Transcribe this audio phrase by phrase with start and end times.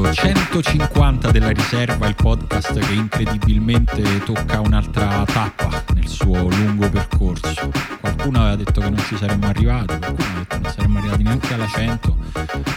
[0.00, 7.68] L'episodio 150 della riserva, il podcast che incredibilmente tocca un'altra tappa nel suo lungo percorso.
[8.00, 11.22] Qualcuno aveva detto che non ci saremmo arrivati, qualcuno aveva detto che non saremmo arrivati
[11.24, 12.16] neanche alla 100,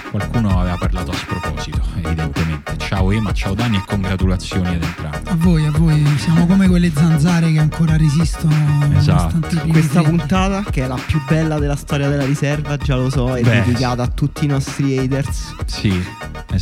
[0.10, 2.78] qualcuno aveva parlato a sproposito, evidentemente.
[2.80, 5.30] Ciao Ema, ciao Dani e congratulazioni ad entrambi.
[5.30, 8.56] A voi, a voi, siamo come quelle zanzare che ancora resistono.
[8.98, 9.60] Esatto.
[9.70, 10.18] Questa freddi.
[10.18, 13.62] puntata, che è la più bella della storia della riserva, già lo so, è Beh.
[13.64, 16.04] dedicata a tutti i nostri haters, Sì,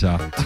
[0.06, 0.44] esatto.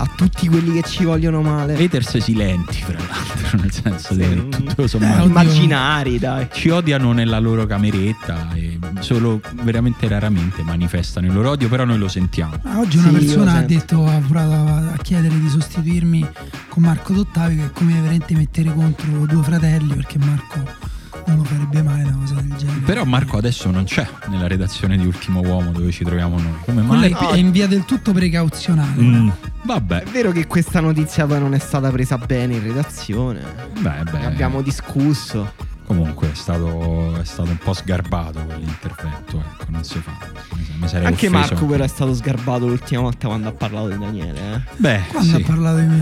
[0.00, 1.74] a tutti quelli che ci vogliono male.
[1.82, 4.20] Haters silenti, fra l'altro, nel senso Sì.
[4.20, 5.26] che tutto Eh, sommato oddio.
[5.28, 6.48] Immaginari, dai.
[6.52, 11.98] ci odiano nella loro cameretta e solo veramente raramente manifestano il loro odio, però noi
[11.98, 12.54] lo sentiamo.
[12.62, 16.26] Ah, oggi una Sì, persona ha detto, ha provato a, a chiedere di sostituirmi
[16.68, 20.77] con Marco Dottavi, che è come veramente mettere contro due fratelli, perché Marco
[21.28, 22.80] non lo farebbe mai una cosa del genere.
[22.80, 26.54] Però Marco adesso non c'è nella redazione di Ultimo Uomo dove ci troviamo noi.
[26.64, 27.12] Come mai?
[27.12, 29.00] è, è in via del tutto precauzionale.
[29.02, 29.28] Mm,
[29.62, 33.40] vabbè, È vero che questa notizia poi non è stata presa bene in redazione.
[33.80, 34.18] beh, beh.
[34.18, 35.52] Ne abbiamo discusso.
[35.86, 40.27] Comunque è stato, è stato un po' sgarbato quell'intervento, ecco, non si fa.
[40.88, 41.52] Sarei Anche offeso.
[41.52, 44.38] Marco però è stato sgarbato l'ultima volta quando ha parlato di Daniele.
[44.38, 44.60] Eh?
[44.76, 45.42] Beh, Quando sì.
[45.42, 45.96] ha parlato di me?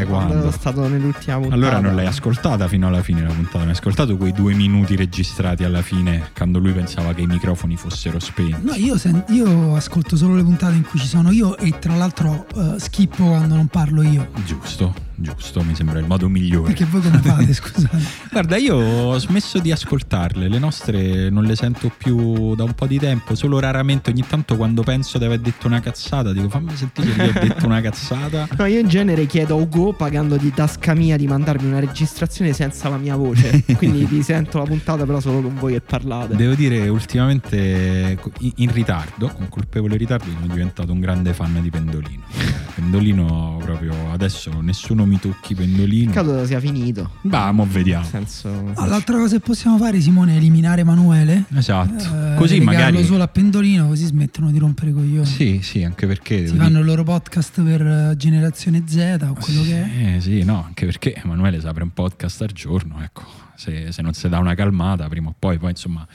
[0.00, 0.48] Eh, Quando quando?
[0.48, 1.54] è stato nell'ultima puntata.
[1.54, 4.96] Allora non l'hai ascoltata fino alla fine la puntata, non hai ascoltato quei due minuti
[4.96, 8.56] registrati alla fine quando lui pensava che i microfoni fossero spenti.
[8.60, 11.94] No, io, sen- io ascolto solo le puntate in cui ci sono io e tra
[11.94, 14.28] l'altro eh, schippo quando non parlo io.
[14.44, 16.66] Giusto, giusto, mi sembra il modo migliore.
[16.66, 17.98] Perché voi come fate, scusate?
[18.30, 22.86] Guarda, io ho smesso di ascoltarle, le nostre non le sento più da un po'
[22.86, 26.74] di tempo, solo raramente ogni tanto quando penso di aver detto una cazzata, dico fammi
[26.76, 28.48] sentire che ho detto una cazzata.
[28.62, 32.52] No, io in genere chiedo a Ugo pagando di tasca mia di mandarmi una registrazione
[32.52, 33.64] senza la mia voce.
[33.76, 36.36] Quindi ti sento la puntata però solo con voi che parlate.
[36.36, 38.18] Devo dire, ultimamente
[38.56, 42.22] in ritardo, con colpevole ritardo, sono diventato un grande fan di Pendolino.
[42.38, 46.10] Eh, Pendolino proprio adesso nessuno mi tocchi Pendolino.
[46.10, 47.10] Peccato sia finito.
[47.22, 48.02] Vamo, vediamo.
[48.02, 48.72] Nel senso.
[48.74, 51.44] Ah, l'altra cosa che possiamo fare, Simone, è eliminare Emanuele.
[51.54, 52.04] Esatto.
[52.04, 53.04] eh, Così magari.
[53.04, 55.26] solo a Pendolino, così smettono di rompere i coglioni.
[55.26, 56.46] Sì, sì, anche perché.
[56.46, 60.16] Si fanno il loro podcast per eh, generazione Z o quello che è.
[60.16, 63.24] Eh, sì, no, anche perché Emanuele si apre un podcast al giorno, ecco,
[63.56, 66.06] se, se non si dà una calmata prima o poi, poi insomma,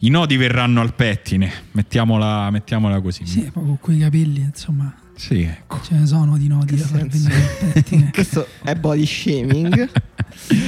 [0.00, 3.26] i nodi verranno al pettine, mettiamola, mettiamola così.
[3.26, 5.80] Sì, con quei capelli, insomma, Sì, ecco.
[5.82, 8.10] ce ne sono di nodi Che da far venire.
[8.12, 9.90] Questo è body shaming.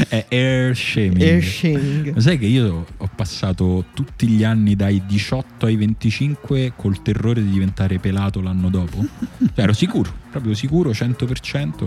[0.09, 1.21] È air shaming.
[1.21, 2.15] Air shaming.
[2.15, 7.43] Ma sai che io ho passato tutti gli anni dai 18 ai 25 col terrore
[7.43, 9.05] di diventare pelato l'anno dopo?
[9.39, 11.84] Cioè, ero sicuro, proprio sicuro, 100%,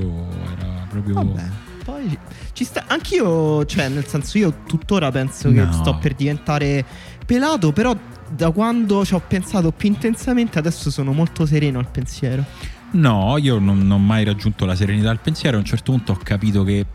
[0.58, 1.14] era proprio...
[1.16, 1.50] Vabbè.
[1.86, 2.18] Poi
[2.52, 2.84] ci sta.
[2.88, 5.72] Anch'io, cioè, nel senso, io tuttora penso che No.
[5.72, 6.86] sto per diventare
[7.30, 7.72] pelato.
[7.72, 7.96] Però
[8.28, 12.44] da quando ci ho pensato più intensamente, adesso sono molto sereno al pensiero.
[12.92, 15.58] No, io non, non ho mai raggiunto la serenità del pensiero.
[15.58, 16.86] A un certo punto ho capito che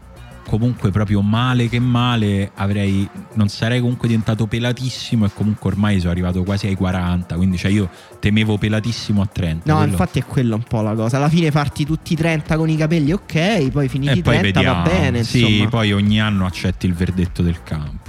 [0.47, 6.11] comunque proprio male che male avrei non sarei comunque diventato pelatissimo e comunque ormai sono
[6.11, 7.89] arrivato quasi ai 40 quindi cioè io
[8.21, 11.17] temevo pelatissimo a 30 No, quello- infatti è quella un po' la cosa.
[11.17, 14.61] Alla fine parti tutti i 30 con i capelli, ok, poi finiti e poi 30
[14.61, 15.25] vediamo va bene.
[15.25, 15.69] sì insomma.
[15.71, 18.04] poi ogni anno accetti il verdetto del campo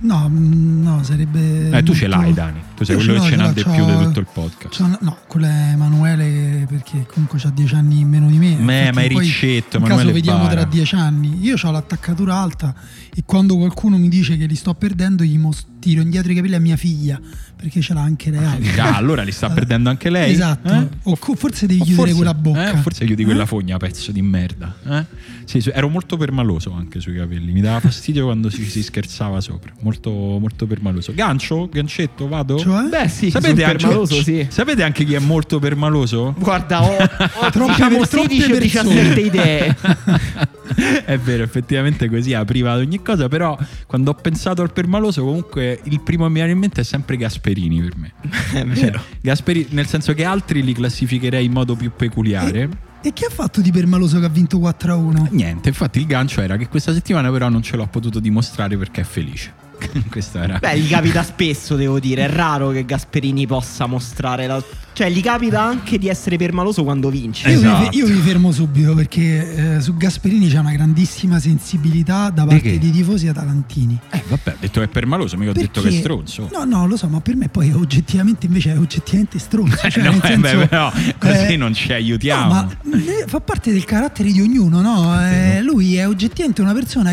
[0.00, 1.70] No, mm, no, sarebbe.
[1.70, 4.20] eh tu ce l'hai Dani tu sei quello che ce n'ha di più di tutto
[4.20, 8.56] il podcast no, quello è Emanuele perché comunque ha 10 anni in meno di me.
[8.56, 10.60] Me- ma è riccetto In Emanuele caso vediamo Bara.
[10.60, 11.38] tra 10 anni.
[11.40, 12.74] Io ho l'attaccatura alta
[13.14, 16.54] e quando qualcuno mi dice che li sto perdendo, gli mos- tiro indietro i capelli
[16.54, 17.18] a mia figlia
[17.56, 18.78] perché ce l'ha anche lei.
[18.78, 20.72] Ah, allora li sta perdendo anche lei Esatto.
[20.72, 20.88] Eh?
[21.04, 22.72] O co- forse devi O chiudere forse- quella bocca.
[22.72, 23.46] eh, forse chiudi quella Eh?
[23.46, 24.74] fogna, pezzo di merda.
[24.88, 25.04] eh?
[25.44, 27.52] Sì, ero molto permaloso anche sui capelli.
[27.52, 29.72] Mi dava fastidio quando ci si scherzava sopra.
[29.80, 31.12] Molto, molto permaloso.
[31.12, 31.68] Gancio?
[31.70, 32.28] Gancetto?
[32.28, 32.56] Vado?
[32.58, 32.84] Cioè?
[32.88, 34.46] Beh, sì, sapete, anche, permaloso, sì.
[34.48, 36.34] sapete anche chi è molto permaloso?
[36.38, 38.94] Guarda, ho, ho Troppe diciamo per- troppe 16 o persone.
[39.12, 39.76] 17 idee.
[41.04, 43.28] è vero, effettivamente così apriva ad ogni cosa.
[43.28, 46.84] Però quando ho pensato al permaloso, comunque il primo che mi viene in mente è
[46.84, 48.12] sempre Gasperini per me.
[48.52, 49.02] È Cioè, vero.
[49.20, 52.68] Gasperini, nel senso che altri li classificherei in modo più peculiare.
[53.02, 55.28] E chi ha fatto di permaloso che ha vinto 4 a 1?
[55.30, 59.00] Niente, infatti il gancio era che questa settimana però non ce l'ho potuto dimostrare perché
[59.00, 59.59] è felice.
[60.10, 60.58] Questo era.
[60.58, 62.24] Beh, gli capita spesso, devo dire.
[62.24, 64.62] È raro che Gasperini possa mostrare la.
[64.92, 67.48] Cioè, gli capita anche di essere permaloso quando vince.
[67.48, 67.88] Io, Esatto.
[67.90, 72.78] vi, io vi fermo subito perché eh, su Gasperini c'è una grandissima sensibilità da parte
[72.78, 73.98] dei tifosi atalantini.
[74.10, 76.50] Eh, vabbè, ho detto che è permaloso, mica ho detto che è stronzo.
[76.52, 79.86] No, no, lo so, ma per me poi oggettivamente invece è oggettivamente stronzo.
[79.86, 82.52] Eh, Cioè, no, nel eh, senso, beh, però così eh, non ci No, aiutiamo.
[82.52, 85.18] ma eh, fa parte del carattere di ognuno, no?
[85.24, 87.12] Eh, lui è oggettivamente una persona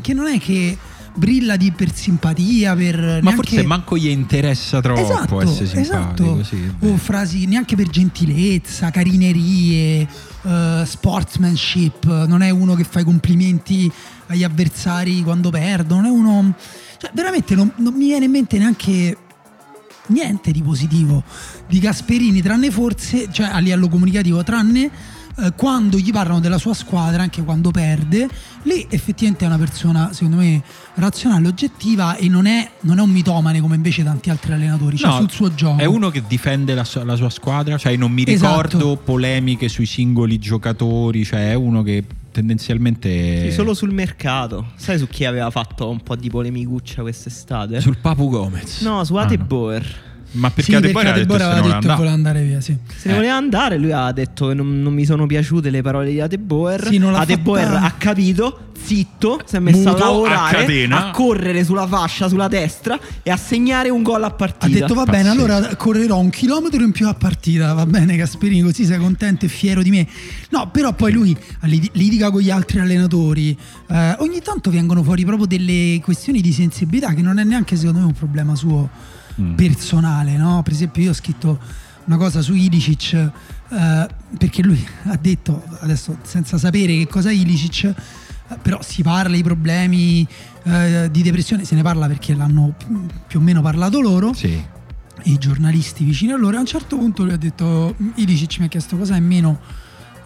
[0.00, 0.76] che non è che
[1.18, 6.40] brilla di per simpatia, per Ma neanche- forse manco gli interessa troppo Esatto, essere simpatico.
[6.40, 6.44] esatto.
[6.44, 6.72] sì.
[6.78, 10.08] o frasi neanche per gentilezza, carinerie,
[10.42, 13.90] eh, sportsmanship, non è uno che fa i complimenti
[14.28, 16.54] agli avversari quando perdono, non è uno...
[16.98, 19.16] Cioè, veramente non, non mi viene in mente neanche
[20.06, 21.22] niente di positivo
[21.68, 24.90] di Gasperini, tranne forse, cioè a livello comunicativo, tranne
[25.38, 28.28] eh, quando gli parlano della sua squadra, anche quando perde,
[28.64, 30.62] lì effettivamente è una persona, secondo me,
[30.94, 35.10] razionale, oggettiva e non è, non è un mitomane come invece tanti altri allenatori, cioè
[35.10, 35.80] No, sul suo gioco.
[35.80, 38.62] È uno che difende la sua, la sua squadra, cioè non mi Esatto.
[38.78, 44.72] ricordo polemiche sui singoli giocatori, cioè è uno che tendenzialmente Sì, solo sul mercato.
[44.76, 47.80] Sai su chi aveva fatto un po' di polemicuccia quest'estate?
[47.80, 48.80] sul Papu Gomez.
[48.82, 49.44] No, su Ah, Ate no.
[49.44, 50.06] Boer.
[50.32, 51.96] Ma perché sì, Adebayor perché ha detto Adebayor se ne aveva voleva detto che andare.
[51.96, 52.76] voleva andare via, sì.
[52.96, 53.16] Se ne Eh.
[53.16, 56.86] voleva andare, lui ha detto che non, non mi sono piaciute le parole di Adeboer.
[56.88, 61.08] Sì, Adeboer ha capito, zitto, si è messo Muto, a a lavorare, catena.
[61.08, 64.66] a correre sulla fascia, sulla destra e a segnare un gol a partita.
[64.66, 68.60] Ha detto va bene, allora correrò un chilometro in più a partita, va bene Gasperini,
[68.62, 70.06] così sei contento e fiero di me.
[70.50, 73.56] No, però poi lui lit- litiga con gli altri allenatori,
[73.90, 78.00] Eh, ogni tanto vengono fuori proprio delle questioni di sensibilità che non è neanche secondo
[78.00, 79.54] me un problema suo Mm.
[79.54, 80.62] personale, no?
[80.62, 81.58] Per esempio io ho scritto
[82.04, 84.08] una cosa su Ilicic eh,
[84.38, 87.94] perché lui ha detto, adesso senza sapere che cosa è Ilicic, eh,
[88.60, 90.26] però si parla di problemi
[90.64, 92.74] eh, di depressione, se ne parla perché l'hanno
[93.26, 94.60] più, o meno parlato loro, Sì.
[95.24, 98.68] i giornalisti vicini a loro, a un certo punto lui ha detto, Ilicic mi ha
[98.68, 99.60] chiesto cosa è meno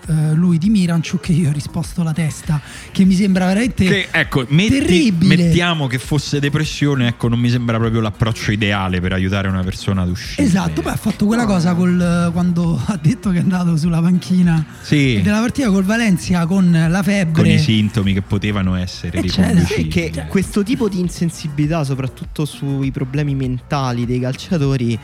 [0.09, 2.61] eh, lui di Miranchuk e io ho risposto la testa,
[2.91, 3.85] che mi sembra veramente...
[3.85, 5.37] Che, ecco, metti- terribile.
[5.37, 10.03] mettiamo che fosse depressione, ecco, non mi sembra proprio l'approccio ideale per aiutare una persona
[10.03, 10.47] ad uscire.
[10.47, 14.65] Esatto, poi ha fatto quella cosa col, quando ha detto che è andato sulla panchina
[14.83, 15.21] Sì.
[15.23, 17.43] della partita col Valencia con la febbre.
[17.43, 19.83] con i sintomi che potevano essere riconducibili.
[19.83, 24.99] Sì, che questo tipo di insensibilità, soprattutto sui problemi mentali dei calciatori,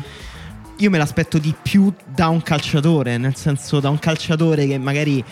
[0.79, 5.25] io me l'aspetto di più da un calciatore, nel senso da un calciatore che magari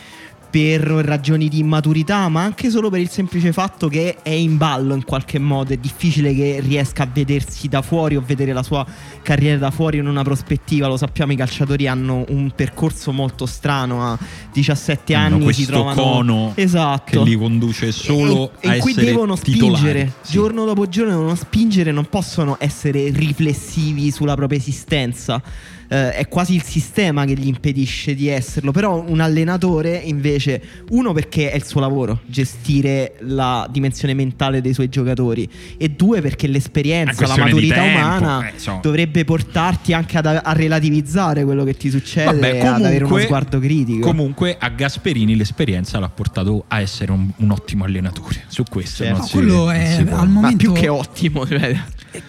[0.57, 4.95] per ragioni di immaturità, ma anche solo per il semplice fatto che è in ballo
[4.95, 8.87] in qualche modo, è difficile che riesca a vedersi da fuori o vedere la sua
[9.21, 14.03] carriera da fuori in una prospettiva, lo sappiamo i calciatori hanno un percorso molto strano,
[14.03, 14.19] a
[14.51, 17.23] 17 Hanno anni si trovano cono esatto.
[17.23, 19.77] che li conduce solo e, a e essere devono titolari.
[19.77, 20.33] spingere Sì.
[20.33, 25.43] giorno dopo giorno devono spingere non possono essere riflessivi sulla propria esistenza
[25.89, 30.46] Eh, è quasi il sistema che gli impedisce di esserlo però un allenatore invece
[30.91, 36.21] uno perché è il suo lavoro gestire la dimensione mentale dei suoi giocatori e due
[36.21, 41.75] perché l'esperienza la maturità tempo, umana eh, dovrebbe portarti anche ad- a relativizzare quello che
[41.75, 46.09] ti succede Vabbè, e ad avere uno comunque- sguardo critico Comunque a Gasperini l'esperienza l'ha
[46.09, 48.45] portato a essere un, un ottimo allenatore.
[48.49, 49.13] Su questo Certo.
[49.13, 50.17] non No, si- quello non è si può.
[50.19, 51.79] al ma momento più che ottimo cioè.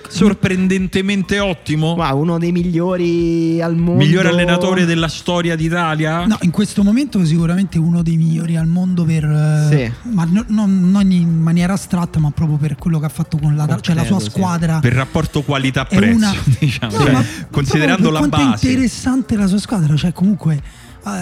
[0.08, 1.94] Sorprendentemente ottimo.
[1.96, 4.04] Guarda, uno dei migliori al mondo.
[4.04, 6.26] Migliore allenatore della storia d'Italia?
[6.26, 10.10] No, in questo momento sicuramente uno dei migliori al mondo per eh, Sì.
[10.12, 13.56] ma no- non, non in maniera astratta, ma proprio per quello che ha fatto con
[13.56, 14.30] la, cioè la sua Concreto, sì.
[14.30, 14.80] squadra.
[14.80, 16.98] Per rapporto qualità-prezzo, una diciamo.
[16.98, 18.68] No, Cioè, considerando la base.
[18.68, 20.62] è interessante la sua squadra, cioè comunque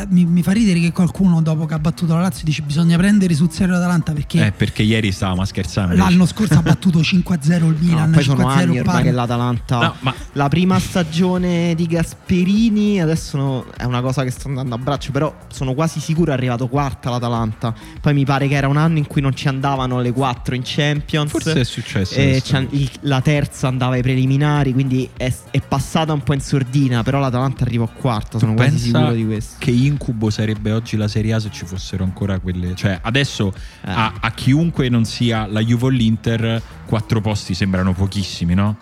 [0.10, 3.34] mi, mi fa ridere che qualcuno dopo che ha battuto la Lazio dice bisogna prendere
[3.34, 5.96] sul serio l'Atalanta perché Eh, perché ieri stavamo scherzando.
[5.96, 9.80] l'anno scorso ha battuto 5-0 il Milan, No, poi sono 5-0 anni ormai che l'Atalanta.
[9.80, 14.76] No, ma- La prima stagione di Gasperini, adesso no- è una cosa che sta andando
[14.76, 17.74] a braccio, però sono quasi sicuro è arrivato quarta l'Atalanta.
[18.02, 20.62] Poi mi pare che era un anno in cui non ci andavano le quattro in
[20.64, 21.30] Champions.
[21.30, 26.14] Forse è successo E c'han- il- la terza andava ai preliminari, quindi è, è passata
[26.14, 29.56] un po' in sordina, però l'Atalanta arrivò quarta, sono quasi Pensa sicuro di questo.
[29.60, 32.76] Che incubo sarebbe oggi la Serie A se ci fossero ancora quelle.
[32.76, 33.54] Cioè, adesso
[33.86, 33.92] Eh.
[33.92, 38.78] a, a chiunque non sia la Juve o l'Inter, quattro posti sembrano pochissimi, no?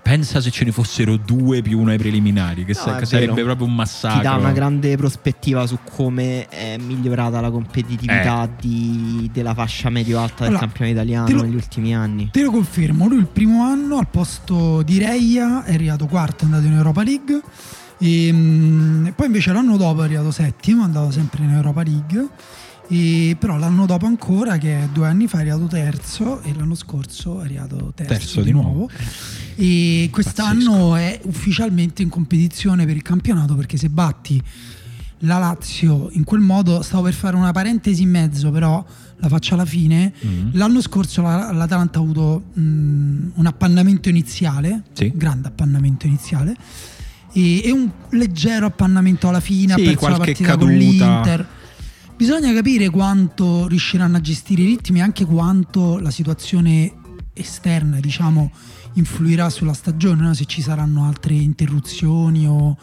[0.00, 3.42] Pensa se ce ne fossero due più uno ai preliminari, che, No, sa- che sarebbe
[3.42, 4.18] proprio un massacro.
[4.20, 8.50] Ti dà una grande prospettiva su come è migliorata la competitività Eh.
[8.58, 12.30] di- della fascia medio-alta del Allora, campione italiano lo- negli ultimi anni.
[12.32, 16.46] Te lo confermo, lui il primo anno al posto di Reia è arrivato quarto, è
[16.46, 17.40] andato in Europa League.
[17.98, 22.28] E, mm, poi invece l'anno dopo è arrivato settimo, è andato sempre in Europa League.
[22.90, 26.74] E, però l'anno dopo ancora, che è due anni fa, è arrivato terzo e l'anno
[26.74, 28.88] scorso è arrivato terzo, Terzo di nuovo.
[29.56, 34.42] E quest'anno è ufficialmente in competizione per il campionato perché se batti
[35.22, 38.82] la Lazio in quel modo, stavo per fare una parentesi in mezzo, però
[39.16, 40.12] la faccio alla fine.
[40.20, 40.50] Mhm.
[40.54, 42.60] L'anno scorso la- l'Atalanta ha avuto mh,
[43.34, 45.12] un appannamento iniziale, Sì.
[45.14, 46.54] grande appannamento iniziale,
[47.38, 50.74] e, e un leggero appannamento alla fine, Sì, ha perso la partita con caduta.
[50.76, 51.48] l'Inter.
[52.16, 56.92] Bisogna capire quanto riusciranno a gestire i ritmi e anche quanto la situazione
[57.32, 58.50] esterna, diciamo,
[58.94, 60.34] influirà sulla stagione, no?
[60.34, 62.76] se ci saranno altre interruzioni o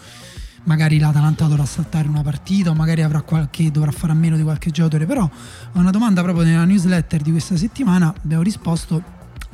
[0.63, 4.43] magari l'Atalanta dovrà saltare una partita o magari avrà qualche, dovrà fare a meno di
[4.43, 5.05] qualche giocatore.
[5.05, 9.03] Però a una domanda proprio nella newsletter di questa settimana abbiamo risposto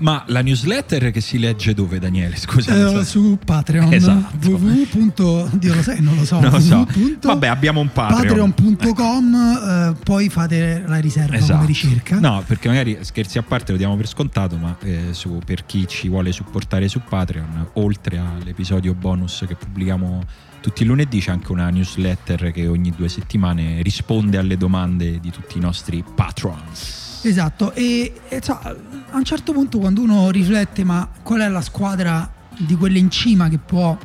[0.01, 2.35] ma la newsletter che si legge dove, Daniele?
[2.35, 2.99] Scusa.
[2.99, 3.93] Eh, su Patreon.
[3.93, 4.49] Esatto.
[4.49, 5.49] www.
[5.57, 6.39] Dio lo sai, non lo so.
[6.41, 6.87] Non lo so.
[7.21, 8.51] Vabbè, abbiamo un Patreon.
[8.53, 11.53] Patreon.com, eh, poi fate la riserva Esatto.
[11.53, 12.19] come ricerca.
[12.19, 15.87] No, perché magari scherzi a parte lo diamo per scontato, ma eh, su- per chi
[15.87, 20.23] ci vuole supportare su Patreon, oltre all'episodio bonus che pubblichiamo
[20.61, 25.31] tutti i lunedì, c'è anche una newsletter che ogni due settimane risponde alle domande di
[25.31, 27.00] tutti i nostri patrons.
[27.23, 28.75] Esatto, e, e, so, a
[29.15, 33.47] un certo punto quando uno riflette ma qual è la squadra di quelle in cima
[33.47, 33.95] che può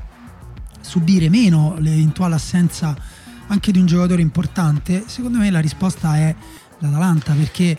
[0.80, 2.94] subire meno l'eventuale assenza
[3.48, 6.34] anche di un giocatore importante, secondo me la risposta è
[6.78, 7.78] l'Atalanta perché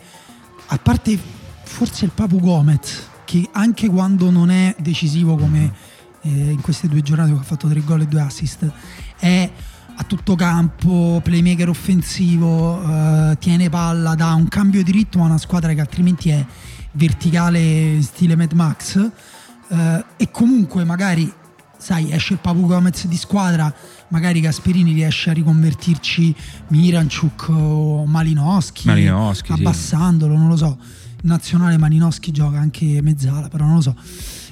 [0.66, 1.18] a parte
[1.62, 5.72] forse il Papu Gomez che anche quando non è decisivo come
[6.22, 8.70] eh, in queste due giornate che ha fatto tre gol e due assist
[9.18, 9.50] è
[10.00, 15.38] a tutto campo, playmaker offensivo, eh, tiene palla, dà un cambio di ritmo a una
[15.38, 16.44] squadra che altrimenti è
[16.92, 19.10] verticale stile Mad Max.
[19.70, 21.30] Eh, e comunque magari
[21.76, 23.72] sai esce il Papu Gomez di squadra
[24.08, 26.34] magari Gasperini riesce a riconvertirci
[26.68, 29.60] Miranchuk o Malinowski, Malinowski, sì.
[29.60, 30.78] abbassandolo non lo so.
[31.22, 33.96] Nazionale Malinowski gioca anche mezzala però non lo so.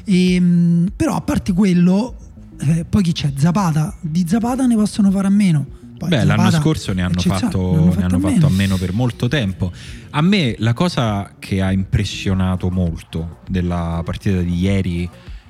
[0.05, 2.17] E, mh, però a parte quello
[2.61, 3.33] eh, poi chi c'è?
[3.37, 5.67] Zapata di Zapata ne possono fare a meno
[5.99, 8.51] Poi Beh, Zapata, l'anno scorso ne hanno, fatto, ne hanno ne hanno a fatto a
[8.51, 9.73] meno per molto tempo.
[10.11, 15.09] A me la cosa che ha impressionato molto della partita di ieri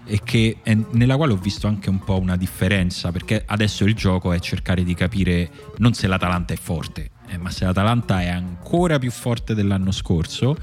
[0.09, 3.95] e che è- nella quale ho visto anche un po' una differenza, perché adesso il
[3.95, 8.29] gioco è cercare di capire non se l'Atalanta è forte, eh, ma se l'Atalanta è
[8.29, 10.57] ancora più forte dell'anno scorso.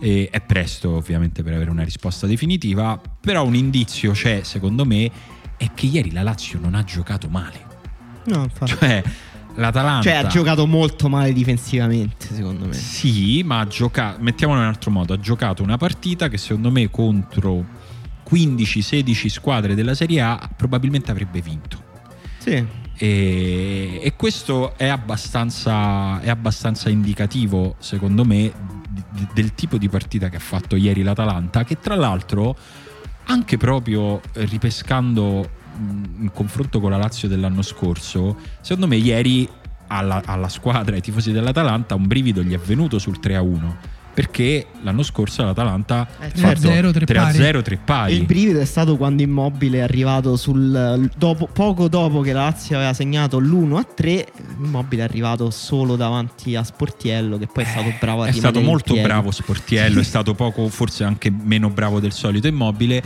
[0.00, 5.10] E è presto ovviamente per avere una risposta definitiva, però un indizio c'è secondo me
[5.56, 7.72] è che ieri la Lazio non ha giocato male.
[8.26, 8.72] No, infatti.
[8.72, 9.02] Cioè
[9.56, 10.02] l'Atalanta...
[10.02, 12.72] Cioè, ha giocato molto male difensivamente, secondo me.
[12.72, 16.70] Sì, ma ha giocato, mettiamolo in un altro modo, ha giocato una partita che secondo
[16.70, 17.64] me contro
[18.28, 21.82] 15-16 squadre della Serie A probabilmente avrebbe vinto.
[22.38, 22.82] Sì.
[22.96, 28.52] E, e questo è abbastanza, è abbastanza indicativo, secondo me,
[28.88, 32.56] di- del tipo di partita che ha fatto ieri l'Atalanta, che tra l'altro,
[33.26, 39.48] anche proprio eh, ripescando mh, in confronto con la Lazio dell'anno scorso, secondo me ieri
[39.88, 43.74] alla, alla squadra, ai tifosi dell'Atalanta, un brivido gli è venuto sul 3-1.
[44.14, 46.68] Perché l'anno scorso l'Atalanta Eh, ha certo.
[46.68, 47.38] fatto 3-0, tre pari.
[47.38, 48.14] 3-0, 3 pari.
[48.14, 51.10] Il brivido è stato quando Immobile è arrivato sul.
[51.16, 54.26] Dopo, poco dopo che la Lazio aveva segnato l'1 a 3.
[54.62, 58.32] Immobile è arrivato solo davanti a Sportiello, che poi è stato bravo a Eh, è
[58.32, 63.02] stato molto bravo Sportiello, è stato poco, forse anche meno bravo del solito immobile.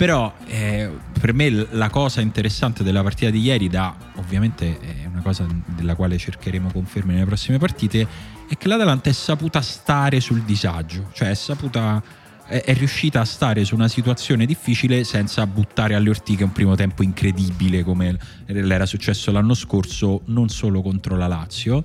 [0.00, 0.90] Però eh,
[1.20, 5.94] per me la cosa interessante della partita di ieri, da ovviamente è una cosa della
[5.94, 8.08] quale cercheremo conferme nelle prossime partite,
[8.48, 12.02] è che l'Atalanta è saputa stare sul disagio, cioè è saputa
[12.46, 17.02] è riuscita a stare su una situazione difficile senza buttare alle ortiche un primo tempo
[17.02, 21.84] incredibile come l'era successo l'anno scorso, non solo contro la Lazio.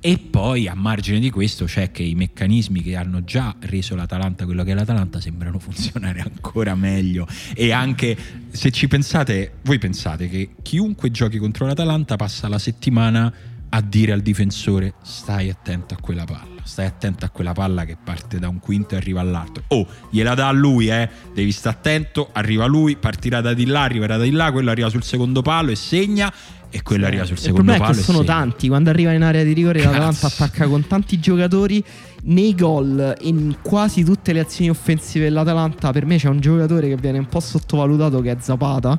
[0.00, 4.44] E poi a margine di questo c'è che i meccanismi che hanno già reso l'Atalanta
[4.44, 7.26] quello che è l'Atalanta sembrano funzionare ancora meglio.
[7.54, 8.16] E anche
[8.50, 13.32] se ci pensate, voi pensate che chiunque giochi contro l'Atalanta passa la settimana
[13.70, 17.96] a dire al difensore stai attento a quella palla, stai attento a quella palla che
[18.02, 19.64] parte da un quinto e arriva all'altro.
[19.68, 23.82] Oh, gliela dà a lui, eh, devi stare attento, arriva lui, partirà da di là,
[23.82, 26.32] arriverà da di là, quello arriva sul secondo palo e segna
[26.70, 28.68] e quello arriva sul Il secondo problema palo è che e sono tanti.
[28.68, 29.92] Quando arriva in area di rigore, Cazzo.
[29.92, 31.82] l'Atalanta attacca con tanti giocatori.
[32.24, 36.96] Nei gol, in quasi tutte le azioni offensive dell'Atalanta, per me c'è un giocatore che
[36.96, 38.98] viene un po' sottovalutato, che è Zapata,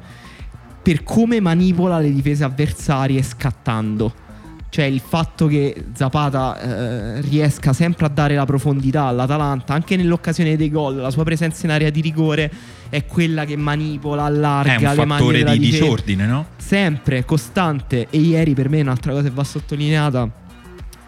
[0.82, 4.28] per come manipola le difese avversarie scattando.
[4.70, 10.56] Cioè il fatto che Zapata eh, riesca sempre a dare la profondità all'Atalanta, anche nell'occasione
[10.56, 12.52] dei gol, la sua presenza in area di rigore
[12.90, 16.46] è quella che manipola, allarga È un le mani fattore della di difesa disordine, no?
[16.58, 20.30] sempre costante e ieri per me un'altra cosa che va sottolineata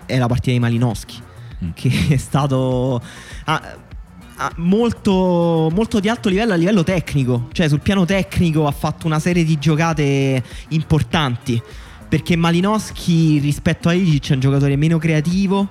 [0.05, 1.29] è la partita di Malinowski
[1.63, 1.69] Mm.
[1.75, 3.01] che è stato
[3.45, 3.61] ah,
[4.55, 9.19] molto, molto di alto livello a livello tecnico cioè sul piano tecnico ha fatto una
[9.19, 11.61] serie di giocate importanti
[12.09, 15.69] perché Malinowski rispetto a Ilicic è un giocatore meno creativo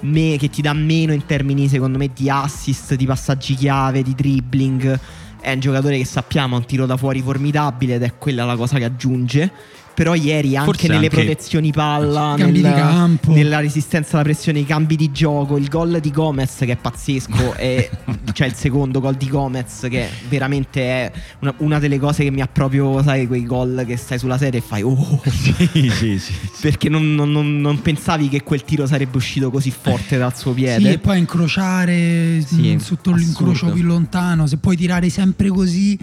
[0.00, 4.14] me- che ti dà meno in termini secondo me di assist, di passaggi chiave, di
[4.14, 5.00] dribbling.
[5.44, 8.56] È un giocatore che sappiamo ha un tiro da fuori formidabile ed è quella la
[8.56, 9.52] cosa che aggiunge.
[9.94, 13.32] Però ieri anche Forse nelle anche- protezioni palla, nel- di campo.
[13.32, 17.54] nella resistenza alla pressione, i cambi di gioco, il gol di Gomez che è pazzesco,
[17.56, 17.88] e
[18.32, 22.40] cioè il secondo gol di Gomez che veramente è una, una delle cose che mi
[22.40, 26.18] ha proprio, sai, quei gol che stai sulla sedia e fai oh, sì, sì, sì,
[26.18, 26.34] sì.
[26.60, 30.60] perché non, non- non- pensavi che quel tiro sarebbe uscito così forte dal suo Sì,
[30.60, 30.92] piede.
[30.92, 35.96] e poi incrociare Sì, sotto l'incrocio più lontano, se puoi tirare sempre così,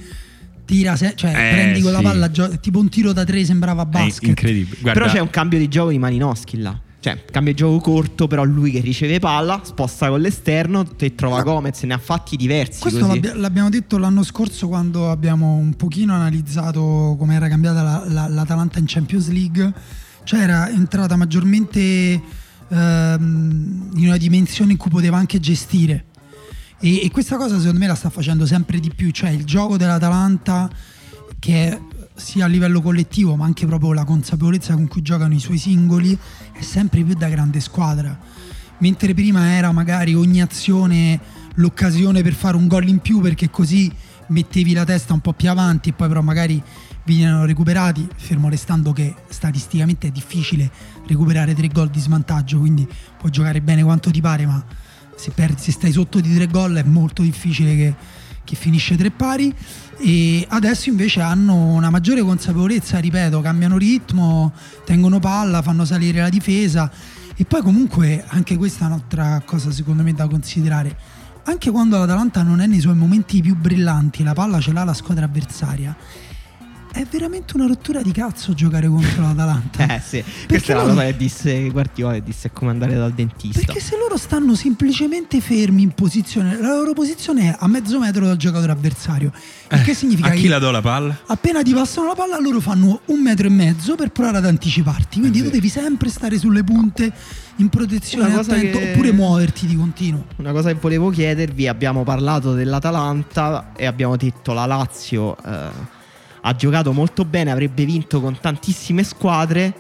[0.72, 2.04] tira se- cioè Eh, prendi quella sì.
[2.04, 4.30] palla, gio- tipo un tiro da tre sembrava È basket.
[4.30, 4.78] incredibile.
[4.80, 6.80] Guarda, Però c'è un cambio di gioco di Malinowski là.
[7.01, 11.42] Cioè, cambio di gioco corto, però lui che riceve palla, sposta con l'esterno e trova
[11.42, 13.13] Gomez, ne ha fatti diversi Questo così.
[13.22, 18.28] l'abbia- l'abbiamo detto l'anno scorso quando abbiamo un pochino analizzato come era cambiata la- la-
[18.30, 19.74] l'Atalanta in Champions League.
[20.24, 22.22] Cioè era entrata maggiormente
[22.74, 26.06] ehm, in una dimensione in cui poteva anche gestire.
[26.82, 29.12] E, e questa cosa secondo me la sta facendo sempre di più.
[29.12, 30.70] Cioè il gioco dell'Atalanta
[31.40, 31.80] che è
[32.14, 36.18] sia a livello collettivo ma anche proprio la consapevolezza con cui giocano i suoi singoli
[36.52, 38.18] è sempre più da grande squadra
[38.80, 41.20] mentre prima era magari ogni azione
[41.56, 43.92] l'occasione per fare un gol in più perché così
[44.28, 46.62] mettevi la testa un po' più avanti e poi però magari
[47.06, 50.70] venivano recuperati fermo restando che statisticamente è difficile
[51.08, 54.64] recuperare tre gol di svantaggio quindi puoi giocare bene quanto ti pare ma
[55.22, 57.94] se, perdi, se stai sotto di tre gol è molto difficile che,
[58.44, 59.54] che finisce tre pari
[60.00, 64.51] e adesso invece hanno una maggiore consapevolezza, ripeto, cambiano ritmo,
[64.84, 66.92] tengono palla, fanno salire la difesa
[67.36, 70.98] e poi comunque anche questa è un'altra cosa secondo me da considerare.
[71.44, 74.94] Anche quando l'Atalanta non è nei suoi momenti più brillanti, la palla ce l'ha la
[74.96, 75.96] squadra avversaria.
[76.94, 79.88] È veramente una rottura di cazzo giocare contro l'Atalanta.
[79.96, 82.96] Eh sì, questa è la loro- cosa che disse Guardiola e disse è come andare
[82.96, 83.62] dal dentista.
[83.64, 88.26] Perché se loro stanno semplicemente fermi in posizione, la loro posizione è a mezzo metro
[88.26, 89.32] dal giocatore avversario.
[89.72, 91.18] Il che significa Eh, a chi che la do la palla?
[91.28, 95.20] appena ti passano la palla loro fanno un metro e mezzo per provare ad anticiparti.
[95.20, 97.12] Quindi È tu devi sempre stare sulle punte
[97.58, 100.25] in protezione attento, che- oppure muoverti di continuo.
[100.38, 106.00] Una cosa che volevo chiedervi, abbiamo parlato dell'Atalanta e abbiamo detto la Lazio eh,
[106.42, 109.74] ha giocato molto bene, avrebbe vinto con tantissime squadre,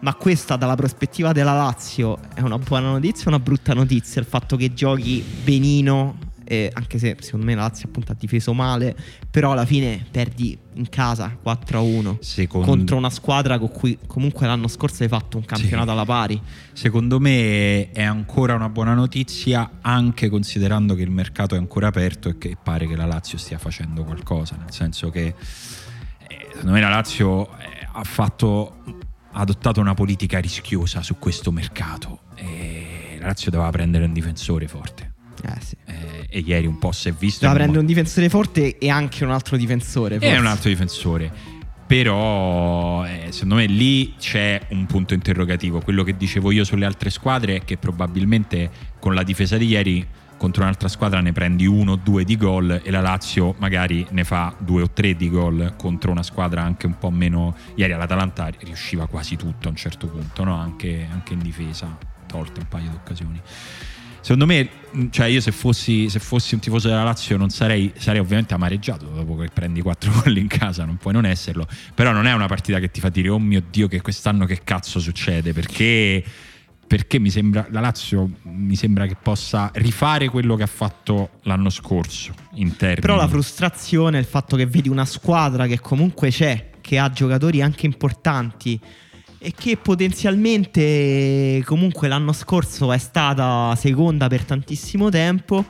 [0.00, 4.20] ma questa dalla prospettiva della Lazio è una buona notizia o una brutta notizia?
[4.20, 8.52] Il fatto che giochi benino, eh, anche se secondo me la Lazio appunto ha difeso
[8.52, 8.96] male,
[9.30, 14.66] però alla fine perdi in casa 4-1 Secondo, contro una squadra con cui comunque l'anno
[14.68, 15.92] scorso hai fatto un campionato Sì.
[15.92, 16.42] alla pari.
[16.72, 22.28] secondo me è ancora una buona notizia, anche considerando che il mercato è ancora aperto
[22.28, 24.56] e che pare che la Lazio stia facendo qualcosa.
[24.56, 25.34] Nel senso che
[26.62, 28.76] secondo me la Lazio eh, ha fatto
[29.32, 32.20] ha adottato una politica rischiosa su questo mercato.
[32.36, 35.14] E la Lazio doveva prendere un difensore forte.
[35.42, 35.76] Eh sì.
[35.86, 37.40] Eh, e ieri un po' si è visto.
[37.40, 40.16] Doveva prendere un difensore forte e anche un altro difensore.
[40.16, 40.34] E forse.
[40.34, 41.32] è un altro difensore.
[41.86, 45.80] Però eh, secondo me lì c'è un punto interrogativo.
[45.80, 48.70] Quello che dicevo io sulle altre squadre è che probabilmente
[49.00, 50.06] con la difesa di ieri
[50.42, 54.24] contro un'altra squadra ne prendi uno o due di gol e la Lazio magari ne
[54.24, 57.54] fa due o tre di gol contro una squadra anche un po' meno...
[57.76, 60.56] Ieri all'Atalanta riusciva quasi tutto a un certo punto, no?
[60.56, 63.40] anche, anche in difesa, tolte un paio di occasioni.
[64.20, 64.68] Secondo me,
[65.10, 69.06] cioè io se fossi, se fossi un tifoso della Lazio non sarei, sarei ovviamente amareggiato
[69.06, 71.68] dopo che prendi quattro gol in casa, non puoi non esserlo.
[71.94, 74.62] Però non è una partita che ti fa dire, oh mio Dio, che quest'anno che
[74.64, 75.52] cazzo succede?
[75.52, 76.24] Perché,
[76.92, 81.70] perché mi sembra, la Lazio mi sembra che possa rifare quello che ha fatto l'anno
[81.70, 83.00] scorso in termini.
[83.00, 87.62] Però la frustrazione il fatto che vedi una squadra che comunque c'è, che ha giocatori
[87.62, 88.78] anche importanti
[89.38, 95.64] e che potenzialmente comunque l'anno scorso è stata seconda per tantissimo tempo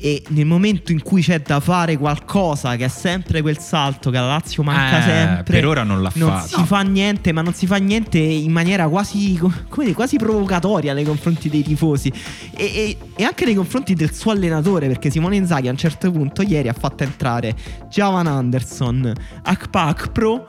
[0.00, 4.16] e nel momento in cui c'è da fare qualcosa che è sempre quel salto che
[4.18, 6.56] la Lazio manca Eh, sempre per ora non l'ha non fatto.
[6.58, 10.94] si fa niente ma non si fa niente in maniera quasi, come dire, quasi provocatoria
[10.94, 12.12] nei confronti dei tifosi
[12.56, 16.10] e, e- e anche nei confronti del suo allenatore perché Simone Inzaghi a un certo
[16.10, 17.54] punto ieri ha fatto entrare
[17.88, 20.46] Javan Anderson Akpa Akpro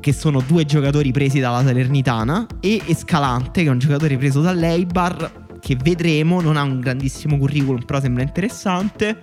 [0.00, 5.42] che sono due giocatori presi dalla Salernitana e Escalante che è un giocatore preso dall'Eibar
[5.64, 9.18] che vedremo non ha un grandissimo curriculum però sembra interessante.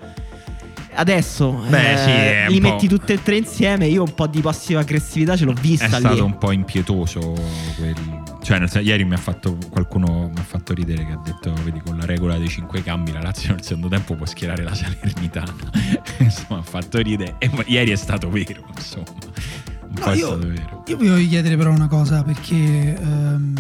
[0.94, 4.42] Adesso Beh, eh, sì, è li metti tutte e tre insieme io un po' di
[4.42, 5.96] passiva aggressività ce l'ho vista è lì.
[5.96, 7.34] stato un po' impietoso
[7.78, 11.54] quel- cioè senso, ieri mi ha fatto qualcuno mi ha fatto ridere che ha detto
[11.64, 14.74] vedi con la regola dei cinque cambi la Lazio nel secondo tempo può schierare la
[14.76, 15.54] Salernitana.
[16.20, 17.36] Insomma ha fatto ridere.
[17.38, 19.06] E ma- ieri è stato vero insomma.
[19.14, 20.84] Un No, po' è io- stato vero.
[20.88, 23.54] Io vi voglio chiedere però una cosa perché ehm,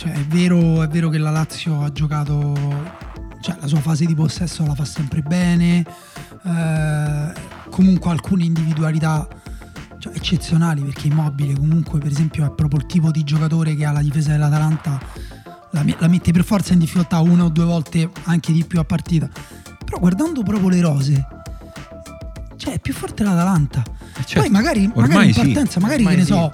[0.00, 2.54] cioè, è, vero, è vero che la Lazio ha giocato,
[3.42, 5.84] cioè la sua fase di possesso la fa sempre bene,
[6.42, 7.32] eh,
[7.68, 9.28] comunque alcune individualità
[9.98, 13.92] cioè, eccezionali perché Immobile comunque per esempio è proprio il tipo di giocatore che ha
[13.92, 14.98] la difesa dell'Atalanta
[15.72, 18.84] la, la mette per forza in difficoltà una o due volte anche di più a
[18.84, 19.28] partita
[19.84, 21.26] però guardando proprio le rose
[22.56, 23.82] cioè è più forte l'Atalanta
[24.14, 25.80] certo, poi magari, magari in partenza sì.
[25.80, 26.32] magari ormai che ne sì.
[26.32, 26.52] so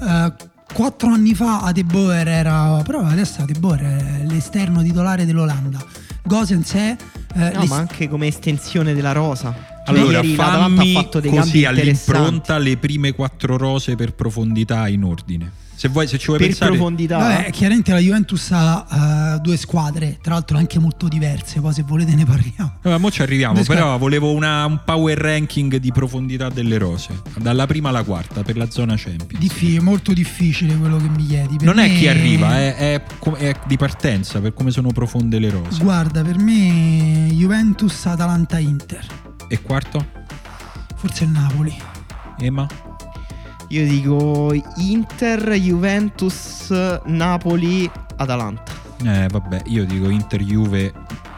[0.00, 5.82] eh, quattro anni fa Adeboer era però adesso Adeboer è l'esterno titolare dell'Olanda.
[6.24, 6.96] Gosens è
[7.36, 9.54] eh, no, ma anche come estensione della rosa.
[9.86, 15.04] Allora, ieri fammi ha fatto dei così all'impronta le prime quattro rose per profondità in
[15.04, 15.62] ordine.
[15.76, 16.70] Se, vuoi, se ci vuoi per pensare...
[16.70, 17.18] profondità.
[17.18, 21.82] Vabbè, chiaramente la Juventus ha uh, due squadre, tra l'altro anche molto diverse, poi se
[21.82, 22.78] volete ne parliamo.
[22.80, 23.98] Vabbè, mo ci arriviamo, due però squadre.
[23.98, 28.70] volevo una, un power ranking di profondità delle rose, dalla prima alla quarta, per la
[28.70, 29.38] zona Champions.
[29.38, 31.56] Difficile, molto difficile quello che mi chiedi.
[31.56, 31.86] Per non me...
[31.86, 33.02] è chi arriva, è, è,
[33.36, 35.82] è, di partenza, per come sono profonde le rose.
[35.82, 39.04] Guarda, per me Juventus, Atalanta, Inter.
[39.48, 40.06] E quarto?
[40.96, 41.76] Forse il Napoli.
[42.38, 42.66] Ema?
[43.74, 46.70] Io dico Inter, Juventus,
[47.06, 48.70] Napoli, Atalanta.
[49.04, 50.92] Eh, vabbè, io dico Inter, Juve,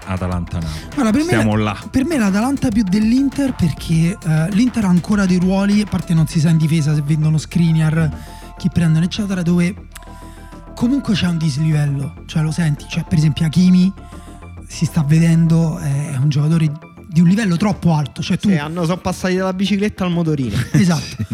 [0.05, 0.85] Atalanta, Napoli.
[0.97, 1.79] Allora, per Siamo me, là.
[1.91, 6.27] Per me l'Atalanta più dell'Inter perché uh, l'Inter ha ancora dei ruoli, a parte non
[6.27, 8.11] si sa in difesa se vendono Skriniar,
[8.59, 9.75] chi prendono eccetera, dove
[10.75, 13.91] comunque c'è un dislivello, cioè lo senti, cioè per esempio Hakimi
[14.69, 16.71] si sta vedendo, è un giocatore
[17.17, 18.23] di un livello troppo alto.
[18.23, 18.51] Cioè tu...
[18.51, 20.55] Sì, hanno, sono passati dalla bicicletta al motorino.
[20.77, 21.25] Esatto,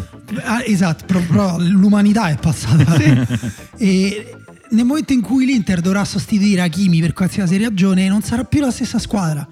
[0.44, 2.96] ah, esatto però, però, l'umanità è passata.
[2.96, 3.50] sì.
[3.76, 4.36] E
[4.70, 8.70] nel momento in cui l'Inter dovrà sostituire Hakimi per qualsiasi ragione, non sarà più la
[8.70, 9.46] stessa squadra.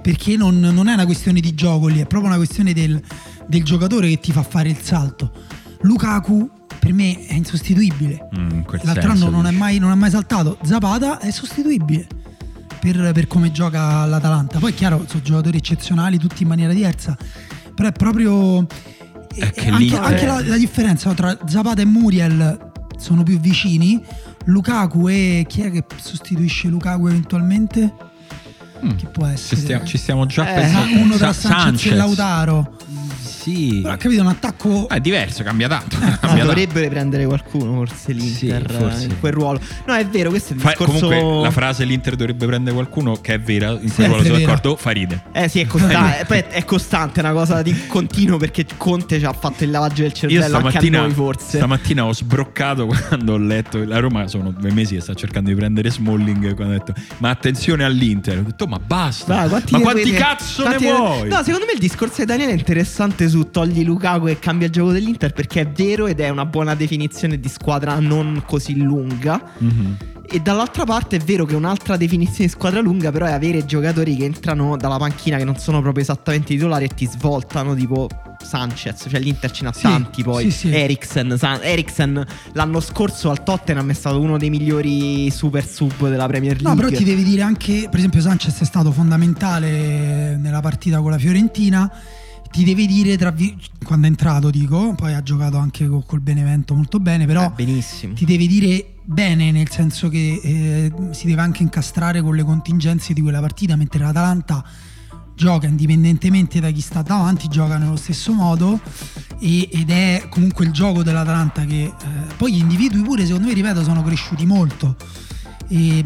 [0.00, 3.00] Perché non, non è una questione di gioco lì, è proprio una questione del,
[3.48, 5.32] del giocatore che ti fa fare il salto.
[5.80, 8.28] Lukaku per me è insostituibile.
[8.38, 10.58] Mm, L'altro anno non è, mai, non è mai saltato.
[10.62, 12.06] Zapata è sostituibile
[12.92, 14.58] per, per come gioca l'Atalanta.
[14.58, 17.16] Poi è chiaro, sono giocatori eccezionali, tutti in maniera diversa,
[17.74, 18.66] però è proprio...
[19.34, 24.00] È anche, anche la, la, differenza tra Zapata e Muriel sono più vicini.
[24.44, 27.92] Lukaku e chi è che sostituisce Lukaku eventualmente?
[28.84, 28.90] Mm.
[28.90, 29.56] Chi può essere?
[29.56, 31.00] Ci stiamo, ci stiamo già eh, pensando.
[31.00, 32.76] Uno tra Sanchez, Sanchez e Lautaro
[33.44, 33.80] sì.
[33.82, 34.88] Però capito, un attacco.
[34.88, 35.96] È diverso, cambia tanto.
[35.96, 39.04] Eh, cambia dovrebbe prendere qualcuno, forse l'Inter sì, forse.
[39.04, 39.60] in quel ruolo.
[39.86, 41.06] No, è vero, questo è il fa, discorso.
[41.06, 44.76] Comunque, la frase l'Inter dovrebbe prendere qualcuno, che è vera, in quel ruolo sono d'accordo,
[44.76, 45.24] fa ride.
[45.32, 46.24] Eh sì, è costante.
[46.26, 50.02] poi è costante, è una cosa di continuo perché Conte ci ha fatto il lavaggio
[50.02, 51.58] del cervello anche a noi, forse.
[51.58, 53.84] Stamattina ho sbroccato quando ho letto.
[53.84, 56.54] La Roma sono due mesi che sta cercando di prendere Smalling.
[56.54, 58.38] Quando ho detto, ma attenzione all'Inter.
[58.38, 59.34] Ho detto, ma basta.
[59.34, 60.84] Dai, quanti ma quanti cazzo quanti...
[60.84, 61.28] ne vuoi?
[61.28, 64.72] No, secondo me il discorso di Daniele è interessante su togli Lukaku che cambia il
[64.72, 69.42] gioco dell'Inter perché è vero ed è una buona definizione di squadra non così lunga.
[69.60, 69.92] Mm-hmm.
[70.26, 74.14] E dall'altra parte è vero che un'altra definizione di squadra lunga però è avere giocatori
[74.14, 78.08] che entrano dalla panchina che non sono proprio esattamente titolari e ti svoltano tipo
[78.40, 80.74] Sanchez, cioè l'Inter ce n'ha sì, tanti poi, sì, sì.
[80.74, 86.26] Eriksen, San- Eriksen l'anno scorso al Tottenham è stato uno dei migliori super sub della
[86.26, 86.70] Premier League.
[86.70, 91.10] No, però ti devi dire anche, per esempio Sanchez è stato fondamentale nella partita con
[91.10, 91.90] la Fiorentina
[92.54, 96.20] ti devi dire tra vi- quando è entrato dico poi ha giocato anche col, col
[96.20, 101.40] Benevento molto bene però eh, ti devi dire bene nel senso che eh, si deve
[101.40, 104.64] anche incastrare con le contingenze di quella partita mentre l'Atalanta
[105.34, 108.80] gioca indipendentemente da chi sta davanti gioca nello stesso modo
[109.40, 111.92] e, ed è comunque il gioco dell'Atalanta che eh,
[112.36, 114.94] poi gli individui pure secondo me ripeto sono cresciuti molto.
[115.66, 116.04] E,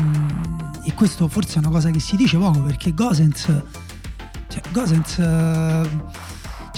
[0.83, 3.45] e questo forse è una cosa che si dice poco perché Gosens
[4.49, 5.89] cioè, Gosens eh,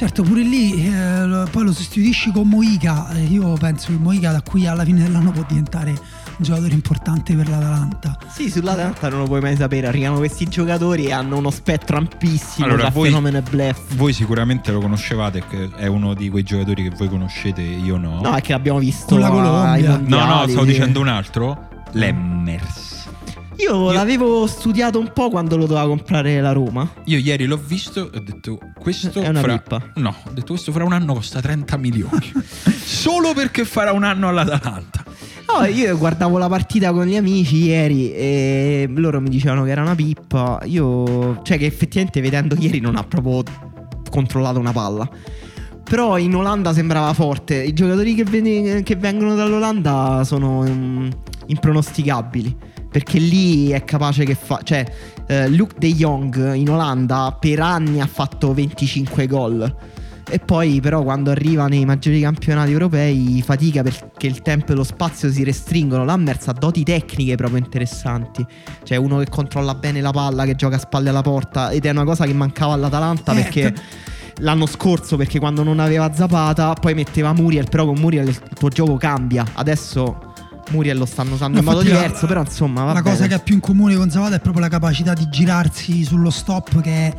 [0.01, 3.11] Certo, pure lì eh, poi lo sostituisci con Moica.
[3.11, 5.99] Eh, io penso che Moica da qui alla fine dell'anno può diventare un
[6.39, 8.17] giocatore importante per l'Atalanta.
[8.31, 9.89] Sì, sull'Atalanta non lo puoi mai sapere.
[9.89, 13.95] Arrivano questi giocatori e hanno uno spettro ampissimo allora, tra voi, fenomeno e blef.
[13.95, 15.45] Voi sicuramente lo conoscevate,
[15.77, 18.23] è uno di quei giocatori che voi conoscete, io no.
[18.23, 20.01] No, è che l'abbiamo visto con la Colombia.
[20.03, 20.71] No, no, stavo sì.
[20.71, 21.69] dicendo un altro.
[21.93, 22.90] Lemmers.
[23.61, 26.89] Io, io, l'avevo studiato un po' quando lo doveva comprare la Roma.
[27.05, 29.59] Io ieri l'ho visto e ho detto questo è una fra...
[29.59, 29.93] pippa.
[29.97, 32.33] No, ho detto questo fra un anno costa 30 milioni.
[32.83, 35.05] Solo perché farà un anno all'Atalanta.
[35.47, 39.83] No, io guardavo la partita con gli amici ieri e loro mi dicevano che era
[39.83, 40.61] una pippa.
[40.65, 43.43] Io, cioè, che effettivamente vedendo ieri non ha proprio
[44.11, 45.09] controllato una palla.
[45.85, 47.63] Però in Olanda sembrava forte.
[47.63, 51.11] I giocatori che, ven- che vengono dall'Olanda sono um,
[51.47, 54.61] impronosticabili perché lì è capace che fa.
[54.63, 54.85] Cioè,
[55.27, 59.77] eh, Luke De Jong in Olanda per anni ha fatto 25 gol.
[60.33, 64.85] E poi però quando arriva nei maggiori campionati europei fatica perché il tempo e lo
[64.85, 66.05] spazio si restringono.
[66.05, 68.47] Lammers ha doti tecniche proprio interessanti.
[68.85, 71.91] Cioè uno che controlla bene la palla, che gioca a spalle alla porta ed è
[71.91, 73.75] una cosa che mancava all'Atalanta Eh, perché
[74.41, 78.69] l'anno scorso perché quando non aveva Zapata poi metteva Muriel, però con Muriel il tuo
[78.69, 79.45] gioco cambia.
[79.55, 80.30] Adesso
[80.71, 83.11] Muriel lo stanno usando in No, modo infatti la- diverso, però insomma la bene.
[83.11, 86.31] cosa che ha più in comune con Zapata è proprio la capacità di girarsi sullo
[86.31, 87.15] stop che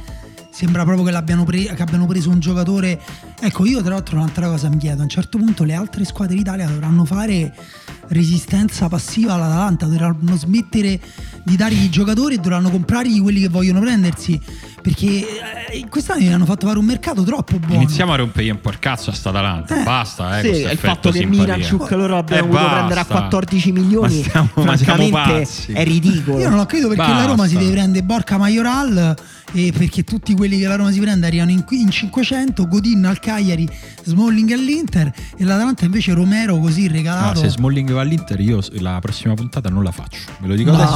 [0.52, 3.00] sembra proprio che, l'abbiano pre- che abbiano preso un giocatore
[3.40, 6.36] ecco io tra l'altro un'altra cosa mi chiedo a un certo punto le altre squadre
[6.36, 7.54] d'Italia dovranno fare
[8.10, 11.00] resistenza passiva all'Atalanta dovranno smettere
[11.44, 14.40] di dargli i giocatori e dovranno comprargli quelli che vogliono prendersi
[14.82, 15.06] perché
[15.72, 18.70] eh, quest'anno gli hanno fatto fare un mercato troppo buono Iniziamo a rompere un po'
[18.72, 19.80] il cazzo a sta Atalanta.
[19.80, 20.54] Eh, Basta, eh.
[20.56, 21.24] Sì, il fatto che.
[21.26, 22.76] Miranchuk loro abbiano Eh, voluto basta.
[22.78, 25.72] prendere a 14 milioni, Ma stiamo- ma siamo francamente pazzi.
[25.72, 26.40] è ridicolo.
[26.40, 27.18] Io non ho capito perché Basta.
[27.20, 29.16] la Roma si deve prendere Borca Majoral
[29.54, 33.20] e perché tutti quelli che la Roma si prende arrivano in, in 500, Godin al
[33.20, 33.68] Cagliari,
[34.04, 37.40] Smalling all'Inter e l'Atalanta invece Romero così Ah, regalato.
[37.40, 40.32] se Smalling va all'Inter, io la prossima puntata non la faccio.
[40.40, 40.92] Ve lo dico No, adesso.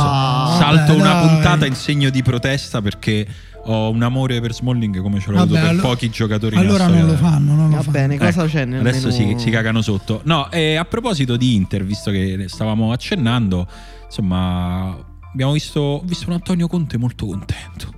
[0.59, 1.27] Salto vabbè, una dai.
[1.29, 3.27] puntata in segno di protesta perché
[3.67, 6.55] ho un amore per Smalling come ce l'ho avuto Vabbè, per allo- pochi giocatori.
[6.55, 7.91] Allora non lo fanno, non lo Va fanno.
[7.91, 9.39] bene, cosa Ecco, c'è nel Adesso si, menù?
[9.39, 10.21] si cagano sotto.
[10.25, 13.67] No, e a proposito di Inter, visto che ne stavamo accennando,
[14.05, 14.95] insomma,
[15.31, 17.94] abbiamo visto, visto un Antonio Conte molto contento.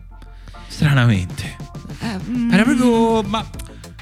[0.78, 1.56] Stranamente.
[2.02, 3.24] Eh, mm, Era proprio.
[3.24, 3.44] Ma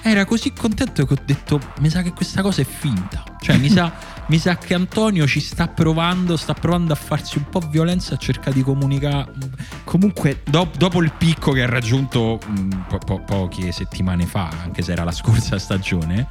[0.02, 3.24] era così contento che ho detto: Mi sa che questa cosa è finta.
[3.40, 3.94] Cioè, mi sa,
[4.28, 8.18] mi sa che Antonio ci sta provando, sta provando a farsi un po' violenza a
[8.18, 9.32] cercare di comunicare.
[9.86, 14.82] Comunque, Do- dopo il picco che ha raggiunto mh, po- po- poche settimane fa, anche
[14.82, 16.28] se era la scorsa stagione,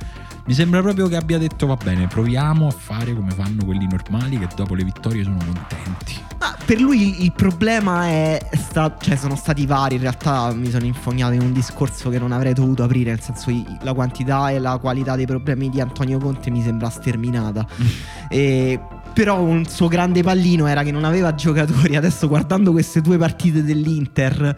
[0.47, 4.39] mi sembra proprio che abbia detto: Va bene, proviamo a fare come fanno quelli normali
[4.39, 6.21] che dopo le vittorie sono contenti.
[6.39, 10.85] ma per lui il problema è sta- cioè sono stati vari, in realtà mi sono
[10.85, 13.51] infognato in un discorso che non avrei dovuto aprire, nel senso
[13.83, 17.67] la quantità e la qualità dei problemi di Antonio Conte mi sembra sterminata.
[18.29, 18.81] E-
[19.15, 21.95] però un suo grande pallino era che non aveva giocatori.
[21.95, 24.57] Adesso guardando queste due partite dell'Inter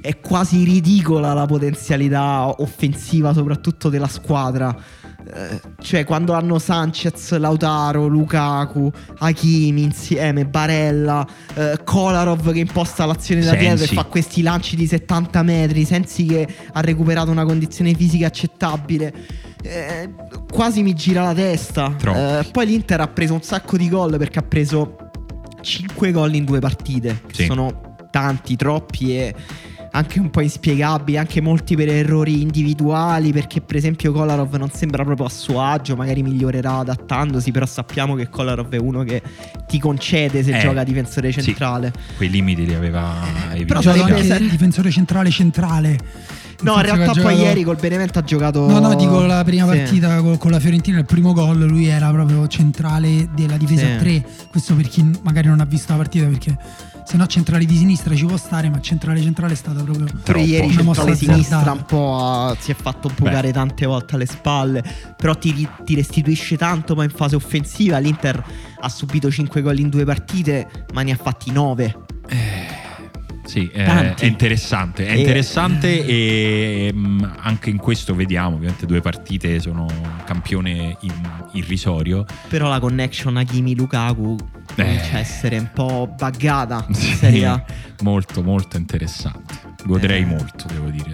[0.00, 4.76] è quasi ridicola la potenzialità offensiva, soprattutto della squadra.
[5.34, 13.42] Eh, cioè, quando hanno Sanchez, Lautaro, Lukaku, Hakimi insieme, Barella, eh, Kolarov che imposta l'azione
[13.42, 17.94] da dietro e fa questi lanci di 70 metri, Sensi che ha recuperato una condizione
[17.94, 19.12] fisica accettabile.
[19.62, 20.12] Eh,
[20.50, 21.94] quasi mi gira la testa.
[21.98, 24.96] Eh, poi l'Inter ha preso un sacco di gol perché ha preso
[25.60, 27.22] 5 gol in due partite.
[27.30, 27.44] Sì.
[27.44, 29.34] Sono tanti, troppi e
[29.94, 35.04] anche un po' inspiegabili, anche molti per errori individuali, perché per esempio Kolarov non sembra
[35.04, 39.22] proprio a suo agio, magari migliorerà adattandosi, però sappiamo che Kolarov è uno che
[39.66, 41.42] ti concede se Eh, gioca difensore sì.
[41.42, 41.92] centrale.
[42.16, 43.14] Quei limiti li aveva
[43.66, 44.26] però Gioca evidenziati.
[44.26, 45.98] sarebbe- anche difensore centrale centrale.
[46.62, 48.68] No, in realtà poi giocato- ieri col Benevento ha giocato...
[48.68, 49.76] No, no, dico la prima Sì.
[49.78, 53.92] partita co- con, la Fiorentina, il primo gol, lui era proprio centrale della difesa Sì.
[53.92, 54.26] a 3.
[54.50, 56.56] Questo per chi magari non ha visto la partita, perché
[57.04, 60.38] se no centrale di sinistra ci può stare, ma centrale centrale è stata proprio Troppo.
[60.44, 63.52] ieri Una mossa centrale sinistra un po' si è fatto bucare Beh.
[63.52, 64.84] tante volte alle spalle,
[65.16, 67.98] però ti, ti restituisce tanto poi in fase offensiva.
[67.98, 68.42] L'Inter
[68.80, 71.96] ha subito 5 gol in due partite, ma ne ha fatti 9.
[73.44, 74.24] Sì, è, Tanti.
[74.24, 79.82] è interessante, è E- interessante e mm, anche in questo vediamo, ovviamente due partite sono
[79.84, 81.12] un campione in-
[81.52, 82.24] irrisorio.
[82.48, 84.36] Però la connection Hakimi-Lukaku
[84.76, 85.20] comincia a Eh.
[85.20, 87.64] essere un po' buggata in Sì, Serie A.
[88.02, 89.61] molto molto interessante.
[89.84, 90.26] Goderei Eh.
[90.26, 91.10] molto, devo dire.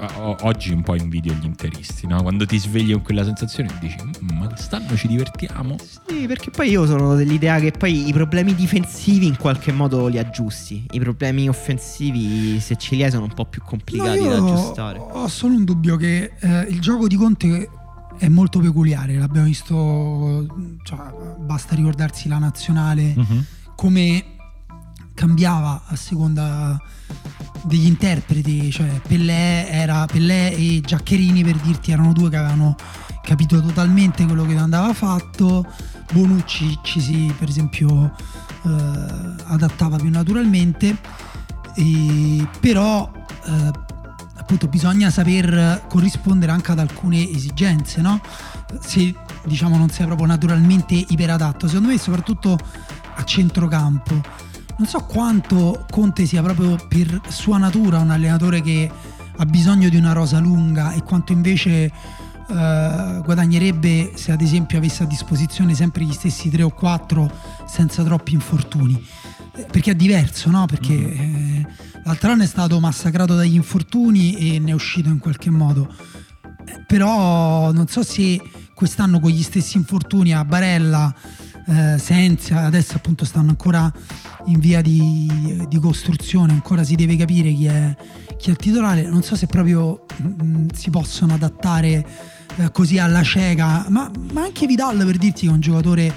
[0.00, 2.20] Eh, o- Oggi un po' invidio gli interisti, no?
[2.22, 5.76] Quando ti svegli con quella sensazione e dici "Mm, ma quest'anno ci divertiamo.
[6.08, 10.18] Sì, perché poi io sono dell'idea che poi i problemi difensivi in qualche modo li
[10.18, 10.84] aggiusti.
[10.90, 14.36] I problemi offensivi, se ce li hai, sono un po' più No, complicati io da
[14.36, 14.98] aggiustare.
[14.98, 17.68] Ho solo un dubbio che eh, il gioco di Conte
[18.18, 20.46] è molto peculiare, l'abbiamo visto,
[20.82, 20.98] cioè,
[21.40, 23.14] basta ricordarsi la nazionale,
[23.76, 24.24] come
[25.22, 26.76] cambiava a seconda
[27.62, 32.74] degli interpreti, cioè Pellè, era, Pellè e Giaccherini per dirti erano due che avevano
[33.22, 35.64] capito totalmente quello che andava fatto,
[36.12, 38.16] Bonucci ci si per esempio
[38.64, 40.98] eh, adattava più naturalmente,
[41.76, 43.08] e- però
[43.44, 43.70] eh,
[44.38, 48.20] appunto bisogna saper corrispondere anche ad alcune esigenze, no?
[48.80, 52.58] Se diciamo non sei proprio naturalmente iperadatto, secondo me soprattutto
[53.14, 54.50] a centrocampo.
[54.78, 58.90] Non so quanto Conte sia proprio per sua natura un allenatore che
[59.36, 61.92] ha bisogno di una rosa lunga e quanto invece
[62.52, 67.30] eh, guadagnerebbe se ad esempio avesse a disposizione sempre gli stessi tre o quattro
[67.66, 69.00] senza troppi infortuni.
[69.54, 70.66] Eh, Perché è diverso, no?
[70.66, 71.66] Perché eh,
[72.04, 75.94] l'altro anno è stato massacrato dagli infortuni e ne è uscito in qualche modo.
[76.64, 78.40] Eh, però non so se
[78.74, 81.14] quest'anno con gli stessi infortuni a Barella,
[81.66, 83.92] eh, Senza, adesso appunto stanno ancora
[84.46, 87.96] in via di, di, costruzione, ancora si deve capire chi è,
[88.36, 92.04] chi è il titolare, non so se proprio mh, mm, si possono adattare
[92.56, 96.12] eh, così alla cieca, ma, ma, anche Vidal per dirti che è un giocatore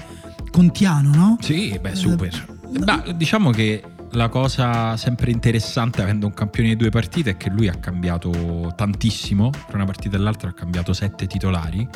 [0.50, 1.36] contiano, no?
[1.40, 2.46] Sì, beh, super.
[2.74, 3.82] Eh, beh, diciamo che
[4.12, 8.72] la cosa sempre interessante avendo un campione di due partite è che lui ha cambiato
[8.74, 11.86] tantissimo, tra una partita e l'altra ha cambiato sette titolari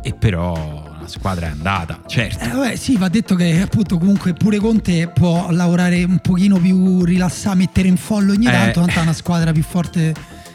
[0.00, 2.44] e però la squadra è andata, certo.
[2.44, 7.02] Eh, vabbè, sì, va detto che appunto comunque pure Conte può lavorare un pochino più
[7.02, 8.84] rilassato, mettere in follo ogni tanto, eh.
[8.84, 10.14] tanto è una squadra più forte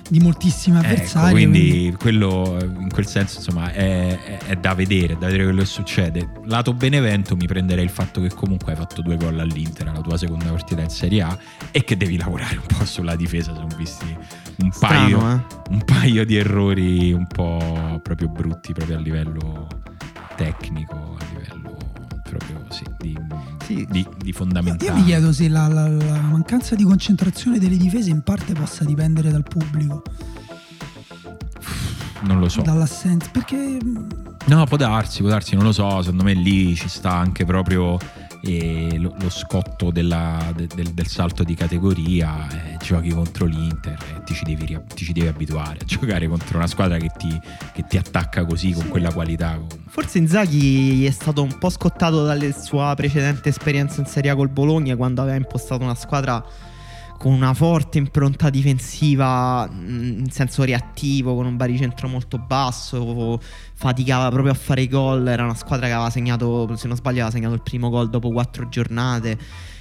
[0.09, 1.25] di moltissimi ecco, avversari.
[1.25, 5.45] Ecco, quindi, quindi, quello in quel senso insomma è, è, è, da vedere, da vedere
[5.45, 6.29] quello che succede.
[6.45, 10.17] Lato Benevento mi prenderei il fatto che comunque hai fatto due gol all'Inter alla tua
[10.17, 11.37] seconda partita in Serie A
[11.71, 14.15] e che devi lavorare un po' sulla difesa, sono visti
[14.57, 15.71] un, Strano, paio, eh?
[15.71, 19.67] un paio di errori un po' proprio brutti proprio a livello
[20.35, 21.77] tecnico, a livello
[22.23, 23.17] proprio sì, di,
[23.65, 23.87] sì.
[23.89, 24.89] Di, di, fondamentale.
[24.89, 28.83] Io mi chiedo se la, la, la, mancanza di concentrazione delle difese in parte possa
[28.83, 30.01] dipendere dal pubblico.
[32.21, 32.61] Non lo so.
[32.61, 33.77] Dall'assenza, perché...
[34.45, 37.97] No, può darsi, può darsi, non lo so, secondo me lì ci sta anche proprio
[38.45, 43.97] e lo, lo scotto della, de, del, del, salto di categoria, eh, giochi contro l'Inter
[44.17, 47.39] e ti ci, devi, ti ci devi abituare a giocare contro una squadra che ti,
[47.73, 49.58] che ti attacca così con quella qualità.
[49.88, 54.49] Forse Inzaghi è stato un po' scottato dalla sua precedente esperienza in Serie A col
[54.49, 56.43] Bologna quando aveva impostato una squadra
[57.17, 63.39] con una forte impronta difensiva mm, in senso reattivo, con un baricentro molto basso,
[63.73, 67.32] faticava proprio a fare gol, era una squadra che aveva segnato, se non sbaglio, aveva
[67.32, 69.38] segnato il primo gol dopo quattro giornate.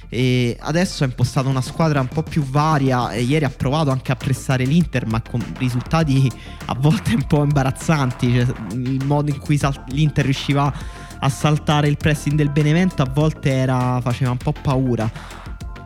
[0.09, 4.11] E adesso ha impostato una squadra un po' più varia e ieri ha provato anche
[4.11, 6.31] a pressare l'Inter ma con risultati
[6.65, 10.71] a volte un po' imbarazzanti cioè, il modo in cui l'Inter riusciva
[11.19, 15.09] a saltare il pressing del Benevento a volte era, faceva un po' paura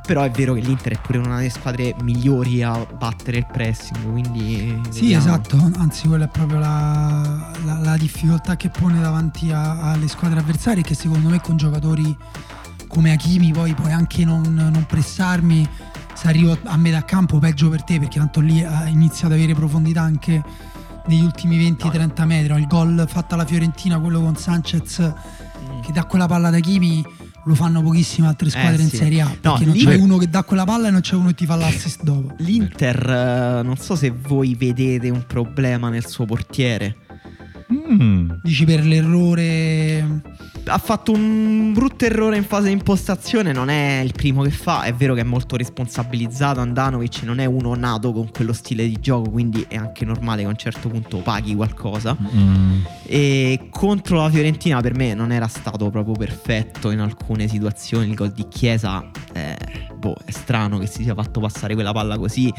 [0.08, 4.10] però è vero che l'Inter è pure una delle squadre migliori a battere il pressing.
[4.10, 5.24] Quindi sì, vediamo.
[5.26, 5.72] esatto.
[5.80, 10.82] Anzi, quella è proprio la, la, la difficoltà che pone davanti a, alle squadre avversarie.
[10.82, 12.16] Che secondo me con giocatori
[12.88, 15.68] come Hakimi poi puoi anche non, non pressarmi.
[16.14, 19.54] Se arrivo a metà campo, peggio per te, perché tanto lì ha iniziato ad avere
[19.54, 20.42] profondità anche
[21.08, 22.54] negli ultimi 20-30 metri.
[22.58, 25.82] Il gol fatto alla Fiorentina, quello con Sanchez, mm.
[25.82, 27.06] che dà quella palla da Kimi
[27.48, 29.26] lo fanno pochissime altre squadre eh, in Serie A.
[29.40, 31.46] Perché no, non c'è uno che dà quella palla e non c'è uno che ti
[31.46, 32.36] fa l'assist dopo.
[32.40, 36.98] L'Inter, eh, non so se voi vedete un problema nel suo portiere.
[37.74, 38.32] Mm.
[38.44, 40.22] Dici per l'errore
[40.70, 44.84] ha fatto un brutto errore in fase di impostazione, non è il primo che fa,
[44.84, 48.98] è vero che è molto responsabilizzato Andanovic, non è uno nato con quello stile di
[49.00, 52.16] gioco, quindi è anche normale che a un certo punto paghi qualcosa.
[52.20, 52.82] Mm.
[53.06, 58.16] E contro la Fiorentina per me non era stato proprio perfetto in alcune situazioni, il
[58.16, 59.58] gol di Chiesa, eh,
[59.96, 62.52] boh, è strano che si sia fatto passare quella palla così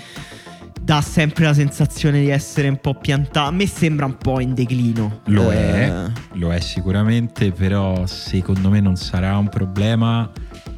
[0.80, 3.48] dà sempre la sensazione di essere un po' piantato.
[3.48, 5.20] A me sembra un po' in declino.
[5.26, 5.56] Lo eh.
[5.56, 10.30] è, lo è sicuramente, però secondo me non sarà un problema.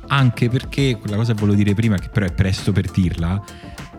[0.09, 3.41] Anche perché quella cosa che volevo dire prima, che però è presto per dirla.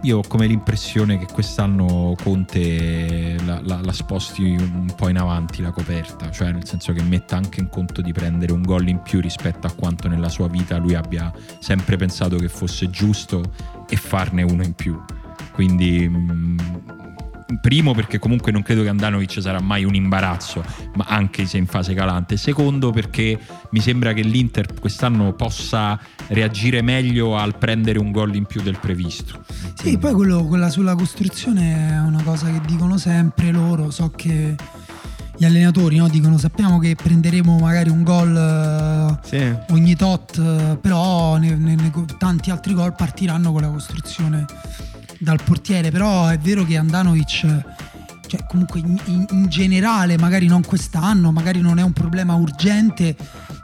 [0.04, 5.62] Io ho come l'impressione che quest'anno Conte la, la, la, sposti un po' in avanti
[5.62, 9.02] la coperta, cioè nel senso che metta anche in conto di prendere un gol in
[9.04, 13.44] più rispetto a quanto nella sua vita lui abbia sempre pensato che fosse giusto
[13.88, 15.00] e farne uno in più.
[15.62, 16.58] Quindi mh, mm,
[17.62, 20.64] primo perché comunque non credo che Andanovic sarà mai un imbarazzo,
[20.96, 22.36] ma anche se in fase calante.
[22.36, 28.46] Secondo perché mi sembra che l'Inter quest'anno possa reagire meglio al prendere un gol in
[28.46, 29.44] più del previsto.
[29.76, 34.56] Sì, poi quello, quella sulla costruzione è una cosa che dicono sempre loro, so che
[35.38, 36.08] gli allenatori no?
[36.08, 39.56] dicono sappiamo che prenderemo magari un gol sì.
[39.70, 44.46] ogni tot, però ne, ne, ne, tanti altri gol partiranno con la costruzione
[45.22, 47.64] dal portiere, però è vero che Andanovic,
[48.26, 53.16] cioè comunque in, in, generale, magari non quest'anno, magari non è un problema urgente,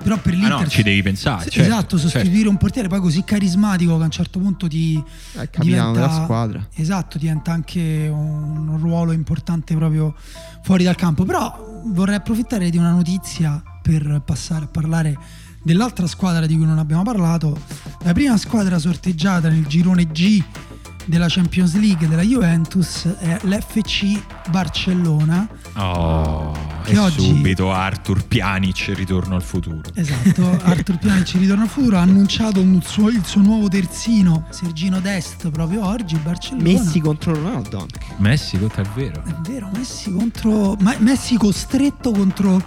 [0.03, 0.51] però per l'Inter...
[0.51, 1.45] Ah no, ci devi pensare.
[1.45, 2.49] Sì, certo, esatto, sostituire certo.
[2.49, 5.03] un portiere poi così carismatico che a un certo punto ti...
[5.33, 6.67] È diventa, della squadra.
[6.75, 10.15] Esatto, diventa anche un ruolo importante proprio
[10.61, 11.25] fuori dal campo.
[11.25, 15.17] Però vorrei approfittare di una notizia per passare a parlare
[15.63, 17.59] dell'altra squadra di cui non abbiamo parlato.
[18.03, 20.43] La prima squadra sorteggiata nel girone G
[21.07, 25.47] della Champions League della Juventus è l'FC Barcellona.
[25.75, 26.51] Oh,
[26.83, 29.81] che e oggi subito Arthur Pjanic ritorno al futuro.
[29.93, 34.99] Esatto, Arthur Pjanic ritorna al futuro ha annunciato un suo- il suo nuovo terzino, Sergino
[34.99, 36.63] Dest, proprio oggi Barcellona.
[36.63, 37.99] Messi contro Ronaldo anche.
[38.17, 39.23] Messi, è vero.
[39.23, 42.61] È vero, Messi contro Ma- Messi costretto contro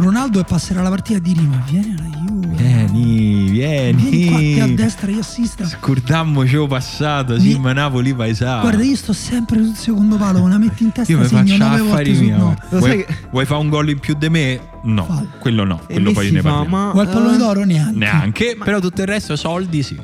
[0.00, 1.62] Ronaldo e passerà la partita di Rima.
[1.68, 2.48] Vieni alla Juve.
[2.56, 4.74] Vieni, Vieni qua, te a vieni.
[4.74, 5.66] destra, io a sinistra.
[5.66, 8.60] Scordammoci il passato, sì, ma Napoli paesà.
[8.60, 11.42] Guarda, io sto sempre sul secondo palo, me la metti in testa, io mi segno
[11.42, 12.36] faccio nove volte affari su miei.
[12.38, 12.56] no.
[12.70, 14.60] Vuoi, che- vuoi fare un gol in più di me?
[14.82, 15.28] No, Fallo.
[15.38, 16.76] quello no, E quello poi Messi ne fa, parliamo.
[16.86, 17.64] ma, Vuoi il pallone eh, d'oro?
[17.64, 17.98] Neanche.
[17.98, 19.98] Neanche, però tutto il resto soldi sì.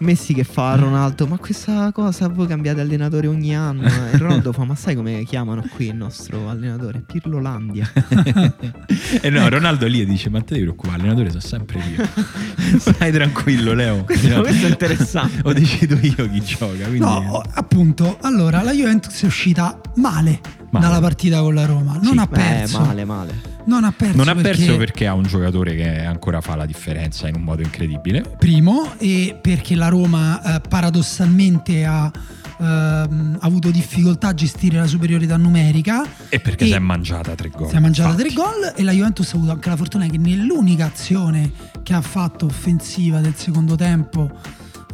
[0.00, 3.84] Messi che fa a Ronaldo, ma questa cosa voi cambiate allenatore ogni anno.
[3.86, 7.02] E Ronaldo fa, ma sai come chiamano qui il nostro allenatore?
[7.06, 7.90] Pirlo Landia.
[9.22, 12.06] e no, Ronaldo lì dice: Ma te devi preoccupare, allenatore sono sempre io.
[12.78, 14.04] Stai tranquillo, Leo.
[14.04, 15.40] questo, questo è interessante.
[15.44, 16.84] O decido io chi gioca.
[16.86, 16.98] Quindi...
[16.98, 20.40] No, appunto, allora la Juventus è uscita male,
[20.70, 20.86] Male.
[20.86, 21.98] dalla partita con la Roma.
[22.02, 22.80] Non Sì, ha Eh, perso.
[22.80, 23.54] male, male.
[23.66, 24.16] Non ha perso.
[24.16, 27.42] non ha perché, perso perché ha un giocatore che ancora fa la differenza in un
[27.42, 28.22] modo incredibile.
[28.38, 32.10] Primo, e perché la Roma eh, paradossalmente ha
[32.58, 36.04] ehm, avuto difficoltà a gestire la superiorità numerica.
[36.28, 37.68] E perché E si è mangiata tre gol.
[37.68, 38.28] Si è mangiata Infatti.
[38.28, 41.50] tre gol e la Juventus ha avuto anche la fortuna che nell'unica azione
[41.82, 44.30] che ha fatto offensiva del secondo tempo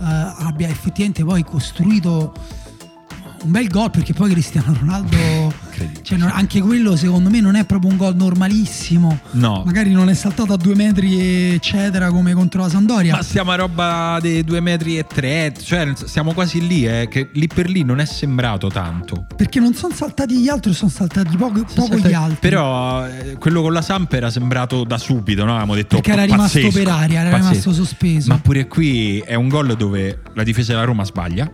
[0.01, 2.35] eh, abbia effettivamente poi costruito
[3.45, 5.61] un bel gol perché poi Cristiano Ronaldo
[6.03, 9.63] cioè, anche quello secondo me non è proprio un gol normalissimo No.
[9.65, 13.57] magari non è saltato a due metri eccetera come contro la Sampdoria Ma stiamo a
[13.57, 17.83] roba dei 2 metri e 3, cioè siamo quasi lì, eh, che lì per lì
[17.83, 19.27] non è sembrato tanto.
[19.35, 23.37] perché non sono saltati gli altri sono saltati poco, poco Salta- gli altri Però eh,
[23.39, 25.51] quello con la Samp era sembrato da subito, no?
[25.51, 27.49] Avevamo detto perché era rimasto pazzesco, per aria era pazzesco.
[27.51, 31.51] rimasto sospeso Ma pure qui è un gol dove la difesa della Roma sbaglia,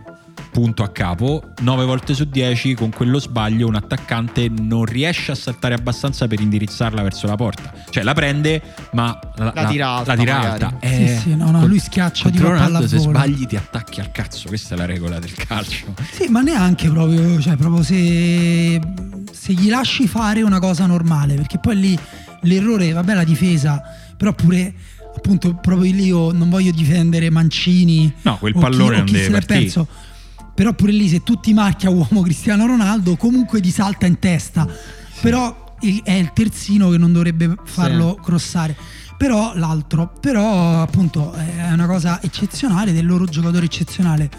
[0.51, 5.35] punto a capo, 9 volte su 10 con quello sbaglio un attaccante non riesce a
[5.35, 7.71] saltare abbastanza per indirizzarla verso la porta.
[7.89, 8.61] Cioè la prende,
[8.93, 10.77] ma la, La tira alta, la tira alta.
[10.81, 14.47] Sì, Eh, sì, no, no, lui schiaccia a Ronaldo, se sbagli ti attacchi al cazzo,
[14.47, 15.93] questa è la regola del calcio.
[16.11, 18.79] Sì, ma neanche proprio, cioè proprio se,
[19.31, 21.99] se gli lasci fare una cosa normale, perché poi lì
[22.41, 23.81] l'errore, vabbè la difesa,
[24.17, 24.73] però pure
[25.15, 28.11] appunto proprio lì io non voglio difendere Mancini.
[28.23, 29.59] No, quel chi- pallone o non chi deve partire.
[29.61, 29.87] perso.
[30.59, 34.19] Però pure lì se tu ti marchi a uomo Cristiano Ronaldo comunque ti salta in
[34.19, 34.67] testa.
[35.21, 38.75] Però il- è il terzino che non dovrebbe farlo crossare.
[39.17, 44.29] Però l'altro, però appunto è una cosa eccezionale del loro giocatore eccezionale.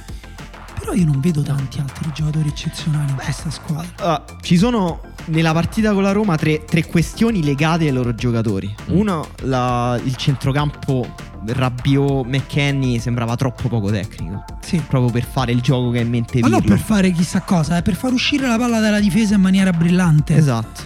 [0.79, 3.91] Però io non vedo tanti altri giocatori eccezionali in questa squadra.
[3.97, 8.75] Ah, ci sono nella partita con la Roma tre, tre questioni legate ai loro giocatori.
[8.91, 8.95] Mm.
[8.99, 11.15] Uno, la- il centrocampo
[11.47, 14.45] Rabiot McKenny sembrava troppo poco tecnico.
[14.61, 14.83] Sì.
[14.87, 16.77] Proprio per fare il gioco che ha in mente Ma non Pirlo.
[16.77, 20.35] per fare chissà cosa, è per far uscire la palla dalla difesa in maniera brillante.
[20.37, 20.83] Esatto.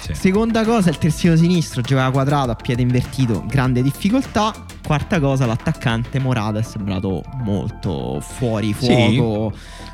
[0.00, 0.14] Sì.
[0.14, 4.54] Seconda cosa, il terzino sinistro giocava quadrato a piede invertito, grande difficoltà.
[4.86, 8.86] Quarta cosa, l'attaccante Morata è sembrato molto fuori Sì.
[9.16, 9.52] fuoco.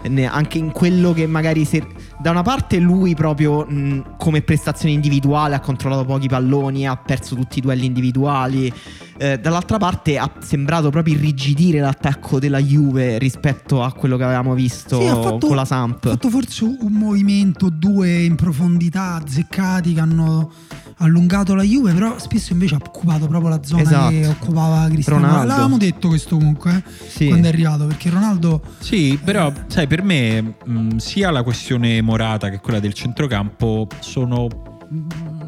[0.08, 1.86] Ne- Anche in quello che magari se-
[2.20, 7.34] da una parte lui proprio mh, come prestazione individuale ha controllato pochi palloni, ha perso
[7.34, 8.70] tutti i duelli individuali.
[9.16, 14.52] Eh, dall'altra parte ha sembrato proprio irrigidire l'attacco della Juve rispetto a quello che avevamo
[14.52, 16.04] visto Sì, fatto- con la Samp.
[16.04, 20.50] Ha fatto forse un movimento, due in profondità azzeccati che hanno
[20.98, 24.10] allungato la Juve, però spesso invece ha occupato proprio la zona Esatto.
[24.10, 25.20] che occupava Cristiano.
[25.26, 25.46] Ronaldo.
[25.46, 27.26] L'avevamo detto questo comunque eh, Sì.
[27.28, 32.48] quando è arrivato, perché Ronaldo Sì, però sai, per me mh, sia la questione Morata
[32.50, 34.48] che quella del centrocampo sono,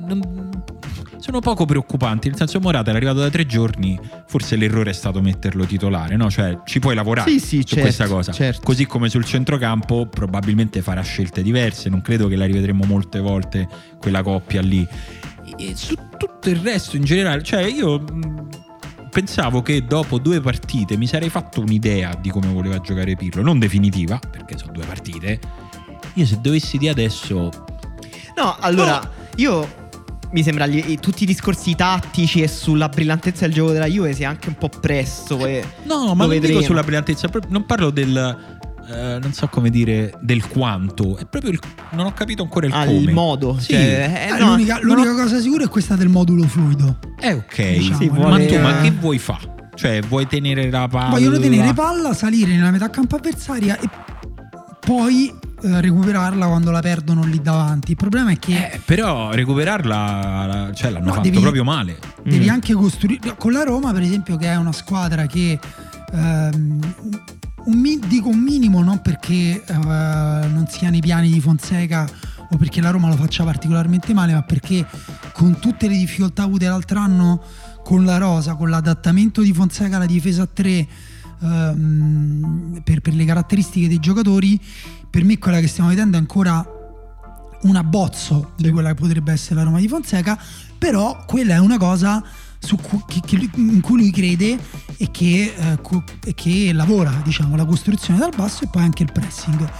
[0.07, 0.63] non-
[1.19, 2.29] sono poco preoccupanti.
[2.29, 6.31] Nel senso, Morata è arrivato da tre giorni, forse l'errore è stato metterlo titolare, no?
[6.31, 8.33] Cioè, ci puoi lavorare Sì, sì, su certo, questa cosa.
[8.33, 8.61] certo.
[8.63, 11.89] Così come sul centrocampo, probabilmente farà scelte diverse.
[11.89, 13.67] Non credo che la rivedremo molte volte
[13.99, 14.87] quella coppia lì.
[15.57, 18.05] E su tutto il resto in generale, cioè, io.
[19.15, 23.61] Pensavo che dopo due partite mi sarei fatto un'idea di come voleva giocare Pirlo, non
[23.61, 25.39] definitiva, perché sono due partite.
[26.15, 27.49] Io se dovessi di adesso
[28.37, 29.83] No, allora, io
[30.33, 34.29] mi sembra gli- tutti i discorsi tattici e sulla brillantezza del gioco della Juve sia
[34.31, 35.47] anche un po' presto.
[35.47, 36.55] e No, ma lo non vedremo.
[36.59, 38.54] dico sulla brillantezza, non parlo del
[38.91, 41.59] eh, non so come dire del quanto, è proprio il
[41.93, 42.99] non ho capito ancora il Ah, come.
[42.99, 43.59] il modo.
[43.59, 43.73] Sì.
[43.73, 46.99] cioè, eh, eh, no, l'unica, l'unica cosa sicura è questa del modulo fluido.
[47.21, 49.39] Eh ok, Diciamo, Sì, ma vuole- tu ma che vuoi fa?
[49.75, 51.11] Cioè, vuoi tenere la palla?
[51.11, 53.89] Vogliono tenere palla, salire nella metà campo avversaria e
[54.81, 55.33] poi
[55.63, 57.93] eh, recuperarla quando la perdono lì davanti.
[57.93, 61.99] Il problema è che Eh, però recuperarla, cioè l'hanno No, fatto devi- proprio male.
[62.23, 62.51] devi Mm.
[62.51, 65.59] anche costruire con la Roma per esempio che è una squadra che
[66.13, 66.79] ehm,
[67.67, 72.09] un mi- dico un minimo non perché eh, non sia nei piani di Fonseca
[72.51, 74.87] o perché la Roma lo faccia particolarmente male, ma perché
[75.33, 77.43] con tutte le difficoltà avute l'altro anno
[77.83, 80.89] con la rosa, con l'adattamento di Fonseca alla difesa a 3
[81.41, 84.61] ehm, per, per le caratteristiche dei giocatori,
[85.09, 86.65] per me quella che stiamo vedendo è ancora
[87.63, 90.39] un abbozzo di quella che potrebbe essere la Roma di Fonseca,
[90.77, 92.23] però quella è una cosa
[92.81, 94.59] cui, che, che, in cui lui crede
[94.97, 95.79] e che, eh,
[96.25, 99.71] e che, lavora, diciamo, la costruzione dal basso e poi anche il pressing.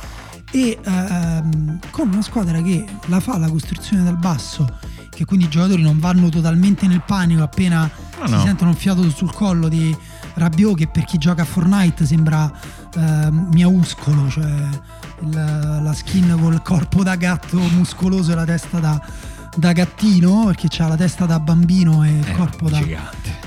[0.53, 4.79] E ehm, con una squadra che la fa la costruzione dal basso,
[5.11, 8.41] che quindi i giocatori non vanno totalmente nel panico appena no, si no.
[8.43, 9.97] sentono un fiato sul collo di
[10.35, 12.51] Rabiot, che per chi gioca a Fortnite sembra
[12.95, 14.69] eh, miauscolo, cioè
[15.23, 19.01] il, la skin col corpo da gatto muscoloso e la testa da,
[19.57, 22.81] da gattino, perché ha la testa da bambino e il eh, corpo da,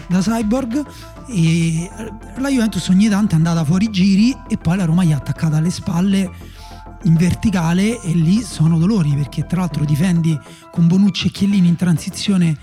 [0.08, 0.86] da, cyborg.
[1.30, 1.90] E
[2.38, 5.58] la Juventus ogni tanto è andata fuori giri e poi la Roma gli ha attaccata
[5.58, 6.32] alle spalle
[7.04, 10.38] in verticale e lì sono dolori perché tra l'altro difendi
[10.72, 12.58] con Bonucci e Chiellini in transizione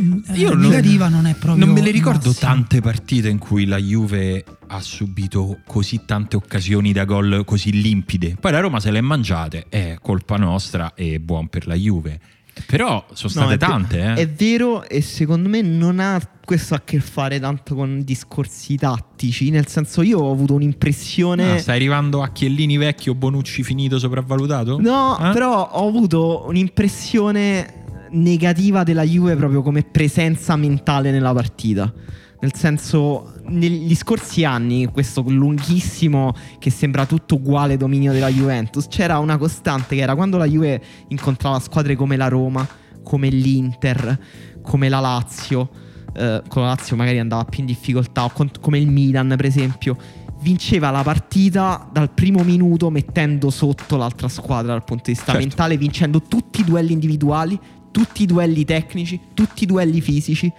[0.00, 2.52] mm, Io negativa non, non è proprio non me le ricordo massimo.
[2.52, 8.36] tante partite in cui la Juve ha subito così tante occasioni da gol così limpide.
[8.38, 12.20] Poi la Roma se le è mangiate, è colpa nostra e buon per la Juve.
[12.66, 13.96] Però sono state no, è tante.
[13.96, 14.22] Ver- eh.
[14.22, 19.50] È vero e secondo me non ha questo a che fare tanto con discorsi tattici.
[19.50, 21.52] Nel senso, io ho avuto un'impressione.
[21.52, 24.80] Ah, stai arrivando a Chiellini vecchio, Bonucci finito, sopravvalutato?
[24.80, 25.32] No, eh?
[25.32, 27.74] però ho avuto un'impressione
[28.10, 31.92] negativa della Juve proprio come presenza mentale nella partita.
[32.40, 39.18] Nel senso, negli scorsi anni, questo lunghissimo che sembra tutto uguale dominio della Juventus, c'era
[39.18, 42.66] una costante che era quando la Juve incontrava squadre come la Roma,
[43.02, 44.20] come l'Inter,
[44.62, 45.68] come la Lazio,
[46.14, 49.44] eh, con la Lazio magari andava più in difficoltà, o con, come il Milan per
[49.44, 49.96] esempio,
[50.40, 55.40] vinceva la partita dal primo minuto mettendo sotto l'altra squadra dal punto di vista certo.
[55.40, 57.58] mentale, vincendo tutti i duelli individuali,
[57.90, 60.52] tutti i duelli tecnici, tutti i duelli fisici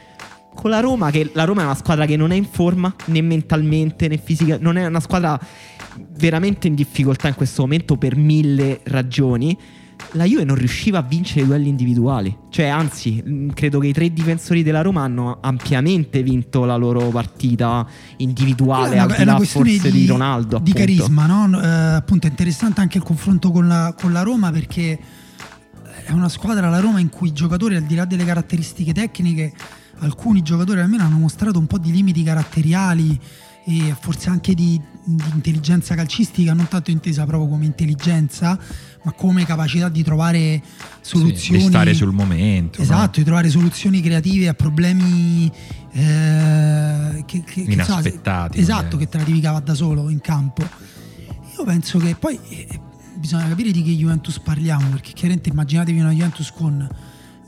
[0.59, 3.21] con la Roma, che la Roma è una squadra che non è in forma né
[3.21, 5.39] mentalmente né fisica, non è una squadra
[6.17, 9.57] veramente in difficoltà in questo momento per mille ragioni.
[10.13, 13.93] La Juve non riusciva a vincere i duelli individuali, cioè anzi, mm, credo che i
[13.93, 17.85] tre difensori della Roma hanno ampiamente vinto la loro partita
[18.17, 20.59] individuale, è una, al di là forse di, di Ronaldo.
[20.59, 20.79] Di appunto.
[20.79, 21.61] carisma, no?
[21.61, 24.99] Eh, appunto è interessante anche il confronto con la, con la Roma perché
[26.05, 29.53] è una squadra, la Roma, in cui i giocatori, al di là delle caratteristiche tecniche,
[29.99, 33.19] alcuni giocatori almeno hanno mostrato un po' di limiti caratteriali
[33.65, 38.57] e forse anche di, di, intelligenza calcistica, non tanto intesa proprio come intelligenza,
[39.03, 40.61] ma come capacità di trovare
[41.01, 41.59] soluzioni.
[41.59, 42.81] Sì, di stare sul momento.
[42.81, 43.11] Esatto, no?
[43.17, 45.51] di trovare soluzioni creative a problemi
[45.91, 48.55] eh, che, che, inaspettati.
[48.55, 50.67] Che, esatto, che te la devi cavare da solo in campo.
[51.57, 52.79] Io penso che poi eh,
[53.15, 56.89] bisogna capire di che Juventus parliamo, perché chiaramente immaginatevi una Juventus con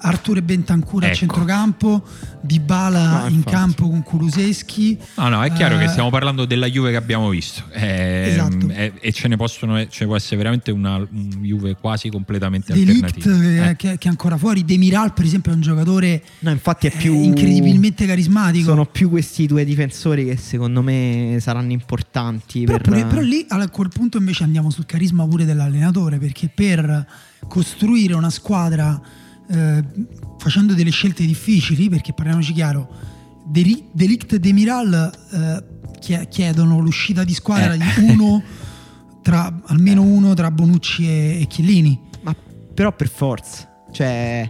[0.02, 1.12] Arturo e Bentancur ecco.
[1.12, 2.04] a centrocampo,
[2.42, 4.98] Dybala no, in campo con Kuluseschi.
[5.16, 7.64] No, no, è chiaro eh, che stiamo parlando della Juve che abbiamo visto.
[7.72, 8.70] Eh, esatto.
[8.70, 12.74] Eh, e ce ne, possono, ce ne può essere veramente una un Juve quasi completamente
[12.74, 13.70] Delict, alternativa.
[13.70, 13.76] Eh.
[13.76, 14.66] Che, che, è ancora fuori.
[14.66, 18.70] Demiral, per esempio, è un giocatore no, infatti è più, incredibilmente carismatico.
[18.70, 22.64] Sono più questi due difensori che secondo me saranno importanti.
[22.64, 23.08] Però, per...
[23.08, 27.06] però lì a quel punto invece andiamo sul carisma pure dell'allenatore, perché per
[27.48, 29.00] costruire una squadra
[29.52, 29.84] eh,
[30.38, 32.90] facendo delle scelte difficili, perché parliamoci chiaro,
[33.44, 37.78] Delict e Demiral eh, chiedono l'uscita di squadra eh.
[37.78, 38.42] di uno,
[39.22, 42.00] tra, almeno uno tra Bonucci e, e Chiellini.
[42.22, 42.36] Ma
[42.74, 44.50] però per forza, cioè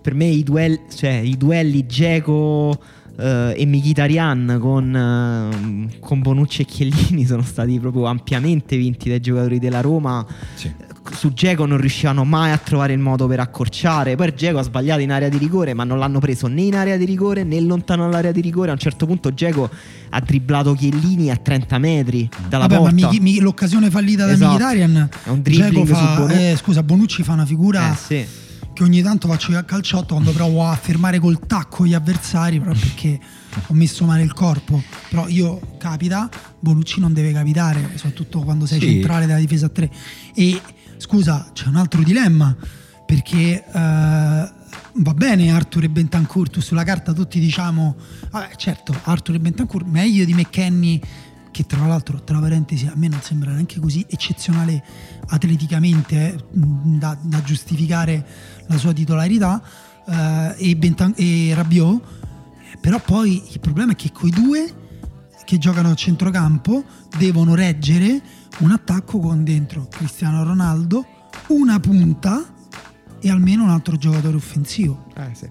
[0.00, 2.70] per me i duelli, cioè, i duelli Geco
[3.16, 3.22] uh,
[3.54, 9.58] e Mkhitaryan con, uh, con Bonucci e Chiellini sono stati proprio ampiamente vinti dai giocatori
[9.58, 10.26] della Roma.
[10.54, 14.16] Sì su Geco non riuscivano mai a trovare il modo per accorciare.
[14.16, 16.96] Poi Geco ha sbagliato in area di rigore, ma non l'hanno preso né in area
[16.96, 18.70] di rigore né lontano dall'area di rigore.
[18.70, 19.70] A un certo punto Geco
[20.10, 22.94] ha dribblato Chiellini a 30 metri dalla Vabbè, porta.
[22.94, 24.54] Ma mi, mi, l'occasione fallita da esatto.
[24.54, 26.38] Mkhitaryan è un dribbling fa, Bonucci.
[26.38, 28.26] Eh, scusa, Bonucci fa una figura eh, sì.
[28.72, 32.82] che ogni tanto faccio a calciotto quando provo a fermare col tacco gli avversari proprio
[32.82, 33.18] perché
[33.66, 34.82] ho messo male il corpo.
[35.08, 36.28] Però io capita,
[36.58, 38.86] Bonucci non deve capitare, soprattutto quando sei sì.
[38.86, 39.90] centrale della difesa a 3
[40.34, 40.60] e
[41.00, 42.54] scusa, c'è un altro dilemma,
[43.06, 47.96] perché uh, va bene Arthur e Bentancur, sulla carta tutti diciamo,
[48.30, 51.00] vabbè certo, Arthur e Bentancur meglio di McKenny,
[51.50, 54.84] che tra l'altro, tra parentesi, a me non sembra neanche così eccezionale
[55.28, 58.24] atleticamente eh, da, da, giustificare
[58.66, 59.62] la sua titolarità,
[60.04, 60.12] uh,
[60.58, 62.02] e, Bentan- e Rabiot,
[62.78, 64.74] però poi il problema è che quei due
[65.46, 66.84] che giocano a centrocampo
[67.16, 68.20] devono reggere
[68.58, 71.06] un attacco con dentro Cristiano Ronaldo,
[71.48, 72.44] una punta
[73.20, 75.48] e almeno un altro giocatore offensivo Eh, sì.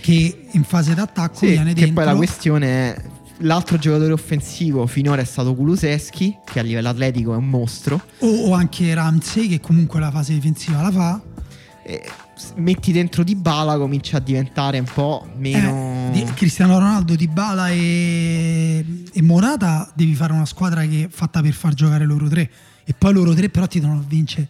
[0.00, 1.94] che in fase d'attacco Sì, viene dentro.
[1.94, 3.02] poi la questione è
[3.38, 8.00] l'altro giocatore offensivo finora è stato Kuluseschi, che a livello atletico è un mostro.
[8.20, 11.20] o, o anche Ramsey che comunque la fase difensiva la fa.
[11.86, 12.02] E
[12.36, 15.68] s- metti dentro Di Bala comincia a diventare un po' meno...
[15.68, 21.40] Eh, di- Cristiano Ronaldo, Dybala e, e Morata devi fare una squadra che è fatta
[21.42, 22.50] per far giocare loro tre
[22.84, 24.48] e poi loro tre però ti devono vincere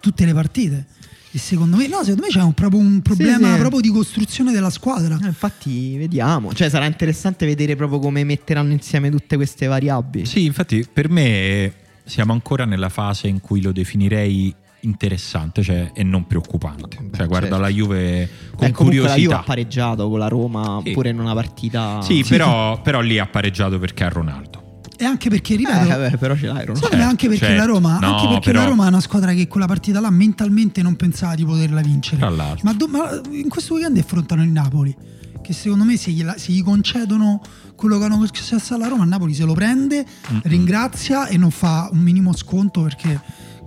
[0.00, 0.86] tutte le partite
[1.32, 3.58] e secondo me no secondo me c'è un, proprio un problema sì.
[3.60, 8.72] proprio di costruzione della squadra Eh, infatti vediamo, cioè sarà interessante vedere proprio come metteranno
[8.72, 10.26] insieme tutte queste variabili.
[10.26, 11.72] Sì, infatti per me
[12.04, 14.52] siamo ancora nella fase in cui lo definirei
[14.82, 16.96] interessante cioè, e non preoccupante.
[17.00, 17.62] Beh, cioè, guarda certo.
[17.62, 19.38] la Juve con Eh, comunque la Juve curiosità.
[19.38, 20.90] ha pareggiato con la Roma Sì.
[20.92, 22.00] pure in una partita...
[22.02, 24.58] Sì, però, però lì ha pareggiato perché ha Ronaldo.
[24.96, 26.74] e anche perché Eh, ripeto vabbè, però ce l'hai Ronaldo.
[26.74, 27.60] Secondo me anche perché certo.
[27.60, 30.10] la Roma, No, anche perché però- la Roma è una squadra che quella partita là
[30.10, 32.28] mentalmente non pensava di poterla vincere.
[32.62, 34.94] Ma, do- ma in questo weekend affrontano il Napoli,
[35.42, 37.40] che secondo me se, gliela- se gli concedono
[37.76, 40.40] quello che hanno concesso alla Roma, il Napoli se lo prende, Mm-mm.
[40.44, 43.18] ringrazia e non fa un minimo sconto perché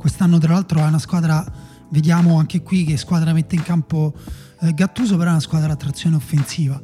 [0.04, 1.50] quest'anno tra l'altro è una squadra,
[1.88, 4.14] vediamo anche qui che squadra mette in campo
[4.60, 6.82] eh, Gattuso, però è una squadra a trazione offensiva.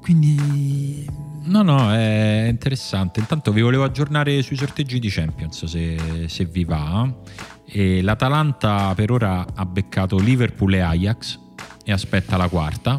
[0.00, 1.06] Quindi
[1.42, 3.20] No, no, è interessante.
[3.20, 7.06] Intanto vi volevo aggiornare sui sorteggi di Champions se, se vi va.
[7.66, 11.38] E L'Atalanta per ora ha beccato Liverpool e Ajax
[11.84, 12.96] e aspetta la quarta.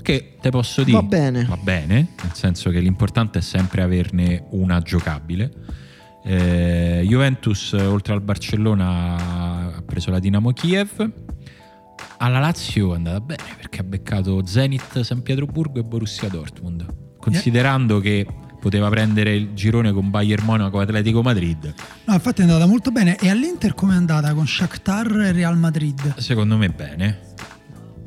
[0.00, 0.96] Che te posso dire?
[0.96, 1.44] Va bene.
[1.44, 5.52] Va bene, nel senso che l'importante è sempre averne una giocabile.
[6.26, 9.16] Eh, Juventus, oltre al Barcellona,
[9.76, 11.10] ha preso la Dinamo Kiev.
[12.18, 16.86] Alla Lazio è andata bene perché ha beccato Zenit San Pietroburgo e Borussia Dortmund.
[17.18, 18.26] Considerando che
[18.60, 21.74] poteva prendere il girone con Bayern Monaco Atletico Madrid,
[22.06, 23.16] no, infatti è andata molto bene.
[23.16, 26.16] E all'Inter come è andata con Shakhtar e Real Madrid?
[26.16, 27.20] secondo me bene.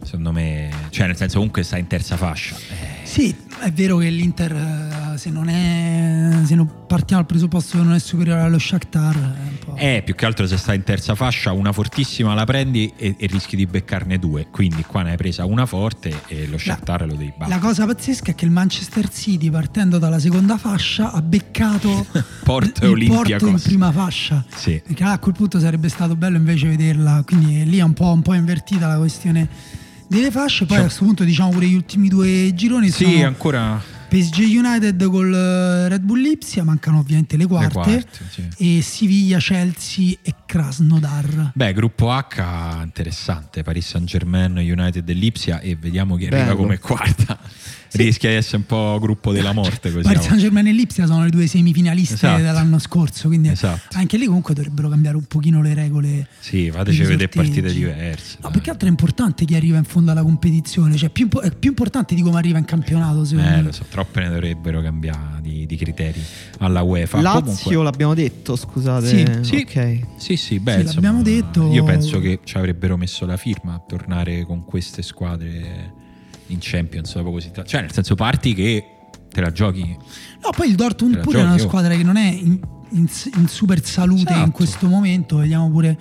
[0.04, 2.56] Secondo me, cioè nel senso comunque sta in terza fascia.
[2.56, 7.78] Eh, Sì, è vero che l'Inter eh, se non è se non partiamo dal presupposto
[7.78, 9.36] che non è superiore allo Shakhtar
[9.76, 9.96] è.
[9.98, 13.28] Eh, più che altro se stai in terza fascia, una fortissima la prendi e, e
[13.28, 14.48] rischi di beccarne due.
[14.50, 17.60] Quindi qua ne hai presa una forte e lo Shakhtar lo devi La battere.
[17.60, 22.06] cosa pazzesca è che il Manchester City partendo dalla seconda fascia ha beccato
[22.44, 23.30] Porto Olympiacos.
[23.30, 24.44] Porto in prima fascia.
[24.56, 24.82] Sì.
[24.86, 28.22] Perché a quel punto sarebbe stato bello invece vederla, quindi lì è un po', un
[28.22, 29.48] po' invertita la questione
[30.08, 30.66] delle fasce.
[30.66, 34.38] Poi Cioè- a questo punto diciamo pure gli ultimi due gironi Sì, sono ancora PSG
[34.58, 37.70] United col eh, Red Bull Lipsia, mancano ovviamente le le quarte.
[37.74, 38.06] quarte.
[38.30, 38.78] sì.
[38.78, 41.52] e Siviglia, Chelsea e Krasnodar.
[41.54, 46.56] Beh, gruppo H interessante, Paris Saint Germain, United e Lipsia e vediamo chi arriva Bello.
[46.56, 47.38] come quarta.
[47.94, 50.04] Rischia di essere un po' gruppo della morte così.
[50.04, 52.42] Paris Saint Germain e Lipsia sono le due semifinaliste Esatto.
[52.42, 53.98] dell'anno scorso, quindi Esatto.
[53.98, 56.28] anche lì comunque dovrebbero cambiare un pochino le regole.
[56.40, 58.38] Sì, fateci vedere partite diverse.
[58.42, 61.70] No, perché altro è importante chi arriva in fondo alla competizione, cioè più è più
[61.70, 63.62] importante di come arriva in campionato, secondo Eh, me.
[63.64, 66.22] lo so, troppe ne dovrebbero cambiare di, di criteri
[66.60, 67.22] alla UEFA.
[67.22, 69.08] Lazio Comunque- l'abbiamo detto, scusate.
[69.08, 70.00] Sì, Sì, Ok.
[70.18, 71.72] sì, sì, beh, Sì, insomma, l'abbiamo detto.
[71.72, 75.94] Io penso che ci avrebbero messo la firma a tornare con queste squadre
[76.48, 77.70] in Champions dopo così tanto.
[77.70, 78.86] Cioè, nel senso, parti che
[79.30, 79.82] te la giochi.
[80.44, 81.68] No, poi il Dortmund pure è una giochi, oh.
[81.68, 82.60] squadra che non è in,
[82.92, 84.46] in- in super salute Esatto.
[84.46, 85.98] in questo momento, vediamo pure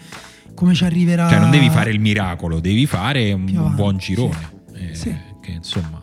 [0.55, 1.28] come ci arriverà.
[1.28, 4.51] Cioè, non devi fare il miracolo, devi fare un, buon girone.
[4.74, 5.14] eh, Sì.
[5.40, 6.03] Che insomma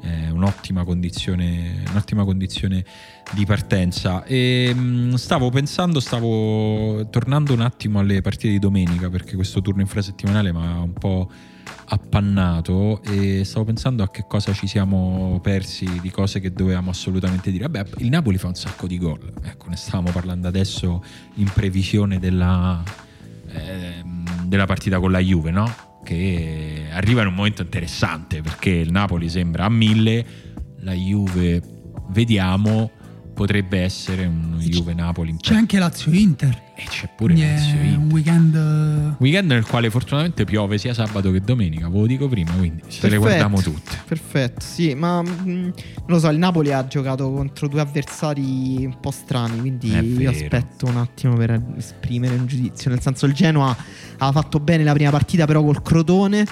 [0.00, 2.84] è un'ottima condizione, un'ottima condizione
[3.32, 4.24] di partenza.
[4.24, 9.80] E, mh, stavo pensando, stavo tornando un attimo alle partite di domenica perché questo turno
[9.82, 11.30] infrasettimanale mi ha un po'
[11.92, 17.50] appannato e stavo pensando a che cosa ci siamo persi di cose che dovevamo assolutamente
[17.50, 17.68] dire.
[17.68, 19.32] Vabbè, il Napoli fa un sacco di gol.
[19.42, 21.02] Ecco, ne stavamo parlando adesso
[21.34, 22.82] in previsione della,
[23.48, 25.72] ehm, della partita con la Juve, no?
[26.04, 30.24] Che arriva in un momento interessante perché il Napoli sembra a mille,
[30.78, 31.60] la Juve
[32.10, 32.90] vediamo
[33.40, 36.60] potrebbe essere un Juve-Napoli C'è anche Lazio-Inter.
[36.76, 37.98] e c'è pure Quindi Lazio è Inter.
[37.98, 38.54] un weekend.
[38.54, 42.82] eh, Weekend nel quale fortunatamente piove sia sabato che domenica, ve lo dico prima, quindi
[42.88, 43.96] ce le Perfetto, guardiamo tutte.
[44.06, 45.72] Perfetto, sì, ma mm, non
[46.06, 50.84] lo so, il Napoli ha giocato contro due avversari un po' strani, quindi io aspetto
[50.84, 52.90] un attimo per esprimere un giudizio.
[52.90, 53.74] Nel senso, il Genoa
[54.18, 56.46] ha fatto bene la prima partita, però col Crotone.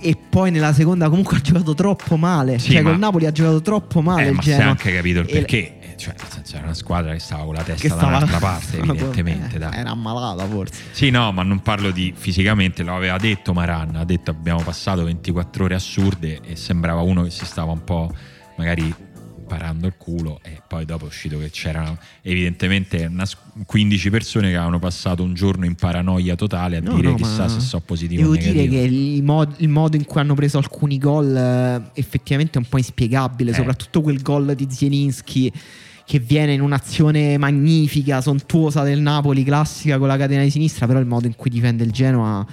[0.00, 2.58] E poi nella seconda comunque ha giocato troppo male.
[2.60, 4.70] Sì, cioè, ma- col Napoli ha giocato troppo male Eh, il ma si è Genoa.
[4.70, 5.56] anche capito il E- perché.
[5.80, 8.16] Eh, Cioè, nel senso, era una squadra che stava con la testa Che da stava
[8.16, 9.56] un'altra parte, evidentemente.
[9.56, 9.78] Eh.
[9.78, 10.82] Era ammalata forse.
[10.90, 15.04] Sì, no, ma non parlo di fisicamente, lo aveva detto Maranna, ha detto abbiamo passato
[15.04, 18.12] 24 ore assurde e sembrava uno che si stava un po'
[18.56, 18.92] magari
[19.46, 23.26] parando il culo e poi dopo è uscito che c'erano evidentemente una,
[23.66, 27.48] 15 persone che avevano passato un giorno in paranoia totale a No, dire no, chissà
[27.48, 28.80] se so positivo Devo o dire negativo.
[28.80, 32.68] che il, mod- il modo in cui hanno preso alcuni gol eh, effettivamente è un
[32.68, 33.54] po' inspiegabile, Eh.
[33.54, 35.52] soprattutto quel gol di Zielinski
[36.04, 40.98] che viene in un'azione magnifica, sontuosa del Napoli, classica con la catena di sinistra, però
[40.98, 42.44] il modo in cui difende il Genoa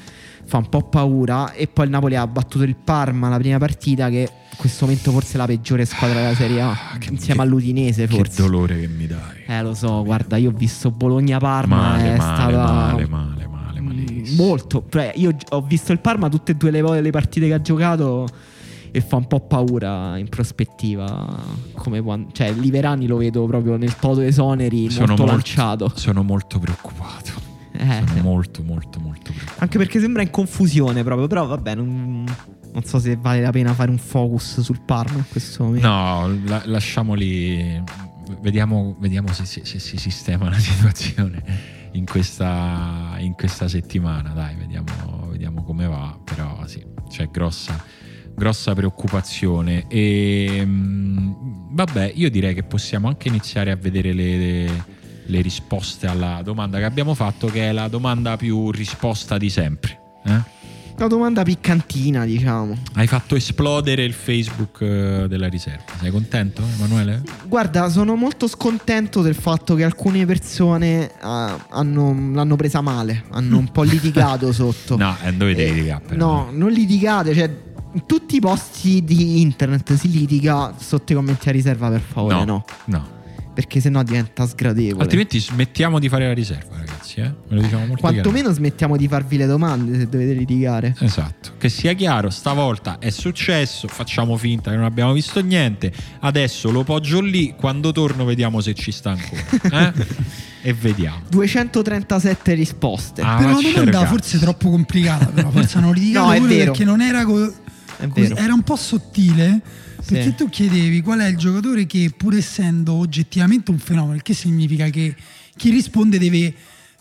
[0.46, 4.10] fa un po' paura e poi il Napoli ha battuto il Parma la prima partita
[4.10, 4.22] che
[4.52, 7.46] in questo momento forse è la peggiore squadra della Serie A, Ah, che- insieme che-
[7.48, 8.42] all'Udinese Che forse.
[8.42, 9.44] dolore che mi dai.
[9.46, 12.72] Eh lo so, guarda, io ho visto Bologna-Parma, Male, è male, stata...
[12.72, 14.44] male, male, male, Mm, malissimo.
[14.46, 14.86] Molto.
[14.90, 18.28] Cioè, io ho visto il Parma tutte e due le, le partite che ha giocato
[18.92, 21.28] e fa un po' paura in prospettiva.
[21.74, 25.92] Come quan- cioè, Liverani lo vedo proprio nel toto esoneri Sono molto molto- lanciato.
[25.96, 27.48] Sono molto preoccupato.
[27.72, 29.62] Eh, Sono molto, molto, molto preoccupato.
[29.62, 31.28] Anche perché sembra in confusione proprio.
[31.28, 32.26] Però vabbè, non,
[32.74, 35.88] non so se vale la pena fare un focus sul Parma in questo momento.
[35.88, 37.82] No, la- lasciamoli.
[38.42, 41.44] Vediamo, vediamo se, se- se si sistema la situazione
[41.94, 44.32] in questa, in questa settimana.
[44.34, 46.18] Dai, vediamo, vediamo come va.
[46.24, 47.82] Però sì, c'è grossa,
[48.40, 49.86] grossa preoccupazione.
[49.88, 51.32] E mm,
[51.72, 54.98] vabbè, io direi che possiamo anche iniziare a vedere le, le-
[55.30, 60.00] le risposte alla domanda che abbiamo fatto, che è la domanda più risposta di sempre.
[60.26, 60.58] eh?
[61.00, 62.76] Una domanda piccantina, diciamo.
[62.96, 65.84] Hai fatto esplodere il Facebook eh, della riserva.
[66.02, 67.22] Sei contento, Emanuele?
[67.48, 73.60] Guarda, sono molto scontento del fatto che alcune persone ah, hanno- l'hanno presa male, hanno
[73.60, 74.98] un po' litigato sotto.
[74.98, 76.04] No, eh, dovete Eh, litigare.
[76.06, 76.26] però.
[76.26, 77.50] No, non litigate, cioè
[77.94, 82.36] in tutti i posti di internet si litiga sotto i commenti a riserva per favore,
[82.36, 83.08] no, no, no.
[83.54, 85.02] perché sennò diventa sgradevole.
[85.04, 87.20] Altrimenti smettiamo di fare la riserva, ragazzi.
[87.20, 87.34] Eh?
[87.48, 90.96] Ve lo diciamo molto Quantomeno smettiamo di farvi le domande se dovete litigare.
[91.00, 91.54] Esatto.
[91.58, 95.92] Che sia chiaro, stavolta è successo, facciamo finta che non abbiamo visto niente.
[96.20, 99.92] Adesso lo poggio lì, quando torno vediamo se ci sta ancora.
[99.94, 100.06] eh?
[100.62, 101.22] e vediamo.
[101.30, 103.22] 237 risposte.
[103.24, 105.26] Ah, però ma la domanda forse è troppo complicata.
[105.26, 106.72] Però forse hanno litigato No, è pure vero.
[106.72, 107.54] perché non era, co-
[108.08, 109.62] così- era un po' sottile.
[110.02, 110.14] Sì.
[110.14, 114.34] Perché tu chiedevi qual è il giocatore che, pur essendo oggettivamente un fenomeno, il che
[114.34, 115.14] significa che
[115.58, 116.54] chi risponde deve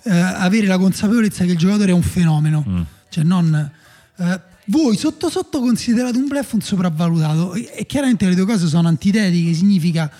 [0.02, 2.80] eh, avere la consapevolezza che il giocatore è un fenomeno, Mm.
[3.08, 3.70] cioè non
[4.16, 7.54] eh, voi sotto sotto considerate un bluff un sopravvalutato.
[7.54, 10.10] E, e chiaramente le due cose sono antitetiche, significa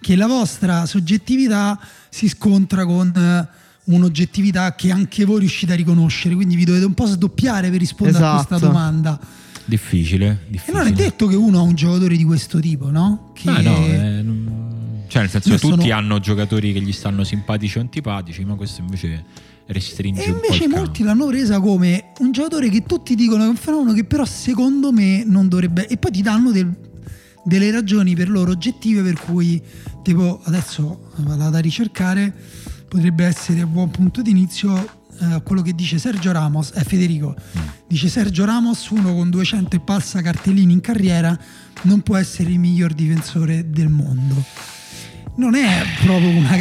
[0.00, 1.78] che la vostra soggettività
[2.10, 3.48] si scontra con eh,
[3.84, 8.24] un'oggettività che anche voi riuscite a riconoscere, quindi vi dovete un po' sdoppiare per rispondere
[8.24, 8.72] a questa Esatto.
[8.72, 9.18] domanda.
[9.66, 10.78] Difficile, E difficile.
[10.78, 13.30] non è detto che uno ha un giocatore di questo tipo, no?
[13.34, 14.24] Che Ah, no, eh,
[15.08, 18.54] cioè nel senso Io tutti sono- hanno giocatori che gli stanno simpatici o antipatici, ma
[18.54, 19.24] questo invece
[19.66, 21.04] restringe E invece molti campo.
[21.04, 24.92] l'hanno presa come un giocatore che tutti dicono che è un fenomeno che però secondo
[24.92, 25.88] me non dovrebbe...
[25.88, 26.72] E poi ti danno del-
[27.44, 29.60] delle ragioni per loro oggettive per cui,
[30.02, 32.32] tipo, adesso vado a ricercare,
[32.88, 34.88] potrebbe essere un buon punto d'inizio
[35.20, 37.60] eh, quello che dice Sergio Ramos, è Federico, Mm.
[37.88, 41.38] dice Sergio Ramos, uno con 200 e passa cartellini in carriera,
[41.82, 44.42] non può essere il miglior difensore del mondo.
[45.36, 46.56] Non è proprio una,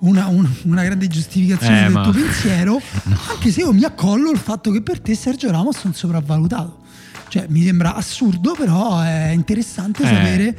[0.00, 2.80] una- un- una grande giustificazione Eh, del ma- tuo pensiero,
[3.30, 6.78] anche se io mi accollo il fatto che per te Sergio Ramos è un sopravvalutato.
[7.28, 10.06] Cioè, mi sembra assurdo, però è interessante Eh.
[10.06, 10.56] sapere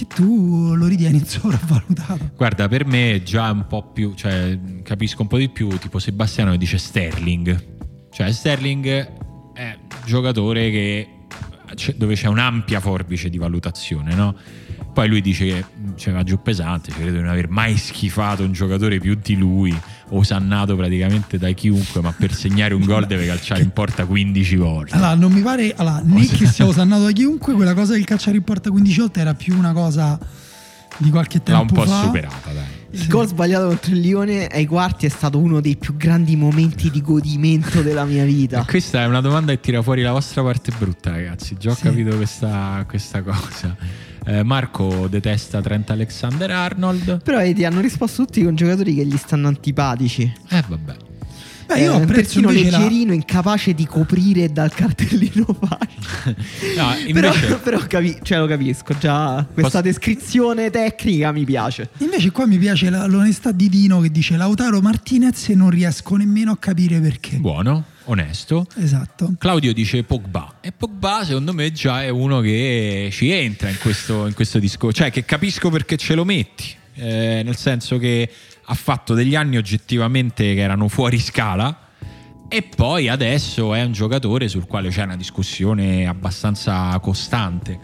[0.00, 2.30] che tu lo ritieni sopravvalutato.
[2.36, 5.98] Guarda, per me già è un po' più, cioè capisco un po' di più, tipo
[5.98, 8.08] Sebastiano dice Sterling.
[8.10, 8.86] Cioè Sterling
[9.52, 11.08] è un giocatore che
[11.74, 14.34] c'è- dove c'è un'ampia forbice di valutazione, no?
[14.92, 15.64] Poi lui dice che
[15.96, 19.36] cioè, va giù pesante, cioè, credo di non aver mai schifato un giocatore più di
[19.36, 19.78] lui,
[20.10, 24.94] osannato praticamente da chiunque, ma per segnare un gol deve calciare in porta 15 volte.
[24.94, 28.36] Allora, non mi pare allora, né che sia osannato da chiunque, quella cosa del calciare
[28.36, 30.18] in porta 15 volte era più una cosa
[30.98, 32.02] di qualche L'ha tempo un po' fa.
[32.02, 32.78] superata, dai.
[32.92, 36.90] Il gol sbagliato contro il Lione ai quarti è stato uno dei più grandi momenti
[36.90, 38.64] di godimento della mia vita.
[38.68, 41.56] Questa è una domanda che tira fuori la vostra parte brutta, ragazzi.
[41.56, 41.82] Già ho Sì.
[41.82, 43.76] capito questa, questa cosa.
[44.26, 47.22] Eh, Marco detesta Trent Alexander Arnold.
[47.22, 50.30] Però vedi, hanno risposto tutti con giocatori che gli stanno antipatici.
[50.50, 50.96] Eh, vabbè.
[51.66, 56.36] Beh, io Eh, un apprezzo terzino invece la, leggerino, incapace di coprire dal cartellino facile.
[56.76, 61.90] No, però invece, però capi- cioè, lo capisco, già questa Posso- descrizione tecnica mi piace.
[61.98, 66.16] Invece qua mi piace la- l'onestà di Dino che dice Lautaro Martinez e non riesco
[66.16, 67.36] nemmeno a capire perché.
[67.36, 68.66] buono, onesto.
[68.76, 69.34] Esatto.
[69.38, 70.56] Claudio dice Pogba.
[70.60, 75.02] E Pogba, secondo me, già è uno che ci entra in questo, in questo discorso.
[75.02, 76.76] Cioè, che capisco perché ce lo metti.
[76.94, 78.28] Eh, nel senso che
[78.62, 81.88] ha fatto degli anni oggettivamente che erano fuori scala.
[82.52, 87.78] E poi adesso è un giocatore sul quale c'è una discussione abbastanza costante.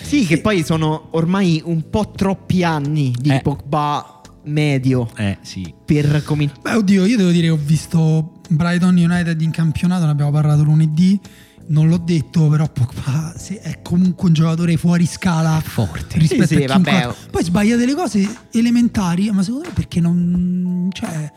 [0.00, 3.40] Sì, che poi sono ormai un po' troppi anni di Eh.
[3.40, 5.72] Pogba medio Eh, sì.
[5.84, 6.60] per cominciare.
[6.62, 10.62] Beh, oddio, io devo dire che ho visto Brighton United in campionato, ne abbiamo parlato
[10.62, 11.18] lunedì.
[11.64, 13.32] Non l'ho detto, però Pogba
[13.62, 16.18] è comunque un giocatore fuori scala Forte.
[16.18, 17.04] rispetto Sì, sì, a chiunque vabbè.
[17.04, 17.30] altro.
[17.30, 20.88] Poi sbaglia delle cose elementari, ma secondo me perché non.
[20.92, 21.32] Cioè.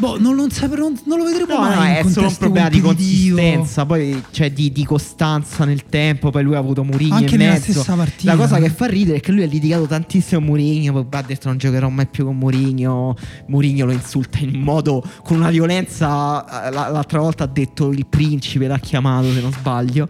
[0.00, 2.02] Boh, non, non, saprò- non lo vedremo No, mai.
[2.02, 6.30] no, è solo un problema di consistenza, poi cioè di, di costanza nel tempo.
[6.30, 7.72] Poi lui ha avuto Murigno Anche nella mezzo.
[7.72, 8.32] stessa partita.
[8.34, 10.92] La cosa che fa ridere è che lui ha litigato tantissimo Murigno.
[11.04, 13.14] Poi ha detto non giocherò mai più con Murigno.
[13.48, 16.66] Murigno lo insulta in modo con una violenza.
[16.66, 20.08] eh, la- L'altra volta ha detto il principe, l'ha chiamato se non sbaglio.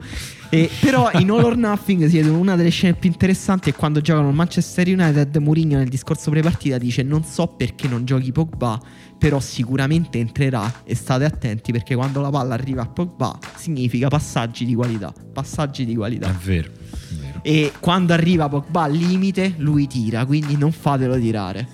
[0.53, 4.01] E, però in All or Nothing si vede una delle scene più interessanti è quando
[4.01, 5.37] giocano il Manchester United.
[5.37, 8.81] Mourinho nel discorso prepartita dice: Non so perché non giochi Pogba,
[9.17, 10.83] però sicuramente entrerà.
[10.85, 15.13] E state attenti perché quando la palla arriva a Pogba significa passaggi di qualità.
[15.33, 16.37] Passaggi di È qualità.
[16.43, 16.69] vero.
[16.69, 17.39] È vero.
[17.43, 20.27] E quando arriva Pogba al limite, lui tira.
[20.27, 21.69] Quindi non fatelo tirare.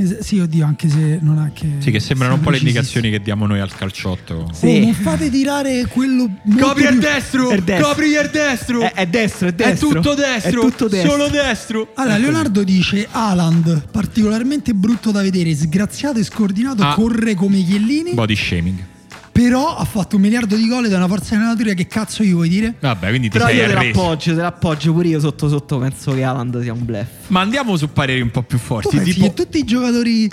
[0.00, 1.66] Es- sì, oddio, anche se non ha che.
[1.78, 4.48] Sì, che sembrano un po' le indicazioni che diamo noi al calciotto.
[4.52, 4.66] Sì.
[4.66, 6.30] Oh, non fate tirare quello.
[6.44, 7.50] molto più- destro!
[7.50, 7.88] È destro.
[7.88, 8.80] Copri il destro!
[8.82, 9.88] È, è destro, è destro.
[9.88, 10.60] tutto destro!
[10.60, 11.10] È tutto destro.
[11.10, 11.88] Solo destro!
[11.94, 16.94] Allora, Ecco Leonardo dice: Haaland, particolarmente brutto da vedere, sgraziato e scordinato, Ah.
[16.94, 18.14] corre come Chiellini.
[18.14, 18.78] Body shaming.
[19.40, 21.72] Però ha fatto un miliardo di gol ed è una forza di natura.
[21.72, 22.74] Che cazzo gli vuoi dire?
[22.80, 24.00] Vabbè, quindi ti Però sei io te arreso.
[24.00, 25.78] l'appoggio, te l'appoggio pure io sotto sotto.
[25.78, 27.06] Penso che Haaland sia un bluff.
[27.28, 28.96] Ma andiamo su pareri un po' più Tu forti.
[28.96, 30.28] pensi Tipo, che tutti i giocatori.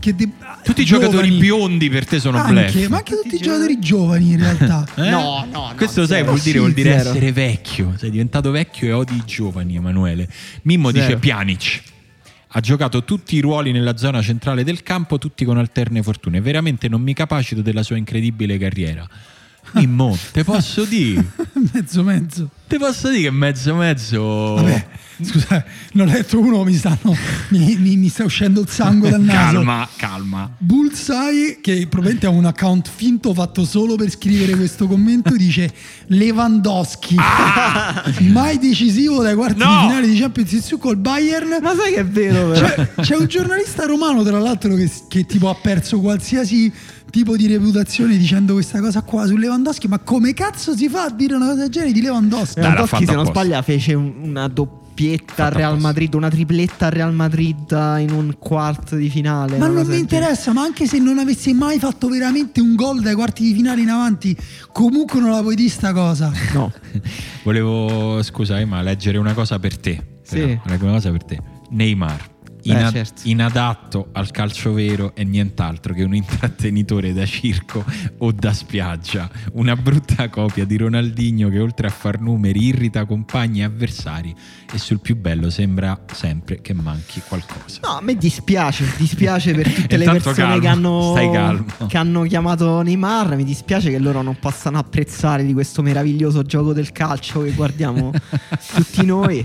[0.00, 0.28] Che de-
[0.64, 2.88] tutti i giovani- giocatori biondi per te sono anche, bluff.
[2.88, 4.84] ma anche tutti i giocatori giovani in realtà.
[4.96, 5.10] Eh?
[5.10, 6.30] No, no, no, Questo lo sai, zero.
[6.30, 7.10] vuol dire, Sì, vuol dire zero.
[7.10, 7.94] essere vecchio.
[7.98, 10.28] Sei diventato vecchio e odi i giovani, Emanuele.
[10.62, 11.04] Mimmo Zero.
[11.06, 11.82] dice Pjanic.
[12.56, 16.40] Ha giocato tutti i ruoli nella zona centrale del campo, tutti con alterne fortune.
[16.40, 19.04] Veramente non mi capacito della sua incredibile carriera.
[19.72, 21.24] Mimmo, te posso dire?
[21.72, 22.48] mezzo mezzo.
[22.66, 24.54] Te posso dire che mezzo mezzo.
[24.54, 24.86] Vabbè,
[25.22, 27.14] scusa, l'ho letto uno, mi, stanno,
[27.48, 29.54] mi, mi- mi sta uscendo il sangue dal naso.
[29.56, 30.50] Calma, calma.
[30.58, 35.72] Bullseye, che probabilmente ha un account finto fatto solo per scrivere questo commento, dice
[36.06, 37.16] Lewandowski,
[38.32, 39.66] mai decisivo dai quarti Ah!
[39.66, 39.80] No!
[39.80, 41.58] di finale di Champions League col Bayern.
[41.60, 42.66] Ma sai che è vero, però?
[42.68, 46.72] C'è, c'è un giornalista romano, tra l'altro, che, che tipo ha perso qualsiasi
[47.14, 49.86] tipo di reputazione dicendo questa cosa qua su Lewandowski.
[49.86, 52.54] Ma come cazzo si fa a dire una cosa del genere di Lewandowski?
[52.58, 55.78] Dai, l'ha Lewandowski, se non sbaglia, fece un- una doppietta al Real.
[55.78, 59.58] Madrid, una tripletta al Real Madrid in un quarto di finale.
[59.58, 63.00] Ma non cosa mi interessa, ma anche se non avessi mai fatto veramente un gol
[63.00, 64.36] dai quarti di finale in avanti,
[64.72, 66.32] comunque non la puoi dire sta cosa.
[66.52, 66.72] No.
[67.44, 70.18] Volevo, scusa, ma leggere una cosa per te.
[70.22, 70.38] Sì.
[70.40, 71.38] Però, leggo una cosa per te.
[71.70, 72.32] Neymar.
[72.64, 73.22] Beh, ina- certo.
[73.24, 77.84] Inadatto al calcio vero e nient'altro che un intrattenitore da circo
[78.18, 79.28] o da spiaggia.
[79.52, 84.34] Una brutta copia di Ronaldinho che oltre a far numeri irrita compagni e avversari
[84.72, 87.80] e sul più bello sembra sempre che manchi qualcosa.
[87.82, 92.82] No, a me dispiace, dispiace per tutte le persone calmo, che, hanno, che hanno chiamato
[92.82, 93.36] Neymar.
[93.36, 98.12] Mi dispiace che loro non possano apprezzare di questo meraviglioso gioco del calcio che guardiamo
[98.74, 99.44] tutti noi.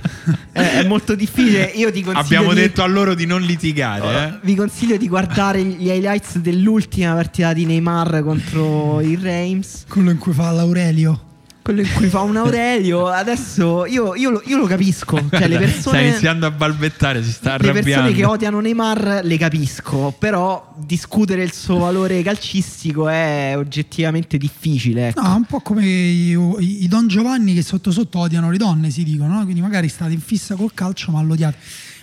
[0.52, 1.66] È, è molto difficile.
[1.76, 4.40] Io ti consiglio Abbiamo di- detto a loro di non litigare, eh?
[4.44, 9.86] Vi consiglio di guardare gli highlights dell'ultima partita di Neymar contro il Reims.
[9.88, 11.24] Quello in cui fa l'Aurelio.
[11.62, 13.06] Quello in cui fa un Aurelio.
[13.08, 15.18] Adesso io, io lo, io lo capisco.
[15.30, 16.08] Cioè, le Sta persone.
[16.08, 18.12] iniziando a balbettare, si sta Le persone arrabbiando.
[18.18, 25.10] che odiano Neymar le capisco, però discutere il suo valore calcistico è oggettivamente difficile.
[25.10, 25.22] ecco.
[25.22, 28.90] No, un po' come i, i- i Don Giovanni che sotto sotto odiano le donne,
[28.90, 29.44] si dicono, no?
[29.44, 31.58] quindi magari state in fissa col calcio ma lo odiate.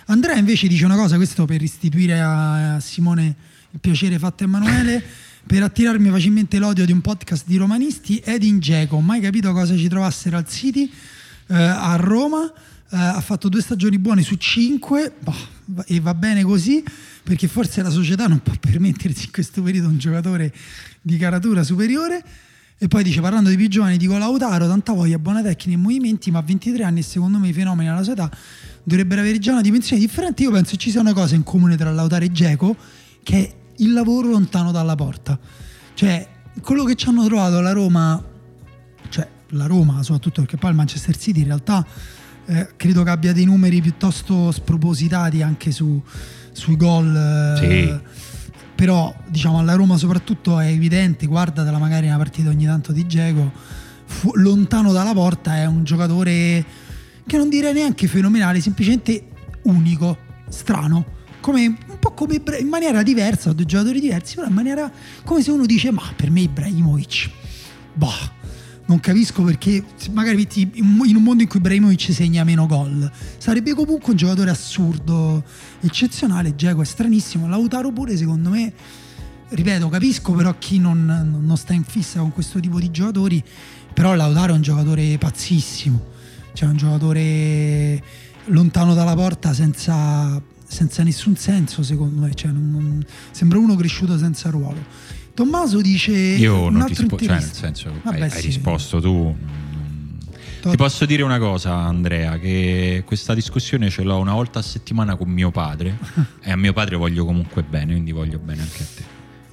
[0.09, 3.35] Andrea invece dice una cosa, questo per restituire a, Simone
[3.71, 5.03] il piacere fatto a Emanuele,
[5.45, 9.89] per attirarmi facilmente l'odio di un podcast di romanisti, Edin Dzeko, mai capito cosa ci
[9.89, 10.89] trovassero al City
[11.47, 16.41] eh, a Roma, eh, ha fatto due stagioni buone su cinque boh, e va bene
[16.43, 16.81] così
[17.21, 20.53] perché forse la società non può permettersi in questo periodo un giocatore
[21.01, 22.23] di caratura superiore.
[22.79, 26.31] E poi dice, parlando di più giovani, dico Lautaro, tanta voglia, buona tecnica e movimenti,
[26.31, 28.29] ma a 23 anni secondo me i fenomeni alla sua età
[28.87, 30.43] dovrebbero avere già una dimensione differente.
[30.43, 32.73] Io penso ci sia una cosa in comune tra Lautaro e Geco,
[33.21, 35.37] che è il lavoro lontano dalla porta.
[35.93, 36.25] Cioè,
[36.61, 38.23] quello che ci hanno trovato la Roma,
[39.09, 41.85] cioè la Roma soprattutto perché poi il Manchester City in realtà
[42.45, 46.01] eh, credo che abbia dei numeri piuttosto spropositati anche su-
[46.53, 47.13] sui gol.
[47.13, 48.15] eh, Sì.
[48.73, 53.51] Però diciamo alla Roma soprattutto è evidente, guardatela magari una partita ogni tanto di Geco,
[54.35, 56.63] lontano dalla porta è un giocatore
[57.27, 59.27] che non direi neanche fenomenale, semplicemente
[59.63, 60.17] unico,
[60.49, 61.15] strano.
[61.41, 64.91] Come, un po' come in maniera diversa, due giocatori diversi, però in maniera
[65.23, 67.29] come se uno dice: Ma per me Ibrahimovic,
[67.93, 68.35] boh,
[68.87, 74.11] non capisco perché magari in un mondo in cui Ibrahimovic segna meno gol sarebbe comunque
[74.11, 75.43] un giocatore assurdo
[75.81, 78.73] eccezionale Geco è stranissimo Lautaro pure secondo me
[79.49, 81.03] ripeto capisco però chi non,
[81.43, 83.43] non, sta in fissa con questo tipo di giocatori
[83.93, 86.15] però Lautaro è un giocatore pazzissimo
[86.57, 88.01] cioè un giocatore
[88.45, 92.33] lontano dalla porta senza, senza nessun senso secondo me.
[92.33, 94.83] Cioè, non, non, sembra uno cresciuto senza ruolo.
[95.35, 98.37] Tommaso dice io non rispondo cioè nel senso Vabbè, hai, sì.
[98.37, 99.35] hai risposto tu.
[100.59, 104.63] Tot- ti posso dire una cosa Andrea che questa discussione ce l'ho una volta a
[104.63, 105.95] settimana con mio padre.
[106.41, 109.03] E a mio padre voglio comunque bene quindi voglio bene anche a te.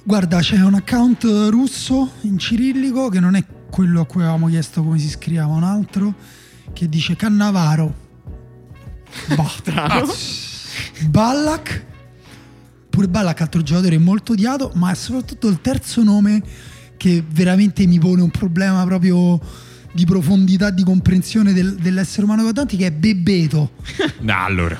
[0.01, 4.81] Guarda c'è un account russo in cirillico che non è quello a cui avevamo chiesto
[4.81, 6.15] come si scriveva un altro
[6.73, 8.03] che dice Cannavaro.
[9.35, 9.51] Boh,
[11.09, 11.85] Ballack.
[12.89, 16.41] Pure Ballack altro giocatore molto odiato ma è soprattutto il terzo nome
[16.95, 19.39] che veramente mi pone un problema proprio
[19.91, 23.71] di profondità di comprensione del, dell'essere umano tanti che è Bebeto.
[24.19, 24.79] No, allora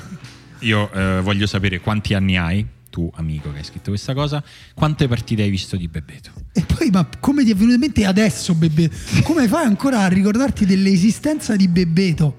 [0.60, 2.66] io eh, voglio sapere quanti anni hai
[2.96, 4.42] tu amico che hai scritto questa cosa
[4.72, 6.30] quante partite hai visto di Bebeto?
[6.52, 8.96] E poi ma come ti è venuto in mente adesso Bebeto?
[9.22, 12.38] Come fai ancora a ricordarti dell'esistenza di Bebeto?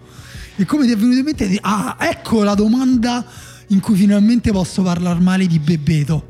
[0.55, 3.23] E come ti è venuto in mente ah ecco la domanda
[3.67, 6.29] in cui finalmente posso parlare male di Bebeto.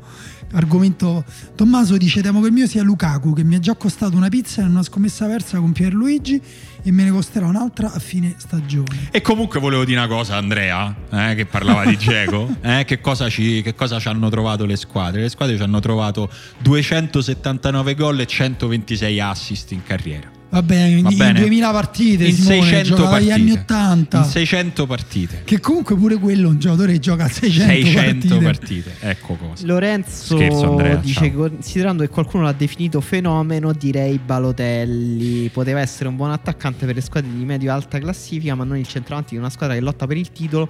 [0.52, 1.24] Argomento
[1.54, 4.62] Tommaso dice temo che il mio sia Lukaku che mi ha già costato una pizza
[4.62, 6.40] in una scommessa persa con Pierluigi
[6.82, 9.08] e me ne costerà un'altra a fine stagione.
[9.10, 13.28] E comunque volevo dire una cosa Andrea, eh, che parlava di Geco, eh, che, cosa
[13.28, 15.22] ci, che cosa ci hanno trovato le squadre?
[15.22, 20.37] Le squadre ci hanno trovato 279 gol e 126 assist in carriera.
[20.50, 21.40] Va bene, Va bene.
[21.40, 23.32] in 2000 partite, in Simone, 600 partite.
[23.32, 24.18] anni 80.
[24.18, 25.42] In 600 partite.
[25.44, 28.44] Che comunque pure quello è un giocatore che gioca a 600, 600 partite.
[28.44, 28.92] partite.
[29.10, 29.66] Ecco cosa.
[29.66, 31.48] Lorenzo Scherzo, Andrea, dice ciao.
[31.50, 35.50] considerando che qualcuno l'ha definito fenomeno, direi Balotelli.
[35.50, 39.34] Poteva essere un buon attaccante per le squadre di medio-alta classifica, ma non il centravanti
[39.34, 40.66] di una squadra che lotta per il titolo.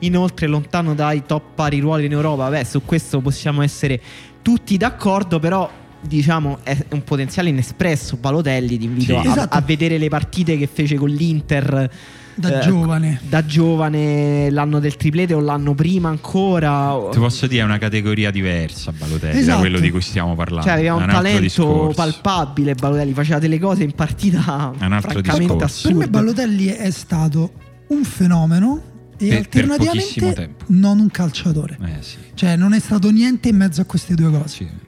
[0.00, 2.50] Inoltre lontano dai top pari ruoli in Europa.
[2.50, 3.98] Beh, su questo possiamo essere
[4.42, 5.70] tutti d'accordo, però
[6.02, 9.56] diciamo è un potenziale inespresso Balotelli ti invito sì, a, esatto.
[9.56, 11.90] a, vedere le partite che fece con l'Inter
[12.34, 17.62] da eh, giovane da giovane l'anno del triplete o l'anno prima ancora ti posso dire
[17.62, 19.54] è una categoria diversa Balotelli esatto.
[19.54, 21.94] da quello di cui stiamo parlando cioè aveva un, un talento discorso.
[21.94, 25.88] palpabile Balotelli faceva delle cose in partita è un altro francamente discorso.
[25.88, 27.52] per me Balotelli è stato
[27.88, 32.16] un fenomeno e per, alternativamente per non un calciatore eh, sì.
[32.34, 34.81] cioè non è stato niente in mezzo a queste due cose sì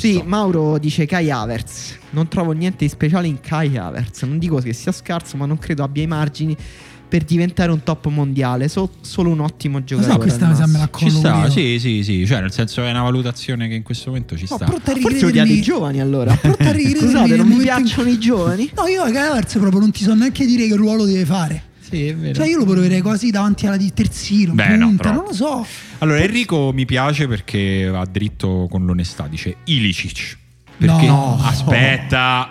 [0.00, 0.24] ci sì, sto.
[0.24, 1.98] Mauro dice Kai Havertz.
[2.10, 4.22] Non trovo niente di speciale in Kai Havertz.
[4.22, 6.56] Non dico che sia scarso, ma non credo abbia i margini
[7.08, 8.68] per diventare un top mondiale.
[8.68, 10.12] So, solo un ottimo giocatore.
[10.12, 12.26] So, questa mi sembra Ci sta, sì, sì, sì.
[12.26, 14.66] Cioè, nel senso è una valutazione che in questo momento ci sta.
[14.66, 16.36] No, Forse odiate i giovani allora.
[16.36, 18.70] Scusate, non mi piacciono i giovani?
[18.74, 21.62] No, io a Kai Havertz proprio non ti so neanche dire che ruolo deve fare.
[21.88, 22.34] Sì, è vero.
[22.34, 25.66] Cioè, io lo proverei quasi davanti alla di terzino, Beh, punta, no, non lo so.
[25.98, 29.28] Allora, Enrico mi piace perché va dritto con l'onestà.
[29.28, 30.36] Dice Ilicic.
[30.78, 31.38] Perché no.
[31.40, 32.50] aspetta.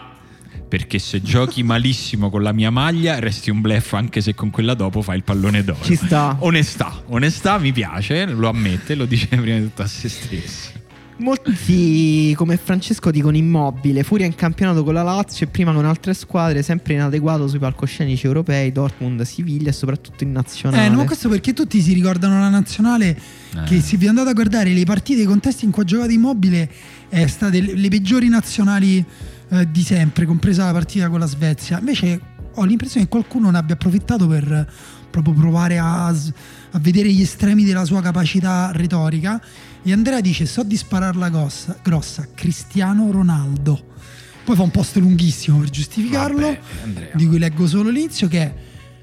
[0.67, 4.73] Perché se giochi malissimo con la mia maglia, resti un blef anche se con quella
[4.73, 5.83] dopo fai il pallone d'oro.
[5.83, 6.35] Ci sta.
[6.39, 10.83] Onestà, onestà mi piace, lo ammette, lo dice prima di tutto a se stesso.
[11.17, 16.13] Molti come Francesco dicono immobile, Furia in campionato con la Lazio e prima con altre
[16.13, 20.85] squadre, sempre inadeguato sui palcoscenici europei, Dortmund, Siviglia e soprattutto in nazionale.
[20.85, 23.17] Eh, no, questo perché tutti si ricordano la nazionale
[23.55, 23.63] eh.
[23.63, 26.69] che se vi andate a guardare le partite, i contesti in cui ha giocato immobile,
[27.07, 29.03] è state le, le peggiori nazionali
[29.49, 31.79] eh, di sempre, compresa la partita con la Svezia.
[31.79, 32.19] Invece
[32.55, 34.69] ho l'impressione che qualcuno ne abbia approfittato per
[35.09, 39.41] proprio provare a, a vedere gli estremi della sua capacità retorica
[39.85, 43.93] e Andrea dice: So di spararla grossa, grossa Cristiano Ronaldo.
[44.43, 48.53] Poi fa un post lunghissimo per giustificarlo, Vabbè, di cui leggo solo l'inizio, che è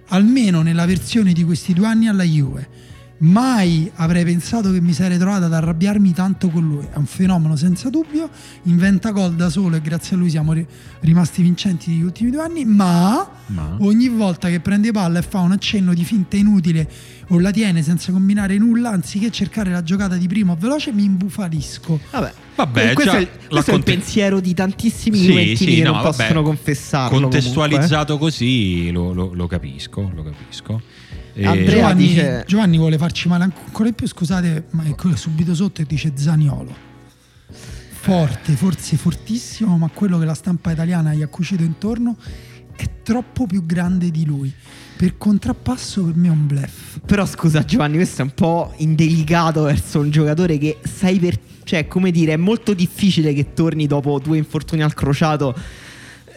[0.08, 2.91] almeno nella versione di questi due anni alla Juve.
[3.22, 6.84] Mai avrei pensato che mi sarei trovato ad arrabbiarmi tanto con lui.
[6.92, 8.28] È un fenomeno senza dubbio,
[8.64, 10.52] inventa gol da solo e grazie a lui siamo
[11.00, 15.38] rimasti vincenti negli ultimi due anni, ma, ma, ogni volta che prende palla e fa
[15.38, 16.88] un accenno di finta inutile
[17.28, 22.00] o la tiene senza combinare nulla, anziché cercare la giocata di primo veloce, mi imbufalisco.
[22.10, 22.32] Vabbè.
[22.56, 26.02] Vabbè, questo, è, questo è, il pensiero di tantissimi sì, juventini sì, che no, non
[26.02, 27.20] vabbè, possono confessarlo.
[27.20, 28.30] Contestualizzato comunque.
[28.30, 30.82] così lo, lo, lo, capisco, lo capisco.
[31.34, 31.64] E...
[31.64, 32.44] Giovanni, dice...
[32.46, 36.90] Giovanni, vuole farci male ancora di più, scusate, ma è subito sotto e dice Zaniolo.
[37.48, 42.16] Forte, forse fortissimo, ma quello che la stampa italiana gli ha cucito intorno
[42.74, 44.52] è troppo più grande di lui
[45.02, 47.00] per contrappasso per me è un blef.
[47.04, 51.36] Però scusa Giovanni, questo è un po' indelicato verso un giocatore che sai per...
[51.64, 55.56] Cioè, come dire, è molto difficile che torni dopo due infortuni al crociato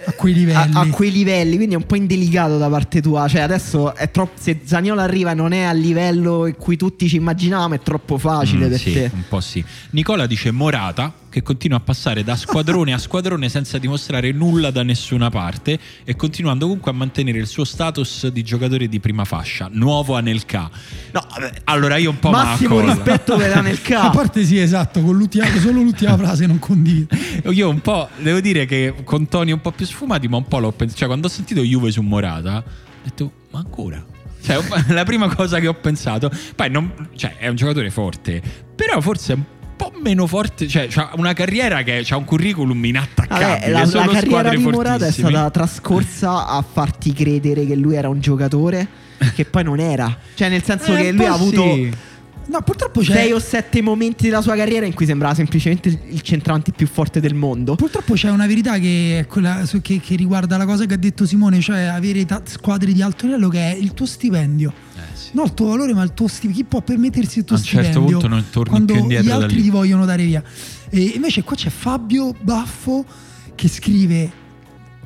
[0.05, 0.73] a quei livelli.
[0.75, 3.27] A, a quei livelli, quindi è un po' indelicato da parte tua.
[3.27, 4.33] Cioè, adesso è troppo.
[4.39, 8.17] Se Zaniolo arriva e non è al livello in cui tutti ci immaginavamo, è troppo
[8.17, 9.11] facile Mm, per sì, te.
[9.13, 9.63] un po' sì.
[9.91, 14.83] Nicola dice Morata che continua a passare da squadrone a squadrone senza dimostrare nulla da
[14.83, 19.67] nessuna parte e continuando comunque a mantenere il suo status di giocatore di prima fascia,
[19.69, 20.69] nuovo Anelka.
[21.11, 21.51] No, vabbè.
[21.65, 24.03] Allora io un po' Massimo rispetto per Anelka.
[24.07, 27.17] A parte sì, esatto, con l'ultima, solo l'ultima frase non condivido.
[27.51, 30.59] Io un po', devo dire che con toni un po' più sfumati, ma un po'
[30.59, 30.99] l'ho pensato.
[30.99, 32.63] Cioè, quando ho sentito Juve su Morata, ho
[33.03, 34.01] detto, ma ancora?
[34.41, 34.57] Cioè,
[34.93, 36.31] la prima cosa che ho pensato.
[36.55, 38.41] Poi, non, cioè, è un giocatore forte,
[38.73, 39.43] però forse è un
[39.75, 40.67] po' meno forte.
[40.67, 43.71] Cioè, ha una carriera che ha un curriculum inattaccabile.
[43.71, 48.09] Vabbè, la, la carriera di Morata è stata trascorsa a farti credere che lui era
[48.09, 48.87] un giocatore
[49.33, 50.17] che poi non era.
[50.33, 51.93] Cioè, nel senso Eh, che lui ha avuto sì.
[52.47, 53.11] No, purtroppo c'è.
[53.11, 57.19] sei o sette momenti della sua carriera in cui sembrava semplicemente il centravanti più forte
[57.19, 57.73] del mondo.
[57.73, 61.25] Purtroppo c'è una verità che, è quella che, che riguarda la cosa che ha detto
[61.25, 64.71] Simone, cioè avere ta- squadre di alto livello che è il tuo stipendio.
[65.35, 66.63] Non il tuo valore, ma il tuo stipendio.
[66.63, 68.17] Chi può permettersi il tuo A un certo stipendio?
[68.19, 70.41] punto non torni più indietro gli altri ti vogliono dare via.
[70.89, 73.05] E invece qua c'è Fabio Baffo
[73.53, 74.31] che scrive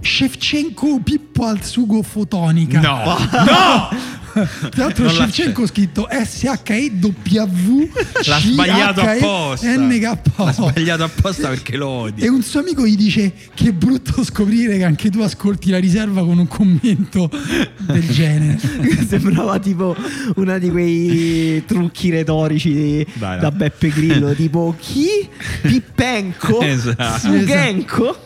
[0.02, 2.80] Shevchenko Pippo al sugo fotonica.
[2.80, 3.90] No, no!
[4.70, 7.90] Tra l'altro Non Shevchenko ha scritto S-H-E-W
[8.26, 9.76] L'ha sbagliato apposta.
[9.78, 10.02] NK
[10.38, 12.26] L'ha sbagliato apposta perché lo odia.
[12.26, 15.80] e un suo amico gli dice che è brutto scoprire che anche tu ascolti la
[15.80, 17.30] riserva con un commento
[17.80, 18.60] del genere.
[19.08, 19.96] Sembrava tipo
[20.36, 23.42] uno di quei trucchi retorici di- Dai, no.
[23.42, 25.08] da Beppe Grillo, tipo chi?
[25.62, 26.62] Pippenko?
[26.62, 27.20] Esatto.
[27.20, 28.18] Sugenko?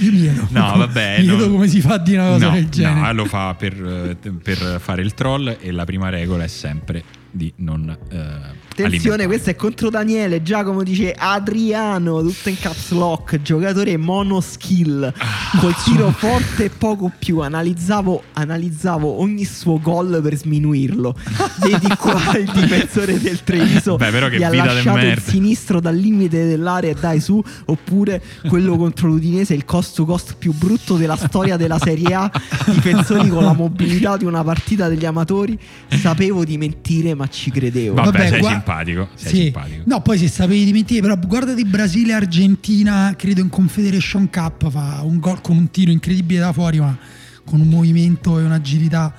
[0.00, 1.48] Io mi chiedo, No, vabbè, mi no.
[1.48, 3.00] come si fa dire una cosa no, del genere.
[3.00, 3.72] no, lo fa per,
[4.20, 9.26] eh, per fare il troll e la prima regola è sempre di non eh, Attenzione,
[9.26, 10.42] questo è contro Daniele.
[10.42, 15.12] Giacomo dice Adriano, tutto in caps lock, giocatore mono skill,
[15.58, 17.40] col tiro forte e poco più.
[17.40, 21.16] Analizzavo, analizzavo ogni suo gol per sminuirlo.
[21.60, 25.20] Vedi qua il difensore del Treviso Beh, però che gli ha lasciato il merda.
[25.30, 27.42] sinistro dal limite dell'area e dai su.
[27.66, 32.30] Oppure quello contro l'Udinese, il cost to cost più brutto della storia della Serie A.
[32.66, 35.58] Difensori con la mobilità di una partita degli amatori.
[35.88, 37.94] Sapevo di mentire, ma ci credevo.
[37.94, 39.42] Vabbè, sei gua- simpatico, sei Sì.
[39.42, 39.82] simpatico.
[39.86, 45.18] No, poi se sapevi dimenticare, però guardati Brasile Argentina, credo in Confederation Cup, fa un
[45.18, 46.96] gol con un tiro incredibile da fuori, ma
[47.44, 49.14] con un movimento e un'agilità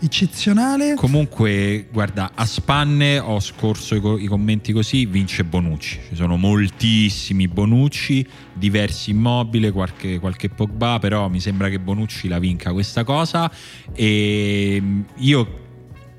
[0.00, 0.94] eccezionale.
[0.94, 5.98] Comunque, guarda, a spanne ho scorso i, co- i commenti così, vince Bonucci.
[6.10, 12.38] Ci sono moltissimi Bonucci, diversi immobile, qualche, qualche Pogba, però mi sembra che Bonucci la
[12.38, 13.50] vinca questa cosa.
[13.94, 15.62] E mm, io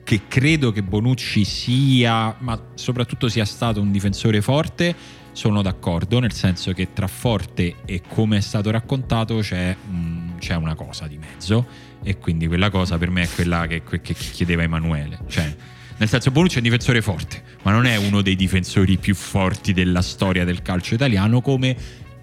[0.05, 4.95] che credo che Bonucci sia, ma soprattutto sia stato un difensore forte,
[5.31, 10.53] sono d'accordo, nel senso che tra forte e come è stato raccontato c'è, mm, c'è
[10.55, 11.65] una cosa di mezzo
[12.03, 15.17] e quindi quella cosa per me è quella che, che- che chiedeva Emanuele.
[15.27, 15.55] Cioè,
[15.97, 19.73] nel senso Bonucci è un difensore forte, ma non è uno dei difensori più forti
[19.73, 21.75] della storia del calcio italiano come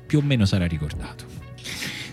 [0.07, 1.24] più o meno sarà ricordato.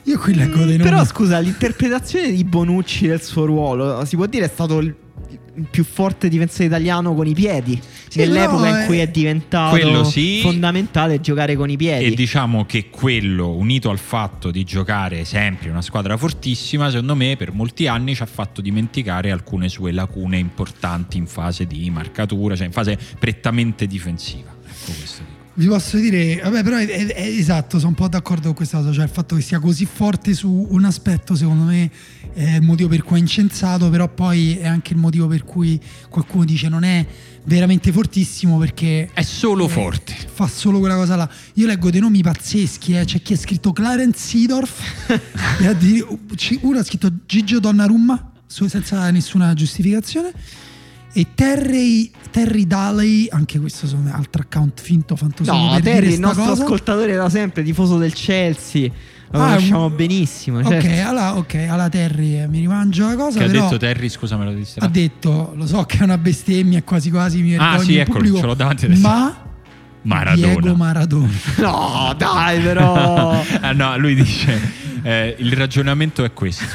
[0.03, 0.89] Io qui leggo dei nomi.
[0.89, 4.95] Però scusa, l'interpretazione di Bonucci del suo ruolo si può dire è stato il
[5.69, 7.79] più forte difensore italiano con i piedi.
[8.07, 10.39] Sì, nell'epoca però in è- cui è diventato sì.
[10.41, 12.05] fondamentale giocare con i piedi.
[12.05, 17.15] E diciamo che quello, unito al fatto di giocare sempre in una squadra fortissima, secondo
[17.15, 21.89] me per molti anni ci ha fatto dimenticare alcune sue lacune importanti in fase di
[21.89, 24.49] marcatura, cioè in fase prettamente difensiva.
[24.65, 25.38] Ecco questo.
[25.59, 28.77] Vi posso dire, vabbè, però è, è- è esatto, sono un po' d'accordo con questa
[28.77, 31.91] cosa, cioè il fatto che sia così forte su un aspetto, secondo me,
[32.33, 35.77] è il motivo per cui è incensato, però poi è anche il motivo per cui
[36.07, 37.05] qualcuno dice non è
[37.43, 40.15] veramente fortissimo perché È solo eh, forte.
[40.31, 41.29] fa solo quella cosa là.
[41.55, 43.03] Io leggo dei nomi pazzeschi, eh.
[43.03, 44.81] c'è chi ha scritto Clarence Seedorf,
[46.61, 50.31] uno ha scritto Gigio Donnarumma, senza nessuna giustificazione.
[51.11, 56.13] E Terry, Terry Daly, anche questo è un altro account finto fantoso no, per Terry,
[56.13, 56.61] il nostro cosa.
[56.63, 58.89] ascoltatore da sempre, tifoso del Chelsea.
[59.31, 60.59] Lo Ah, conosciamo un- benissimo.
[60.59, 61.09] Ok, certo.
[61.09, 63.37] allora, ok, alla Terry eh, mi rimangio la cosa.
[63.39, 64.79] Che ha però detto Terry, scusa me lo disse.
[64.79, 67.99] ha detto, lo so che è una bestemmia, quasi quasi mi Ah, vergogno sì, in
[67.99, 69.01] eccolo, pubblico, ce l'ho davanti adesso.
[69.07, 69.37] ma
[70.03, 70.47] Maradona.
[70.59, 71.29] Diego Maradona.
[71.57, 73.43] No, dai, però.
[73.61, 74.59] Ah, no, lui dice:
[75.03, 76.65] eh, il ragionamento è questo.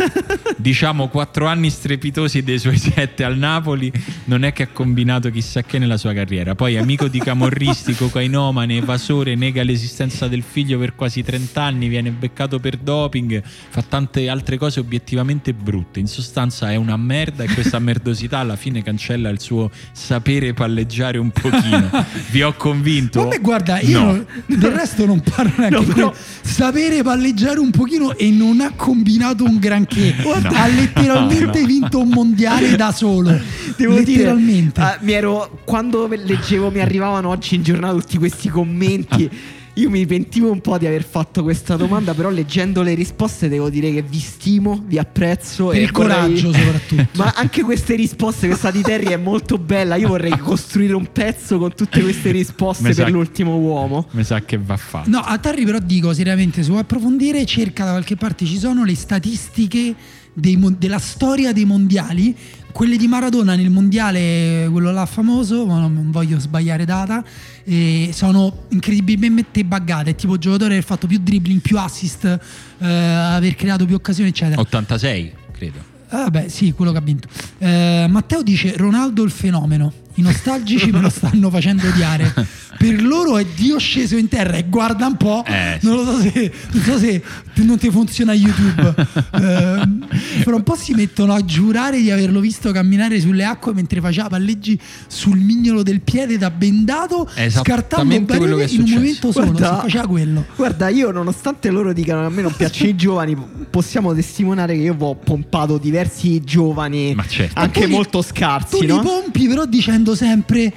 [0.56, 3.92] diciamo quattro anni strepitosi dei suoi sette al Napoli,
[4.24, 6.54] non è che ha combinato chissà che nella sua carriera.
[6.54, 12.10] Poi, amico di camorristi, cocainomane, evasore, nega l'esistenza del figlio per quasi 30 anni, viene
[12.10, 16.00] beccato per doping, fa tante altre cose obiettivamente brutte.
[16.00, 21.18] In sostanza, è una merda e questa merdosità alla fine cancella il suo sapere palleggiare
[21.18, 21.90] un pochino.
[22.30, 23.22] Vi ho convinto?
[23.24, 24.04] Vabbè, guarda, io No.
[24.12, 26.22] non- del resto non parlo neanche No, di però- quello.
[26.42, 30.14] Sapere palleggiare un pochino e non ha combinato un granché.
[30.22, 30.32] No.
[30.32, 31.66] Ha letteralmente No.
[31.66, 33.38] vinto un mondiale da solo.
[33.76, 34.80] Devo letteralmente.
[34.80, 39.30] dire, eh, mi ero, quando leggevo, mi arrivavano oggi in giornata tutti questi commenti.
[39.76, 43.70] Io mi pentivo un po' di aver fatto questa domanda, però leggendo le risposte devo
[43.70, 45.68] dire che vi stimo, vi apprezzo.
[45.68, 47.06] per e il coraggio, vorrei- soprattutto.
[47.18, 49.96] Ma anche queste risposte, questa di Terry è molto bella.
[49.96, 54.06] Io vorrei costruire un pezzo con tutte queste risposte per l'ultimo uomo.
[54.12, 55.10] Mi sa che va fatto.
[55.10, 58.84] No, a Terry però dico seriamente, se vuoi approfondire, cerca da qualche parte, ci sono
[58.84, 59.94] le statistiche
[60.32, 62.36] dei mon- della storia dei mondiali,
[62.72, 67.24] quelle di Maradona nel mondiale, quello là famoso, ma non voglio sbagliare data,
[67.64, 72.86] e sono incredibilmente buggate, è tipo giocatore che ha fatto più dribbling, più assist, eh,
[72.86, 74.60] aver creato più occasioni, eccetera.
[74.60, 75.92] 86, credo.
[76.08, 77.28] Ah, sì, quello che ha vinto.
[77.58, 79.92] Eh, Matteo dice: Ronaldo il fenomeno.
[80.16, 82.32] I nostalgici me lo stanno facendo odiare.
[82.90, 85.42] Per loro è Dio sceso in terra e guarda un po'.
[85.46, 87.22] Eh, non lo so se, non so se
[87.54, 88.94] non ti funziona YouTube.
[89.34, 94.00] Eh, fra un po' si mettono a giurare di averlo visto camminare sulle acque mentre
[94.00, 99.32] faceva palleggi sul mignolo del piede da bendato, scartando quello che è in un momento
[99.32, 99.50] solo.
[99.50, 100.44] Guarda- Si faceva quello.
[100.56, 103.36] Guarda, io nonostante loro dicano che a me non piacciono i giovani,
[103.70, 107.58] possiamo testimoniare che io ho pompato diversi giovani, certo.
[107.58, 109.00] anche Tu li- molto Tu scarsi, li no?
[109.00, 110.72] pompi però dicendo sempre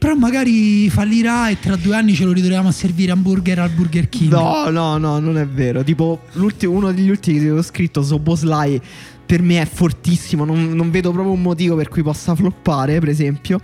[0.00, 4.08] però magari fallirà e tra due anni ce lo ritroviamo a servire hamburger al Burger
[4.08, 4.32] King.
[4.32, 5.84] No, no, no, non è vero.
[5.84, 6.22] Tipo,
[6.64, 8.80] uno degli ultimi che ho scritto, Soboslai,
[9.26, 10.46] per me è fortissimo.
[10.46, 13.60] Non, non vedo proprio un motivo per cui possa floppare, per esempio.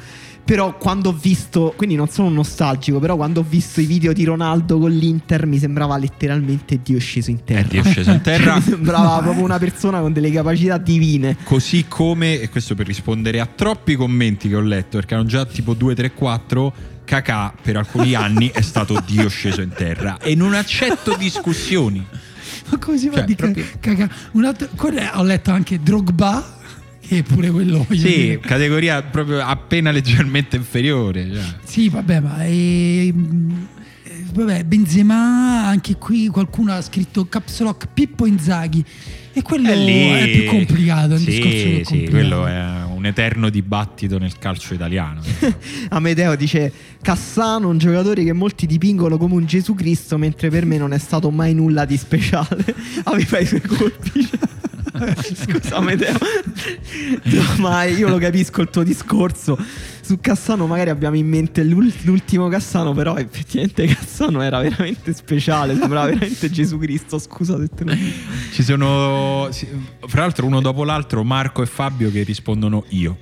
[0.47, 4.23] Però quando ho visto, quindi non sono nostalgico, però quando ho visto i video di
[4.23, 7.68] Ronaldo con l'Inter mi sembrava letteralmente Dio sceso in È terra.
[7.68, 8.55] Dio sceso in terra.
[8.56, 9.44] mi sembrava No, proprio eh.
[9.44, 11.36] una persona con delle capacità divine.
[11.43, 15.44] Così come, e questo per rispondere a troppi commenti che ho letto, perché erano già
[15.44, 16.74] tipo 2, 3, 4.
[17.05, 22.05] Kakà per alcuni anni è stato Dio sceso in terra e non accetto discussioni.
[22.68, 24.09] Ma come si fa Cioè, di proprio- caga?
[24.32, 24.68] Un altro,
[25.14, 26.55] ho letto anche Drogba,
[27.06, 28.38] che pure quello Sì, dire.
[28.40, 31.28] categoria proprio appena leggermente inferiore.
[31.32, 31.42] cioè.
[31.64, 38.26] Sì, vabbè, ma eh, eh, vabbè, Benzema, anche qui qualcuno ha scritto Caps Lock Pippo
[38.26, 38.84] Inzaghi
[39.32, 40.08] e quello È lì.
[40.08, 42.10] è più complicato, è un sì, discorso più sì, complicato.
[42.16, 42.64] quello è
[42.94, 45.20] un eterno dibattito nel calcio italiano.
[45.90, 46.72] Amedeo dice
[47.02, 50.98] Cassano, un giocatore che molti dipingono come un Gesù Cristo, mentre per me non è
[50.98, 52.64] stato mai nulla di speciale.
[53.04, 54.28] Aveva i suoi colpi.
[55.35, 56.16] Scusa Amedeo.
[57.24, 59.59] No, ma io lo capisco il tuo discorso.
[60.01, 65.77] Su Cassano magari abbiamo in mente l'ul- l'ultimo Cassano, però effettivamente Cassano era veramente speciale,
[65.77, 68.16] sembrava veramente Gesù Cristo, scusa se te lo dico.
[68.52, 69.48] Ci sono,
[70.06, 73.16] fra l'altro, uno dopo l'altro, Marco e Fabio che rispondono io.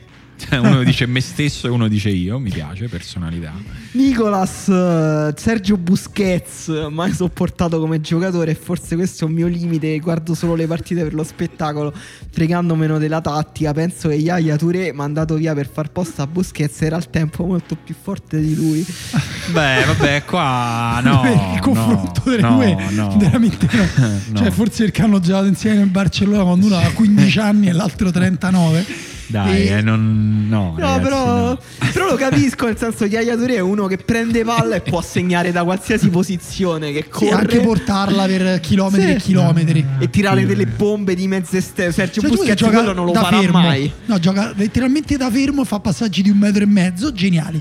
[0.49, 2.39] Cioè, uno dice me stesso e uno dice io.
[2.39, 3.53] Mi piace, personalità.
[3.93, 9.99] Nicolas eh, Sergio Busquets mai sopportato come giocatore e forse questo è un mio limite
[9.99, 11.93] guardo solo le partite per lo spettacolo
[12.31, 16.83] fregando meno della tattica penso che Yaya Touré mandato via per far posto a Busquets
[16.83, 18.85] era al tempo molto più forte di lui
[19.53, 21.53] Beh, vabbè, qua no.
[21.55, 23.17] il confronto no, delle no, due no.
[23.19, 23.69] veramente
[24.29, 24.39] no.
[24.39, 28.11] Cioè, forse perché hanno giocato insieme nel Barcellona quando uno aveva 15 anni e l'altro
[28.11, 29.13] 39.
[29.27, 30.75] Dai, E- eh, non, no.
[30.77, 31.59] no ragazzi, però, no.
[31.93, 35.01] però lo capisco nel senso che Yaya Touré è uno che prende palla e può
[35.01, 39.13] segnare da qualsiasi posizione che Sì, corre anche portarla per chilometri Sì.
[39.13, 39.85] e chilometri.
[39.99, 43.23] e tirare delle bombe di mezze esterne Sergio Cioè, Busquets gioca quello non lo da
[43.23, 43.59] farà fermo.
[43.59, 47.61] mai No, gioca letteralmente da fermo, fa passaggi di un metro e mezzo, geniali.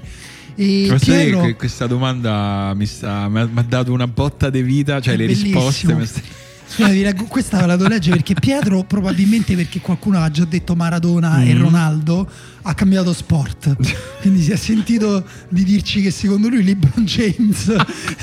[0.56, 4.62] E Piero, che questa domanda mi, sta- mi ha, mi ha dato una botta di
[4.62, 5.66] vita, cioè È le bellissimo.
[5.68, 6.22] risposte.
[6.66, 10.76] Scusa, vi questa ve la devo leggere perché Pietro, probabilmente perché qualcuno ha già detto
[10.76, 11.62] Maradona e Mm.
[11.62, 12.30] Ronaldo,
[12.64, 13.76] ha cambiato sport.
[14.22, 17.72] Quindi si è sentito di dirci che secondo lui LeBron James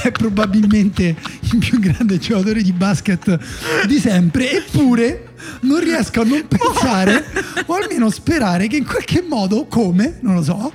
[0.03, 1.15] è probabilmente
[1.53, 3.39] il più grande giocatore di basket
[3.87, 4.57] di sempre.
[4.57, 5.30] Eppure
[5.63, 7.25] non riesco a non pensare,
[7.67, 10.73] o almeno sperare, che in qualche modo, come, non lo so,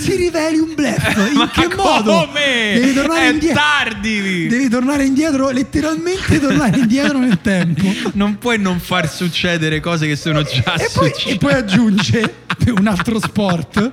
[0.00, 1.16] si riveli un bluff.
[1.30, 2.26] In Ma che modo?
[2.26, 2.72] come?
[2.74, 3.60] Devi tornare È indietro.
[3.60, 4.46] tardi!
[4.48, 7.86] Devi tornare indietro, letteralmente tornare indietro nel tempo.
[8.14, 11.28] Non puoi non far succedere cose che sono già E poi, successe.
[11.30, 12.34] e poi aggiunge
[12.76, 13.90] un altro sport.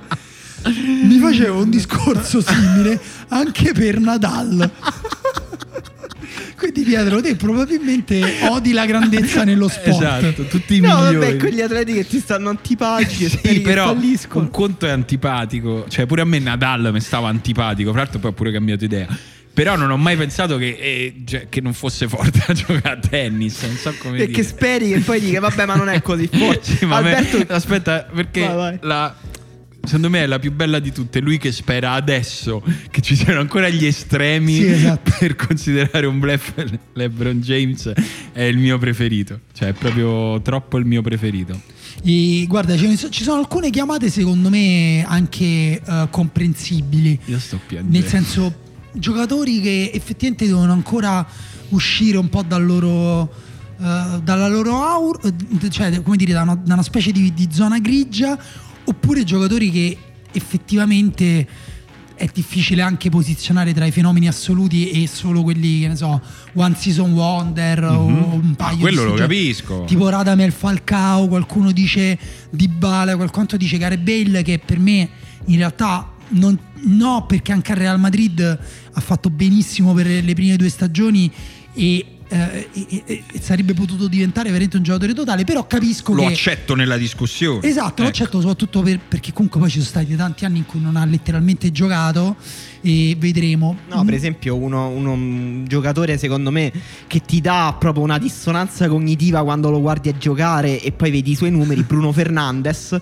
[0.64, 4.70] Mi facevo un discorso simile anche per Nadal.
[6.56, 9.88] Quindi Pietro, te probabilmente odi la grandezza nello sport.
[9.88, 11.14] Esatto, tutti i No, migliori.
[11.16, 14.44] vabbè, quegli atleti che ti stanno antipatici e Sì, però falliscono.
[14.44, 18.30] un conto è antipatico, cioè pure a me Nadal mi stava antipatico, fra l'altro poi
[18.30, 19.06] ho pure cambiato idea.
[19.52, 22.96] Però non ho mai pensato che, eh, cioè, che non fosse forte a giocare a
[22.96, 24.32] tennis, non so come E dire.
[24.32, 26.60] che speri che poi dica, vabbè, ma non è così forte.
[26.76, 28.78] Sì, ma a me- Alberto, aspetta, perché Vai, vai.
[28.82, 29.14] la-
[29.82, 31.20] secondo me è la più bella di tutte.
[31.20, 35.12] Lui che spera adesso che ci siano ancora gli estremi Sì, esatto.
[35.18, 36.52] per considerare un bluff
[36.92, 37.92] LeBron James
[38.32, 39.40] è il mio preferito.
[39.52, 41.60] Cioè, è proprio troppo il mio preferito.
[42.02, 47.18] E guarda, ci sono alcune chiamate secondo me anche eh, comprensibili.
[47.26, 47.98] Io sto piangendo.
[47.98, 48.54] Nel senso,
[48.92, 51.26] giocatori che effettivamente devono ancora
[51.70, 53.30] uscire un po' dal loro,
[53.78, 57.48] eh, dalla loro aura, eh, cioè come dire, da una, da una specie di, di
[57.50, 58.38] zona grigia,
[58.90, 59.96] oppure giocatori che
[60.32, 61.46] effettivamente
[62.14, 66.20] è difficile anche posizionare tra i fenomeni assoluti e solo quelli, che ne so,
[66.54, 69.84] One Season Wonder o un paio Ah, quello di lo gio- capisco.
[69.86, 72.18] Tipo Radamel Falcao, qualcuno dice
[72.50, 75.08] Dybala, qualcuno dice Gareth Bale che per me
[75.46, 80.56] in realtà non, no perché anche al Real Madrid ha fatto benissimo per le prime
[80.56, 81.30] due stagioni
[81.72, 86.28] e, eh, e- e- sarebbe potuto diventare veramente un giocatore totale, però capisco Lo che...
[86.28, 87.66] accetto nella discussione.
[87.66, 88.22] Esatto, lo Ecco.
[88.22, 91.04] accetto soprattutto per- perché comunque poi ci sono stati tanti anni in cui non ha
[91.04, 92.36] letteralmente giocato
[92.80, 93.76] e vedremo.
[93.88, 96.72] No, per esempio, uno, uno- un giocatore secondo me
[97.06, 101.32] che ti dà proprio una dissonanza cognitiva quando lo guardi a giocare e poi vedi
[101.32, 102.96] i suoi numeri, Bruno Fernandes.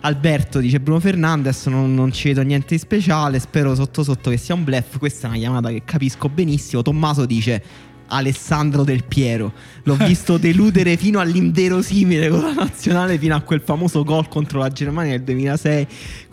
[0.00, 4.36] Alberto dice Bruno Fernandes non, non ci vedo niente di speciale, spero sotto sotto che
[4.36, 6.82] sia un bluff, questa è una chiamata che capisco benissimo.
[6.82, 7.62] Tommaso dice
[8.08, 9.52] Alessandro Del Piero,
[9.82, 14.70] l'ho visto deludere fino all'inverosimile con la nazionale fino a quel famoso gol contro la
[14.70, 15.86] Germania nel 2006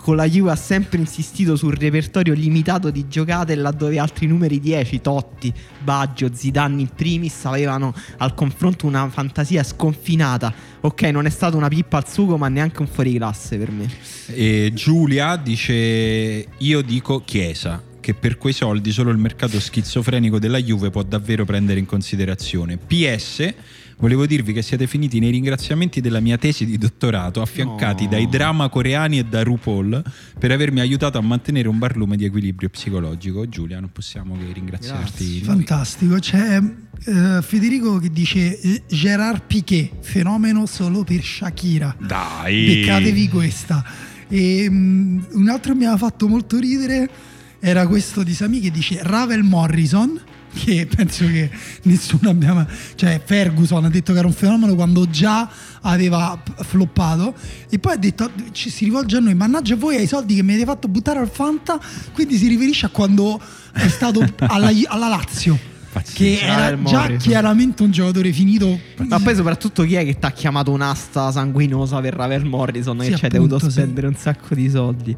[0.04, 5.00] con la Juve ha sempre insistito sul repertorio limitato di giocate laddove altri numeri 10,
[5.00, 5.52] Totti,
[5.82, 10.54] Baggio, Zidane in primis avevano al confronto una fantasia sconfinata.
[10.82, 13.90] Ok, non è stata una pippa al sugo, ma neanche un fuoriclasse per me.
[14.28, 17.92] E Giulia dice: Io dico Chiesa.
[18.04, 22.76] Che per quei soldi solo il mercato schizofrenico della Juve può davvero prendere in considerazione.
[22.76, 23.54] PS,
[23.96, 28.10] volevo dirvi che siete finiti nei ringraziamenti della mia tesi di dottorato, affiancati No.
[28.10, 30.04] dai drama coreani e da RuPaul,
[30.38, 33.48] per avermi aiutato a mantenere un barlume di equilibrio psicologico.
[33.48, 35.40] Giulia, non possiamo che ringraziarti.
[35.40, 36.62] Fantastico, c'è
[37.06, 41.96] eh, Federico che dice eh, Gerard Piquet, fenomeno solo per Shakira.
[42.06, 42.66] Dai!
[42.66, 43.82] Beccatevi questa.
[44.28, 47.32] E mm, un altro mi aveva fatto molto ridere
[47.66, 50.20] era questo di Sami che dice Ravel Morrison.
[50.54, 51.50] Che penso che
[51.84, 52.66] nessuno abbia mai.
[52.96, 55.50] Cioè, Ferguson ha detto che era un fenomeno quando già
[55.82, 57.34] aveva floppato.
[57.70, 59.34] E poi ha detto: ci si rivolge a noi.
[59.34, 61.80] Mannaggia voi ai soldi che mi avete fatto buttare al Fanta.
[62.12, 63.40] Quindi si riferisce a quando
[63.72, 65.58] è stato alla, alla Lazio.
[65.94, 66.18] Pazzesco.
[66.18, 68.78] Che era già chiaramente un giocatore finito.
[69.08, 73.12] Ma poi soprattutto chi è che ti ha chiamato un'asta sanguinosa per Ravel Morrison Sì,
[73.12, 73.72] che ci hai dovuto sì.
[73.72, 75.16] spendere un sacco di soldi.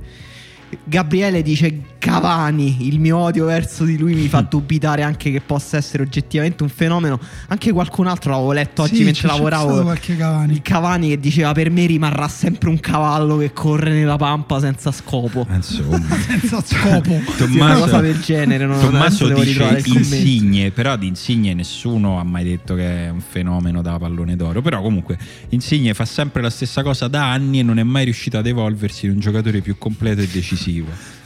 [0.84, 5.78] Gabriele dice Cavani, il mio odio verso di lui mi fa dubitare anche che possa
[5.78, 7.20] essere oggettivamente un fenomeno.
[7.48, 9.82] Anche qualcun altro l'avevo letto oggi Sì, mentre lavoravo.
[9.82, 10.54] qualche Cavani.
[10.54, 14.92] Il Cavani che diceva per me rimarrà sempre un cavallo che corre nella pampa senza
[14.92, 15.48] scopo.
[15.50, 16.00] Insomma.
[16.28, 17.22] senza scopo.
[17.46, 18.66] Sì, una cosa del genere.
[18.66, 19.82] Non Tommaso dice.
[19.86, 24.62] Insigne, però di Insigne nessuno ha mai detto che è un fenomeno da pallone d'oro.
[24.62, 25.18] Però comunque
[25.50, 29.06] Insigne fa sempre la stessa cosa da anni e non è mai riuscito ad evolversi
[29.06, 30.65] in un giocatore più completo e decisivo.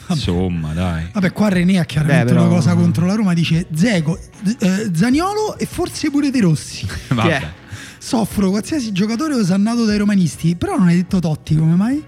[0.07, 1.07] Insomma, dai.
[1.14, 3.34] Vabbè, qua René ha chiaramente Beh, però- una cosa contro la Roma.
[3.34, 4.18] Dice Zego,
[4.60, 6.88] eh, Zaniolo e forse pure De Rossi.
[7.14, 7.52] Vabbè.
[7.99, 10.56] Soffro qualsiasi giocatore osannato dai romanisti.
[10.56, 12.03] Però non hai detto Totti, come mai?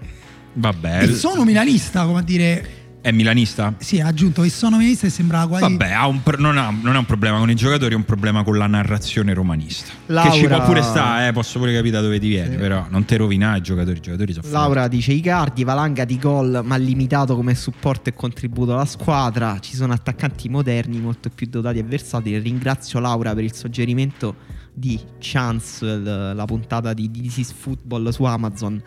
[0.54, 1.02] Vabbè.
[1.04, 2.80] E sono milanista, come a dire.
[3.02, 3.74] È milanista?
[3.78, 5.64] Sì, ha aggiunto che sono milanista e sembrava quasi.
[5.76, 8.44] Vabbè, ha pro- non, ha, non ha un problema con i giocatori, è un problema
[8.44, 9.90] con la narrazione romanista.
[10.06, 12.56] Laura- Che ci può pure stare, eh, posso pure capire da dove ti viene, Sì.
[12.58, 16.60] però non te rovinare i giocatori, i giocatori sono Laura dice Icardi, valanga di gol
[16.64, 19.58] ma limitato come supporto e contributo alla squadra.
[19.58, 22.38] Ci sono attaccanti moderni molto più dotati e versatili.
[22.38, 24.36] Ringrazio Laura per il suggerimento
[24.72, 28.80] di Chance, la puntata di This is Football su Amazon.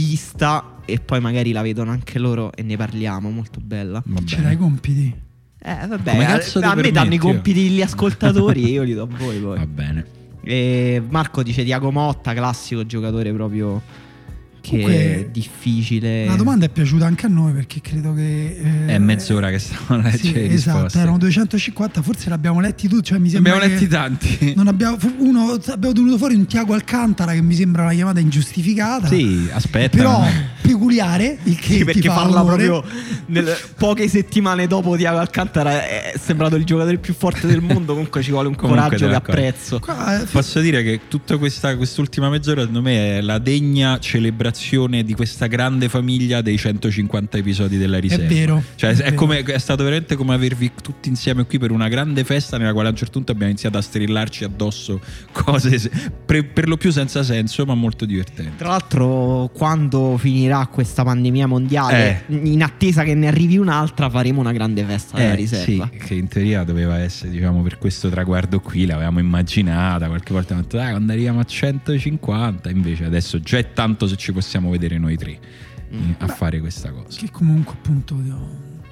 [0.00, 3.30] Vista e poi magari la vedono anche loro e ne parliamo.
[3.30, 4.02] Molto bella.
[4.24, 5.14] Ce l'hai compiti.
[5.62, 8.82] Eh, vabbè, Come a, cazzo ti a me danno i compiti gli ascoltatori e io
[8.82, 9.58] li do a voi poi.
[9.58, 10.06] Va bene.
[10.42, 13.82] E Marco dice Diago Motta, classico giocatore proprio
[14.60, 16.26] che Comunque, è difficile.
[16.26, 18.56] La domanda è piaciuta anche a noi perché credo che.
[18.86, 20.98] eh, È mezz'ora che stiamo a leggere Sì, esatto, risposte.
[20.98, 23.04] erano 250, forse l'abbiamo letti tutti.
[23.10, 24.52] Cioè mi sembra Abbiamo letti tanti.
[24.60, 29.06] Non abbiamo, uno, abbiamo tenuto fuori un Tiago Alcantara che mi sembra una chiamata ingiustificata.
[29.08, 29.96] Sì, aspetta.
[29.96, 30.22] Però
[30.60, 32.66] peculiare, il che Sì, perché parla onore.
[32.66, 32.84] proprio
[33.26, 37.92] nel- poche settimane dopo Diago Alcantara è sembrato il giocatore più forte del mondo.
[37.94, 39.78] Comunque ci vuole un Comunque coraggio che apprezzo.
[39.80, 44.48] Qua, eh, Posso dire che tutta questa quest'ultima mezz'ora secondo me è la degna celebrazione
[44.50, 48.26] di questa grande famiglia dei 150 episodi della riserva.
[48.28, 49.14] vero, Cioè, è è, vero.
[49.16, 52.88] come- è stato veramente come avervi tutti insieme qui per una grande festa nella quale
[52.88, 55.00] a un certo punto abbiamo iniziato a strillarci addosso
[55.32, 55.90] cose se-
[56.24, 58.56] per, lo più senza senso, ma molto divertenti.
[58.56, 62.34] Tra l'altro, quando finirà questa pandemia mondiale, Eh.
[62.34, 65.88] in attesa che ne arrivi un'altra, faremo una grande festa della Eh, riserva.
[65.92, 70.54] sì, che in teoria doveva essere, diciamo, per questo traguardo qui, l'avevamo immaginata, qualche volta
[70.54, 74.38] abbiamo detto, dai, quando arriviamo a 150, invece adesso già è tanto se ci possiamo
[74.70, 75.38] vedere noi tre
[75.92, 76.12] Mm.
[76.18, 77.18] a fare questa cosa.
[77.18, 78.14] Che comunque appunto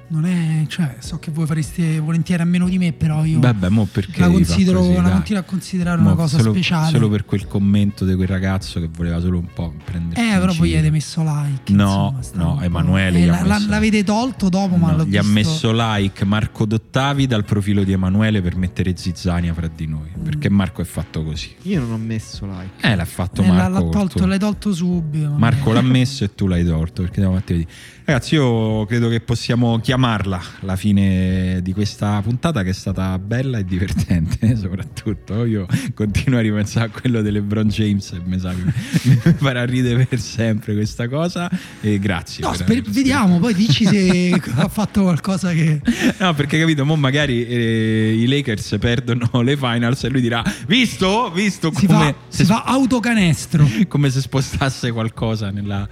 [0.09, 3.69] non è, cioè, so che voi fareste volentieri a meno di me, però io Vabbè,
[3.69, 6.89] mo perché la considero, così, la continuo a considerare Mo una cosa solo, speciale.
[6.91, 10.19] Solo per quel commento di quel ragazzo che voleva solo un po' prendere.
[10.35, 11.71] eh, però voi gli avete messo like.
[11.73, 12.61] No, insomma, no.
[12.61, 15.21] Emanuele Eh, gli ha la- la- messo- l'avete tolto dopo, ma No, l'ho gli ha
[15.21, 20.09] visto- messo like Marco Dottavi dal profilo di Emanuele per mettere zizzania fra di noi.
[20.17, 20.23] Mm.
[20.23, 21.53] Perché Marco è fatto così.
[21.63, 22.87] Io non ho messo like.
[22.87, 23.71] Eh, l'ha fatto Eh, Marco.
[23.71, 25.29] l'ha tolto, tuo- l'hai tolto subito.
[25.37, 27.69] Marco l'ha messo e tu l'hai tolto perché siamo fatti vedere.
[28.09, 33.59] Ragazzi, io credo che possiamo chiamarla la fine di questa puntata che è stata bella
[33.59, 35.45] e divertente, soprattutto.
[35.45, 39.63] Io continuo a ripensare a quello di LeBron James e mi sa che mi farà
[39.63, 41.51] ridere per sempre questa cosa.
[41.81, 42.43] E grazie.
[42.43, 45.79] No, per sper- vediamo, poi dici se ha fatto qualcosa che...
[46.17, 51.29] No, perché capito, mo magari eh, i Lakers perdono le finals e lui dirà: Visto?
[51.31, 53.69] Visto Si come, fa, se, si fa autocanestro.
[53.87, 55.87] come se spostasse qualcosa nella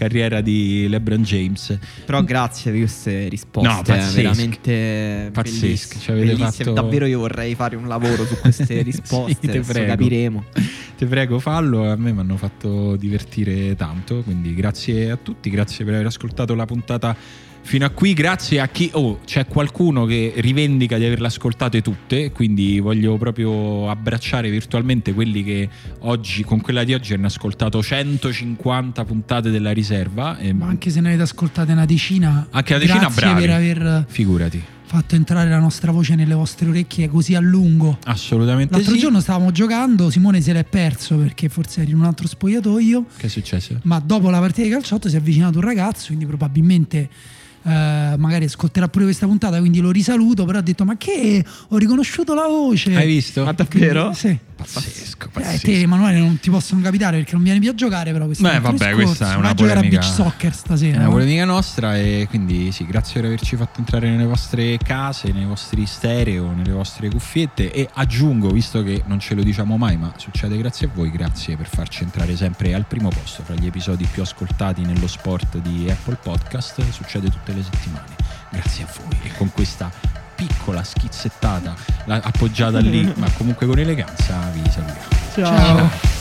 [0.00, 1.78] carriera di LeBron James.
[2.06, 3.68] Però grazie per queste risposte.
[3.68, 4.22] No, pazzesche.
[4.22, 6.50] veramente Pazzesche, bellissime, ci avete bellissime.
[6.50, 9.62] fatto- Davvero io vorrei fare un lavoro su queste risposte.
[9.62, 10.44] Sì, capiremo.
[10.96, 11.90] Ti prego, fallo.
[11.90, 14.22] A me mi hanno fatto divertire tanto.
[14.22, 17.14] Quindi grazie a tutti, grazie per aver ascoltato la puntata
[17.70, 18.14] fino a qui.
[18.14, 18.90] Grazie a chi.
[18.94, 22.32] Oh, c'è qualcuno che rivendica di averle ascoltate tutte.
[22.32, 25.68] Quindi voglio proprio abbracciare virtualmente quelli che
[26.00, 30.36] oggi, con quella di oggi, hanno ascoltato 150 puntate della riserva.
[30.38, 33.40] E Ma anche se ne avete ascoltate una decina, Anche una decina, grazie bravi.
[33.40, 37.98] per aver Figurati, fatto entrare la nostra voce nelle vostre orecchie così a lungo.
[38.04, 38.98] assolutamente L'altro sì.
[38.98, 43.26] giorno stavamo giocando, Simone se l'è perso perché forse eri in un altro spogliatoio, Che
[43.26, 43.78] è successo?
[43.84, 47.08] ma dopo la partita di calciotto si è avvicinato un ragazzo, quindi probabilmente
[47.62, 51.76] eh, magari ascolterà pure questa puntata, quindi lo risaluto, però ha detto ma che ho
[51.76, 52.94] riconosciuto la voce.
[52.94, 53.44] Hai visto?
[53.44, 54.12] Ma davvero?
[54.12, 54.36] Sì.
[54.64, 55.66] Pazzesco, Eh, pazzesco.
[55.66, 58.56] te Emanuele non ti possono capitare perché non vieni più a giocare però questo Beh,
[58.56, 61.04] è vabbè, questa è Vai una a giocare a polemica- beach soccer È stasera una
[61.06, 61.10] no?
[61.10, 65.86] polemica nostra e quindi sì, grazie per averci fatto entrare nelle vostre case, nei vostri
[65.86, 70.56] stereo, nelle vostre cuffiette e aggiungo, visto che non ce lo diciamo mai, ma succede
[70.58, 74.22] grazie a voi, grazie per farci entrare sempre al primo posto fra gli episodi più
[74.22, 78.14] ascoltati nello sport di Apple Podcast, succede tutte le settimane.
[78.50, 79.90] Grazie a voi e con questa
[80.40, 81.74] piccola schizzettata
[82.06, 85.08] appoggiata lì, ma comunque con eleganza vi salutiamo.
[85.34, 86.19] Ciao.